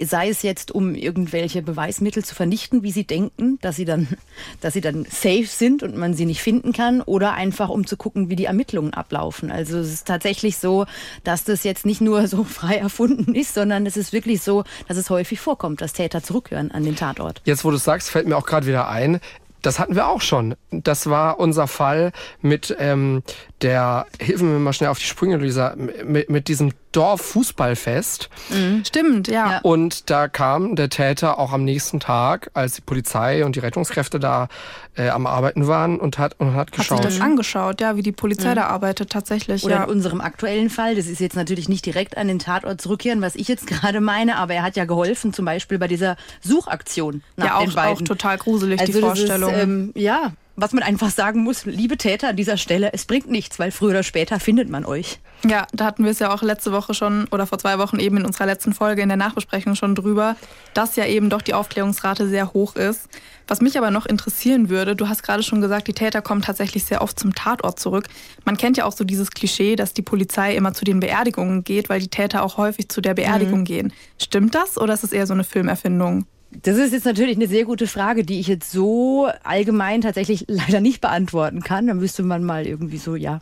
sei 0.02 0.30
es 0.30 0.42
jetzt, 0.42 0.72
um 0.72 0.96
irgendwelche 0.96 1.62
Beweismittel 1.62 2.24
zu 2.24 2.36
vernichten, 2.36 2.84
wie 2.84 2.92
sie 2.92 3.06
denken, 3.06 3.60
dass 3.62 3.76
sie 3.76 3.86
dann, 3.86 4.08
dass 4.62 4.74
sie 4.74 4.82
dann 4.82 5.06
safe 5.06 5.46
sind 5.46 5.84
und 5.84 5.96
man 5.96 6.14
sie 6.14 6.26
nicht 6.26 6.42
finden 6.42 6.74
kann, 6.74 7.02
oder 7.02 7.34
einfach 7.34 7.70
um 7.70 7.86
zu 7.86 7.98
gucken, 7.98 8.30
wie 8.30 8.36
die 8.36 8.46
Ermittlungen 8.46 8.94
ablaufen. 8.94 9.52
Also 9.52 9.78
es 9.80 9.94
ist 9.94 10.08
tatsächlich 10.08 10.58
so, 10.58 10.86
dass 11.24 11.44
das 11.44 11.64
jetzt 11.64 11.86
nicht 11.86 12.02
nur 12.02 12.28
so 12.28 12.44
frei 12.46 12.76
erfunden 12.76 13.36
ist, 13.36 13.54
sondern 13.54 13.86
es 13.86 13.98
ist 13.98 14.14
wirklich 14.14 14.42
so, 14.42 14.64
dass 14.88 14.98
es 14.98 15.10
häufig 15.10 15.40
vorkommt, 15.40 15.82
dass 15.82 15.94
Täter 15.94 16.24
zurückhören 16.24 16.72
an 16.72 16.84
den 16.84 16.96
Tatort. 16.96 17.42
Jetzt, 17.46 17.66
wo 17.66 17.72
du 17.72 17.78
sagst, 17.78 18.10
fällt 18.10 18.28
mir 18.28 18.38
auch 18.38 18.46
gerade 18.46 18.68
wieder 18.68 18.90
ein, 18.90 19.20
das 19.62 19.80
hatten 19.80 19.96
wir 19.96 20.08
auch 20.08 20.22
schon. 20.22 20.56
Das 20.72 21.10
war 21.10 21.40
unser 21.40 21.68
Fall 21.68 22.12
mit 22.42 22.76
ähm, 22.80 23.24
der, 23.62 24.06
hilfen 24.20 24.52
wir 24.52 24.60
mal 24.60 24.74
schnell 24.74 24.90
auf 24.90 25.00
die 25.00 25.06
Sprünge, 25.06 25.38
Luisa, 25.38 25.76
mit, 25.76 26.30
mit 26.30 26.48
diesem 26.48 26.72
Dorffußballfest. 26.92 28.30
Mhm. 28.50 28.84
Stimmt, 28.86 29.28
ja. 29.28 29.60
Und 29.60 30.10
da 30.10 30.28
kam 30.28 30.76
der 30.76 30.90
Täter 30.90 31.38
auch 31.38 31.52
am 31.52 31.64
nächsten 31.64 32.00
Tag, 32.00 32.50
als 32.54 32.76
die 32.76 32.82
Polizei 32.82 33.46
und 33.46 33.56
die 33.56 33.60
Rettungskräfte 33.60 34.20
da 34.20 34.48
äh, 34.96 35.10
am 35.10 35.28
Arbeiten 35.28 35.68
waren 35.68 36.00
und 36.00 36.18
hat, 36.18 36.36
und 36.40 36.56
hat 36.56 36.72
geschaut. 36.72 37.00
Hat 37.00 37.12
sich 37.12 37.20
das 37.20 37.26
angeschaut, 37.26 37.80
ja, 37.82 37.96
wie 37.96 38.02
die 38.02 38.12
Polizei 38.12 38.52
mhm. 38.52 38.56
da 38.56 38.68
arbeitet 38.68 39.12
tatsächlich. 39.12 39.64
Oder 39.64 39.76
ja. 39.76 39.84
in 39.84 39.90
unserem 39.90 40.22
aktuellen 40.22 40.70
Fall, 40.70 40.96
das 40.96 41.08
ist 41.08 41.20
jetzt 41.20 41.36
natürlich 41.36 41.70
nicht 41.70 41.86
direkt 41.86 42.18
an 42.18 42.28
den 42.28 42.40
Tatort 42.40 42.82
zurückkehren, 42.82 43.22
was 43.22 43.36
ich 43.36 43.48
jetzt 43.48 43.68
gerade 43.68 44.02
meine, 44.02 44.38
aber 44.38 44.56
er 44.56 44.64
hat 44.64 44.76
ja 44.76 44.86
geholfen, 44.86 45.34
zum 45.34 45.46
Beispiel 45.46 45.78
bei 45.78 45.88
dieser 45.88 46.18
Suchaktion 46.42 47.24
nach 47.36 47.46
ja, 47.46 47.56
auch, 47.58 47.66
den 47.66 47.74
beiden. 47.74 47.94
auch 47.94 48.02
total 48.02 48.38
gruselig, 48.38 48.80
also 48.80 48.94
die 48.94 49.00
Vorstellung. 49.00 49.54
Ist, 49.54 49.64
ähm, 49.64 49.92
ja, 49.96 50.32
was 50.62 50.74
man 50.74 50.84
einfach 50.84 51.10
sagen 51.10 51.44
muss, 51.44 51.66
liebe 51.66 51.98
Täter 51.98 52.30
an 52.30 52.36
dieser 52.36 52.58
Stelle, 52.58 52.92
es 52.94 53.06
bringt 53.06 53.30
nichts, 53.30 53.60
weil 53.60 53.72
früher 53.72 53.92
oder 53.92 54.04
später 54.04 54.40
findet 54.40 54.70
man 54.70 54.86
euch. 54.86 55.20
Ja, 55.46 55.68
da 55.72 55.86
hatten 55.86 56.04
wir 56.04 56.12
es 56.12 56.20
ja 56.20 56.34
auch 56.34 56.42
letzte 56.42 56.72
Woche 56.72 56.94
schon 56.94 57.26
oder 57.32 57.48
vor 57.48 57.58
zwei 57.58 57.80
Wochen 57.80 58.00
eben 58.00 58.18
in 58.18 58.26
unserer 58.26 58.46
letzten 58.46 58.74
Folge 58.74 59.02
in 59.02 59.08
der 59.08 59.18
Nachbesprechung 59.18 59.76
schon 59.76 59.96
drüber, 59.96 60.36
dass 60.74 60.96
ja 60.96 61.06
eben 61.06 61.30
doch 61.30 61.42
die 61.42 61.54
Aufklärungsrate 61.54 62.28
sehr 62.28 62.54
hoch 62.54 62.76
ist. 62.76 63.08
Was 63.48 63.62
mich 63.62 63.78
aber 63.78 63.90
noch 63.90 64.06
interessieren 64.06 64.70
würde, 64.70 64.96
du 64.96 65.08
hast 65.08 65.24
gerade 65.24 65.42
schon 65.42 65.62
gesagt, 65.62 65.88
die 65.88 65.94
Täter 65.94 66.22
kommen 66.22 66.42
tatsächlich 66.42 66.84
sehr 66.84 67.02
oft 67.02 67.18
zum 67.18 67.34
Tatort 67.34 67.80
zurück. 67.80 68.08
Man 68.46 68.58
kennt 68.58 68.78
ja 68.78 68.86
auch 68.86 68.92
so 68.92 69.04
dieses 69.04 69.32
Klischee, 69.32 69.76
dass 69.76 69.94
die 69.94 70.02
Polizei 70.02 70.56
immer 70.56 70.74
zu 70.74 70.86
den 70.86 71.00
Beerdigungen 71.00 71.64
geht, 71.64 71.90
weil 71.90 72.00
die 72.00 72.10
Täter 72.10 72.44
auch 72.44 72.58
häufig 72.58 72.90
zu 72.90 73.02
der 73.02 73.14
Beerdigung 73.14 73.62
mhm. 73.62 73.66
gehen. 73.66 73.94
Stimmt 74.22 74.56
das 74.56 74.78
oder 74.78 74.94
ist 74.94 75.04
es 75.04 75.14
eher 75.14 75.26
so 75.26 75.34
eine 75.34 75.44
Filmerfindung? 75.44 76.26
Das 76.52 76.78
ist 76.78 76.94
jetzt 76.94 77.06
natürlich 77.06 77.36
eine 77.36 77.48
sehr 77.48 77.64
gute 77.64 77.86
Frage, 77.86 78.24
die 78.24 78.40
ich 78.40 78.48
jetzt 78.48 78.72
so 78.72 79.30
allgemein 79.44 80.02
tatsächlich 80.02 80.46
leider 80.48 80.82
nicht 80.82 81.00
beantworten 81.00 81.62
kann. 81.62 81.88
Da 81.88 81.94
müsste 81.94 82.24
man 82.24 82.44
mal 82.44 82.66
irgendwie 82.66 82.98
so, 82.98 83.16
ja. 83.16 83.40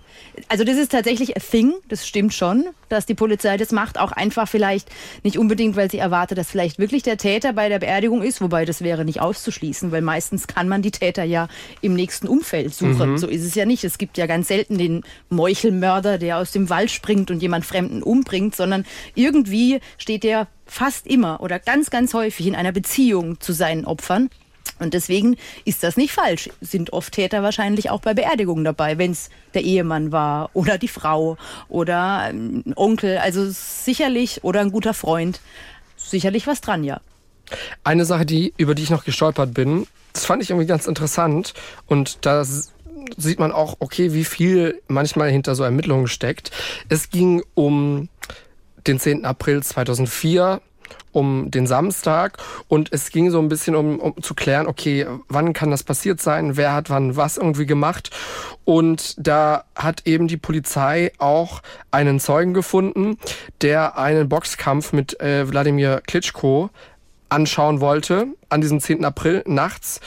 Also 0.50 0.64
das 0.64 0.78
ist 0.78 0.92
tatsächlich 0.92 1.38
a 1.38 1.40
thing, 1.40 1.74
das 1.88 2.08
stimmt 2.08 2.34
schon, 2.34 2.66
dass 2.90 3.06
die 3.06 3.16
Polizei 3.16 3.58
das 3.58 3.72
macht. 3.72 4.00
Auch 4.00 4.12
einfach 4.12 4.48
vielleicht 4.48 4.90
nicht 5.24 5.38
unbedingt, 5.38 5.76
weil 5.76 5.90
sie 5.92 5.98
erwartet, 5.98 6.38
dass 6.38 6.52
vielleicht 6.52 6.80
wirklich 6.80 7.04
der 7.04 7.18
Täter 7.18 7.54
bei 7.54 7.70
der 7.70 7.80
Beerdigung 7.80 8.22
ist, 8.24 8.42
wobei 8.42 8.66
das 8.66 8.82
wäre 8.82 9.06
nicht 9.06 9.22
auszuschließen, 9.22 9.92
weil 9.92 10.02
meistens 10.02 10.48
kann 10.48 10.68
man 10.68 10.82
die 10.82 10.92
Täter 10.92 11.24
ja 11.24 11.48
im 11.82 11.94
nächsten 11.94 12.28
Umfeld 12.28 12.74
suchen. 12.74 13.12
Mhm. 13.12 13.18
So 13.18 13.28
ist 13.28 13.44
es 13.44 13.56
ja 13.56 13.66
nicht. 13.66 13.84
Es 13.84 13.98
gibt 13.98 14.18
ja 14.18 14.26
ganz 14.26 14.48
selten 14.48 14.78
den 14.78 15.04
Meuchelmörder, 15.30 16.18
der 16.18 16.38
aus 16.38 16.52
dem 16.52 16.70
Wald 16.70 16.92
springt 16.92 17.32
und 17.32 17.42
jemand 17.42 17.66
Fremden 17.66 18.04
umbringt, 18.04 18.56
sondern 18.56 18.86
irgendwie 19.16 19.80
steht 19.98 20.24
der 20.24 20.48
fast 20.66 21.08
immer 21.08 21.42
oder 21.42 21.60
ganz, 21.60 21.90
ganz 21.90 22.14
häufig 22.14 22.48
in 22.48 22.56
einer 22.56 22.72
Beziehung 22.72 23.40
zu 23.40 23.54
seinen 23.54 23.86
Opfern. 23.86 24.30
Und 24.80 24.94
deswegen 24.94 25.38
ist 25.66 25.84
das 25.84 25.98
nicht 25.98 26.14
falsch. 26.14 26.50
Sind 26.62 26.94
oft 26.94 27.14
Täter 27.14 27.44
wahrscheinlich 27.44 27.90
auch 27.90 28.02
bei 28.02 28.14
Beerdigungen 28.14 28.64
dabei, 28.64 28.98
wenn 28.98 29.12
es 29.12 29.30
der 29.54 29.64
Ehemann 29.64 30.12
war 30.12 30.50
oder 30.54 30.78
die 30.78 30.88
Frau 30.88 31.38
oder 31.70 32.20
ein 32.20 32.74
Onkel. 32.76 33.18
Also 33.18 33.48
sicherlich 33.50 34.44
oder 34.44 34.62
ein 34.62 34.72
guter 34.72 34.94
Freund. 34.94 35.40
Sicherlich 35.96 36.48
was 36.48 36.62
dran, 36.62 36.84
ja. 36.84 37.02
Eine 37.84 38.06
Sache, 38.06 38.26
die, 38.26 38.54
über 38.58 38.76
die 38.76 38.84
ich 38.84 38.90
noch 38.90 39.06
gestolpert 39.06 39.54
bin, 39.54 39.88
das 40.14 40.26
fand 40.26 40.44
ich 40.44 40.50
irgendwie 40.50 40.68
ganz 40.68 40.88
interessant. 40.88 41.54
Und 41.86 42.26
da 42.26 42.44
sieht 43.16 43.40
man 43.40 43.52
auch, 43.52 43.78
okay, 43.80 44.14
wie 44.14 44.26
viel 44.26 44.82
manchmal 44.88 45.30
hinter 45.30 45.56
so 45.56 45.64
Ermittlungen 45.64 46.08
steckt. 46.08 46.52
Es 46.90 47.10
ging 47.10 47.44
um 47.54 48.10
den 48.86 49.00
10. 49.00 49.26
April 49.26 49.64
2004 49.64 50.62
um 51.12 51.50
den 51.52 51.68
Samstag. 51.68 52.38
Und 52.68 52.92
es 52.92 53.10
ging 53.10 53.32
so 53.32 53.40
ein 53.40 53.50
bisschen 53.50 53.76
um, 53.76 54.00
um 54.00 54.22
zu 54.22 54.34
klären, 54.34 54.68
okay, 54.68 55.06
wann 55.30 55.54
kann 55.54 55.72
das 55.72 55.84
passiert 55.84 56.22
sein, 56.22 56.58
wer 56.58 56.74
hat 56.74 56.90
wann 56.90 57.16
was 57.16 57.38
irgendwie 57.38 57.66
gemacht? 57.66 58.12
Und 58.66 59.16
da 59.18 59.64
hat 59.76 60.06
eben 60.06 60.28
die 60.28 60.38
Polizei 60.38 61.12
auch 61.18 61.62
einen 61.92 62.20
Zeugen 62.20 62.54
gefunden, 62.54 63.18
der 63.62 63.98
einen 63.98 64.30
Boxkampf 64.30 64.94
mit 64.94 65.20
äh, 65.20 65.50
Wladimir 65.50 66.02
Klitschko 66.06 66.70
anschauen 67.30 67.82
wollte 67.82 68.28
an 68.50 68.62
diesem 68.62 68.80
10. 68.80 69.04
April 69.04 69.44
nachts 69.46 70.00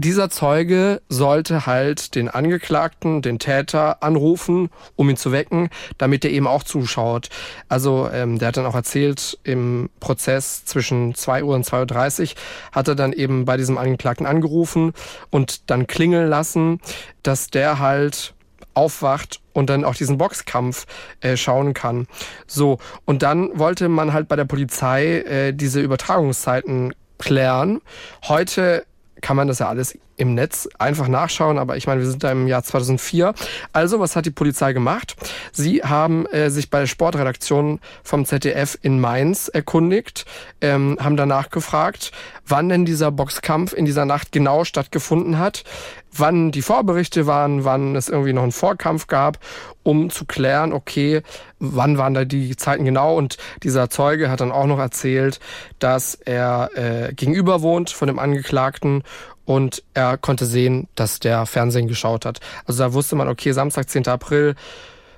dieser 0.00 0.30
Zeuge 0.30 1.02
sollte 1.08 1.66
halt 1.66 2.14
den 2.14 2.28
Angeklagten, 2.28 3.22
den 3.22 3.38
Täter 3.38 4.02
anrufen, 4.02 4.70
um 4.96 5.08
ihn 5.10 5.16
zu 5.16 5.32
wecken, 5.32 5.70
damit 5.98 6.24
er 6.24 6.30
eben 6.30 6.46
auch 6.46 6.62
zuschaut. 6.62 7.28
Also 7.68 8.08
ähm, 8.12 8.38
der 8.38 8.48
hat 8.48 8.56
dann 8.56 8.66
auch 8.66 8.74
erzählt, 8.74 9.38
im 9.44 9.90
Prozess 10.00 10.64
zwischen 10.64 11.14
2 11.14 11.44
Uhr 11.44 11.54
und 11.54 11.66
2.30 11.66 12.22
Uhr 12.22 12.28
hat 12.72 12.88
er 12.88 12.94
dann 12.94 13.12
eben 13.12 13.44
bei 13.44 13.56
diesem 13.56 13.78
Angeklagten 13.78 14.26
angerufen 14.26 14.92
und 15.30 15.70
dann 15.70 15.86
klingeln 15.86 16.28
lassen, 16.28 16.80
dass 17.22 17.48
der 17.48 17.78
halt 17.78 18.34
aufwacht 18.74 19.40
und 19.52 19.68
dann 19.68 19.84
auch 19.84 19.94
diesen 19.94 20.18
Boxkampf 20.18 20.86
äh, 21.20 21.36
schauen 21.36 21.74
kann. 21.74 22.06
So, 22.46 22.78
und 23.04 23.22
dann 23.22 23.58
wollte 23.58 23.88
man 23.88 24.12
halt 24.12 24.28
bei 24.28 24.36
der 24.36 24.44
Polizei 24.44 25.18
äh, 25.18 25.52
diese 25.52 25.80
Übertragungszeiten 25.80 26.94
klären. 27.18 27.80
Heute 28.26 28.84
kann 29.20 29.36
man 29.36 29.48
das 29.48 29.58
ja 29.58 29.68
alles 29.68 29.98
im 30.20 30.34
Netz 30.34 30.68
einfach 30.78 31.08
nachschauen, 31.08 31.58
aber 31.58 31.78
ich 31.78 31.86
meine, 31.86 32.02
wir 32.02 32.10
sind 32.10 32.22
da 32.22 32.30
im 32.30 32.46
Jahr 32.46 32.62
2004. 32.62 33.32
Also, 33.72 34.00
was 34.00 34.16
hat 34.16 34.26
die 34.26 34.30
Polizei 34.30 34.74
gemacht? 34.74 35.16
Sie 35.52 35.82
haben 35.82 36.26
äh, 36.26 36.50
sich 36.50 36.68
bei 36.68 36.80
der 36.80 36.86
Sportredaktion 36.86 37.80
vom 38.02 38.26
ZDF 38.26 38.78
in 38.82 39.00
Mainz 39.00 39.48
erkundigt, 39.48 40.26
ähm, 40.60 40.98
haben 41.00 41.16
danach 41.16 41.48
gefragt, 41.48 42.12
wann 42.46 42.68
denn 42.68 42.84
dieser 42.84 43.10
Boxkampf 43.10 43.72
in 43.72 43.86
dieser 43.86 44.04
Nacht 44.04 44.30
genau 44.30 44.64
stattgefunden 44.64 45.38
hat, 45.38 45.64
wann 46.12 46.50
die 46.50 46.62
Vorberichte 46.62 47.26
waren, 47.26 47.64
wann 47.64 47.96
es 47.96 48.08
irgendwie 48.08 48.32
noch 48.32 48.42
einen 48.42 48.52
Vorkampf 48.52 49.06
gab, 49.06 49.38
um 49.82 50.10
zu 50.10 50.26
klären, 50.26 50.72
okay, 50.72 51.22
wann 51.58 51.96
waren 51.96 52.14
da 52.14 52.24
die 52.24 52.56
Zeiten 52.56 52.84
genau. 52.84 53.16
Und 53.16 53.38
dieser 53.62 53.88
Zeuge 53.88 54.30
hat 54.30 54.40
dann 54.40 54.52
auch 54.52 54.66
noch 54.66 54.78
erzählt, 54.78 55.40
dass 55.78 56.14
er 56.14 56.70
äh, 56.74 57.14
gegenüber 57.14 57.62
wohnt 57.62 57.90
von 57.90 58.08
dem 58.08 58.18
Angeklagten 58.18 59.02
und 59.50 59.82
er 59.94 60.16
konnte 60.16 60.46
sehen, 60.46 60.86
dass 60.94 61.18
der 61.18 61.44
Fernsehen 61.44 61.88
geschaut 61.88 62.24
hat. 62.24 62.38
Also 62.66 62.84
da 62.84 62.92
wusste 62.92 63.16
man, 63.16 63.26
okay, 63.26 63.50
Samstag, 63.50 63.90
10. 63.90 64.06
April, 64.06 64.54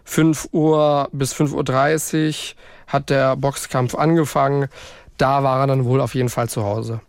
5 0.04 0.48
Uhr 0.52 1.10
bis 1.12 1.34
5.30 1.34 2.28
Uhr 2.28 2.56
hat 2.86 3.10
der 3.10 3.36
Boxkampf 3.36 3.94
angefangen. 3.94 4.68
Da 5.18 5.42
war 5.42 5.60
er 5.60 5.66
dann 5.66 5.84
wohl 5.84 6.00
auf 6.00 6.14
jeden 6.14 6.30
Fall 6.30 6.48
zu 6.48 6.64
Hause. 6.64 7.02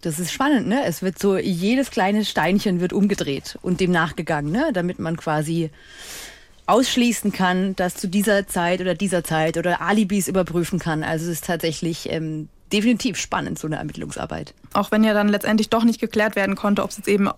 Das 0.00 0.18
ist 0.18 0.32
spannend, 0.32 0.66
ne? 0.66 0.82
Es 0.86 1.02
wird 1.02 1.18
so, 1.18 1.36
jedes 1.36 1.90
kleine 1.90 2.24
Steinchen 2.24 2.80
wird 2.80 2.94
umgedreht 2.94 3.58
und 3.60 3.80
dem 3.80 3.90
nachgegangen, 3.90 4.50
ne? 4.50 4.70
Damit 4.72 4.98
man 4.98 5.18
quasi 5.18 5.70
ausschließen 6.64 7.32
kann, 7.32 7.76
dass 7.76 7.96
zu 7.96 8.08
dieser 8.08 8.46
Zeit 8.46 8.80
oder 8.80 8.94
dieser 8.94 9.24
Zeit 9.24 9.58
oder 9.58 9.82
Alibis 9.82 10.26
überprüfen 10.26 10.78
kann. 10.78 11.04
Also 11.04 11.26
es 11.26 11.32
ist 11.32 11.44
tatsächlich 11.44 12.10
ähm, 12.10 12.48
definitiv 12.72 13.16
spannend, 13.16 13.58
so 13.58 13.66
eine 13.66 13.76
Ermittlungsarbeit. 13.76 14.54
Auch 14.72 14.90
wenn 14.90 15.04
ja 15.04 15.14
dann 15.14 15.28
letztendlich 15.28 15.70
doch 15.70 15.84
nicht 15.84 16.00
geklärt 16.00 16.36
werden 16.36 16.56
konnte, 16.56 16.82
ob 16.82 16.90
es 16.90 16.96
jetzt 16.96 17.08
eben 17.08 17.28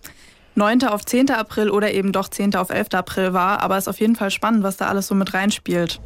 9. 0.55 0.85
auf 0.85 1.05
10. 1.05 1.31
April 1.31 1.71
oder 1.71 1.93
eben 1.93 2.13
doch 2.13 2.29
10. 2.29 2.55
auf 2.55 2.71
11. 2.71 2.89
April 2.95 3.33
war. 3.33 3.61
Aber 3.61 3.77
es 3.77 3.85
ist 3.85 3.89
auf 3.89 4.01
jeden 4.01 4.17
Fall 4.17 4.31
spannend, 4.31 4.63
was 4.63 4.77
da 4.77 4.87
alles 4.87 5.09
so 5.09 5.15
mit 5.15 5.35
reinspielt. 5.35 6.01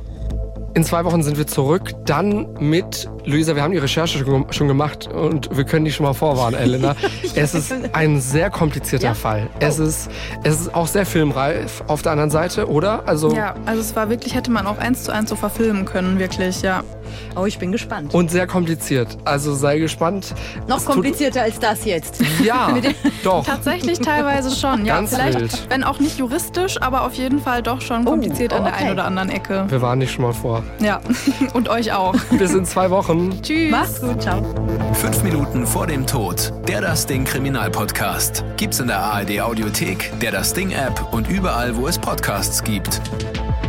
In 0.78 0.84
zwei 0.84 1.04
Wochen 1.04 1.24
sind 1.24 1.36
wir 1.36 1.48
zurück, 1.48 1.90
dann 2.04 2.46
mit 2.60 3.10
Luisa. 3.24 3.56
Wir 3.56 3.64
haben 3.64 3.72
die 3.72 3.78
Recherche 3.78 4.24
schon 4.50 4.68
gemacht 4.68 5.08
und 5.08 5.56
wir 5.56 5.64
können 5.64 5.84
die 5.84 5.90
schon 5.90 6.06
mal 6.06 6.12
vorwarnen, 6.12 6.54
Elena. 6.60 6.94
es 7.34 7.52
ist 7.52 7.74
ein 7.92 8.20
sehr 8.20 8.48
komplizierter 8.48 9.08
ja? 9.08 9.14
Fall. 9.14 9.50
Es, 9.58 9.80
oh. 9.80 9.82
ist, 9.82 10.08
es 10.44 10.60
ist 10.60 10.74
auch 10.76 10.86
sehr 10.86 11.04
filmreif 11.04 11.82
auf 11.88 12.02
der 12.02 12.12
anderen 12.12 12.30
Seite, 12.30 12.70
oder? 12.70 13.08
Also 13.08 13.34
ja, 13.34 13.56
also 13.66 13.80
es 13.80 13.96
war 13.96 14.08
wirklich, 14.08 14.36
hätte 14.36 14.52
man 14.52 14.68
auch 14.68 14.78
eins 14.78 15.02
zu 15.02 15.12
eins 15.12 15.30
so 15.30 15.34
verfilmen 15.34 15.84
können, 15.84 16.20
wirklich, 16.20 16.62
ja. 16.62 16.84
Oh, 17.34 17.46
ich 17.46 17.58
bin 17.58 17.72
gespannt. 17.72 18.14
Und 18.14 18.30
sehr 18.30 18.46
kompliziert. 18.46 19.16
Also 19.24 19.54
sei 19.54 19.78
gespannt. 19.78 20.34
Noch 20.68 20.78
es 20.78 20.84
komplizierter 20.84 21.42
als 21.42 21.58
das 21.58 21.84
jetzt. 21.86 22.20
Ja, 22.44 22.76
doch. 23.24 23.44
Tatsächlich 23.44 23.98
teilweise 23.98 24.54
schon. 24.54 24.84
Ja, 24.84 24.96
Ganz 24.96 25.14
vielleicht, 25.14 25.40
wild. 25.40 25.66
wenn 25.70 25.84
auch 25.84 25.98
nicht 26.00 26.18
juristisch, 26.18 26.80
aber 26.80 27.02
auf 27.02 27.14
jeden 27.14 27.40
Fall 27.40 27.62
doch 27.62 27.80
schon 27.80 28.06
oh, 28.06 28.10
kompliziert 28.10 28.52
oh, 28.52 28.56
okay. 28.56 28.64
an 28.64 28.70
der 28.70 28.76
einen 28.76 28.92
oder 28.92 29.04
anderen 29.06 29.30
Ecke. 29.30 29.64
Wir 29.68 29.82
waren 29.82 29.98
nicht 29.98 30.12
schon 30.12 30.24
mal 30.24 30.34
vor. 30.34 30.62
Ja, 30.80 31.00
und 31.54 31.68
euch 31.68 31.92
auch. 31.92 32.14
Bis 32.38 32.52
in 32.52 32.64
zwei 32.64 32.90
Wochen. 32.90 33.40
Tschüss. 33.42 33.70
Mach's 33.70 34.00
gut, 34.00 34.22
ciao. 34.22 34.42
Fünf 34.94 35.22
Minuten 35.22 35.66
vor 35.66 35.86
dem 35.86 36.06
Tod. 36.06 36.52
Der 36.66 36.80
Das 36.80 37.06
Ding 37.06 37.24
Kriminalpodcast. 37.24 38.44
Gibt's 38.56 38.80
in 38.80 38.86
der 38.88 38.98
ARD 38.98 39.40
Audiothek, 39.40 40.12
der 40.20 40.32
Das 40.32 40.52
Ding 40.54 40.70
App 40.70 41.12
und 41.12 41.28
überall, 41.28 41.76
wo 41.76 41.88
es 41.88 41.98
Podcasts 41.98 42.62
gibt. 42.62 43.00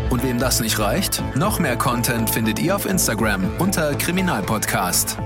Und 0.09 0.23
wem 0.23 0.39
das 0.39 0.59
nicht 0.59 0.79
reicht, 0.79 1.21
noch 1.35 1.59
mehr 1.59 1.77
Content 1.77 2.29
findet 2.29 2.59
ihr 2.59 2.75
auf 2.75 2.85
Instagram 2.85 3.43
unter 3.59 3.93
Kriminalpodcast. 3.95 5.17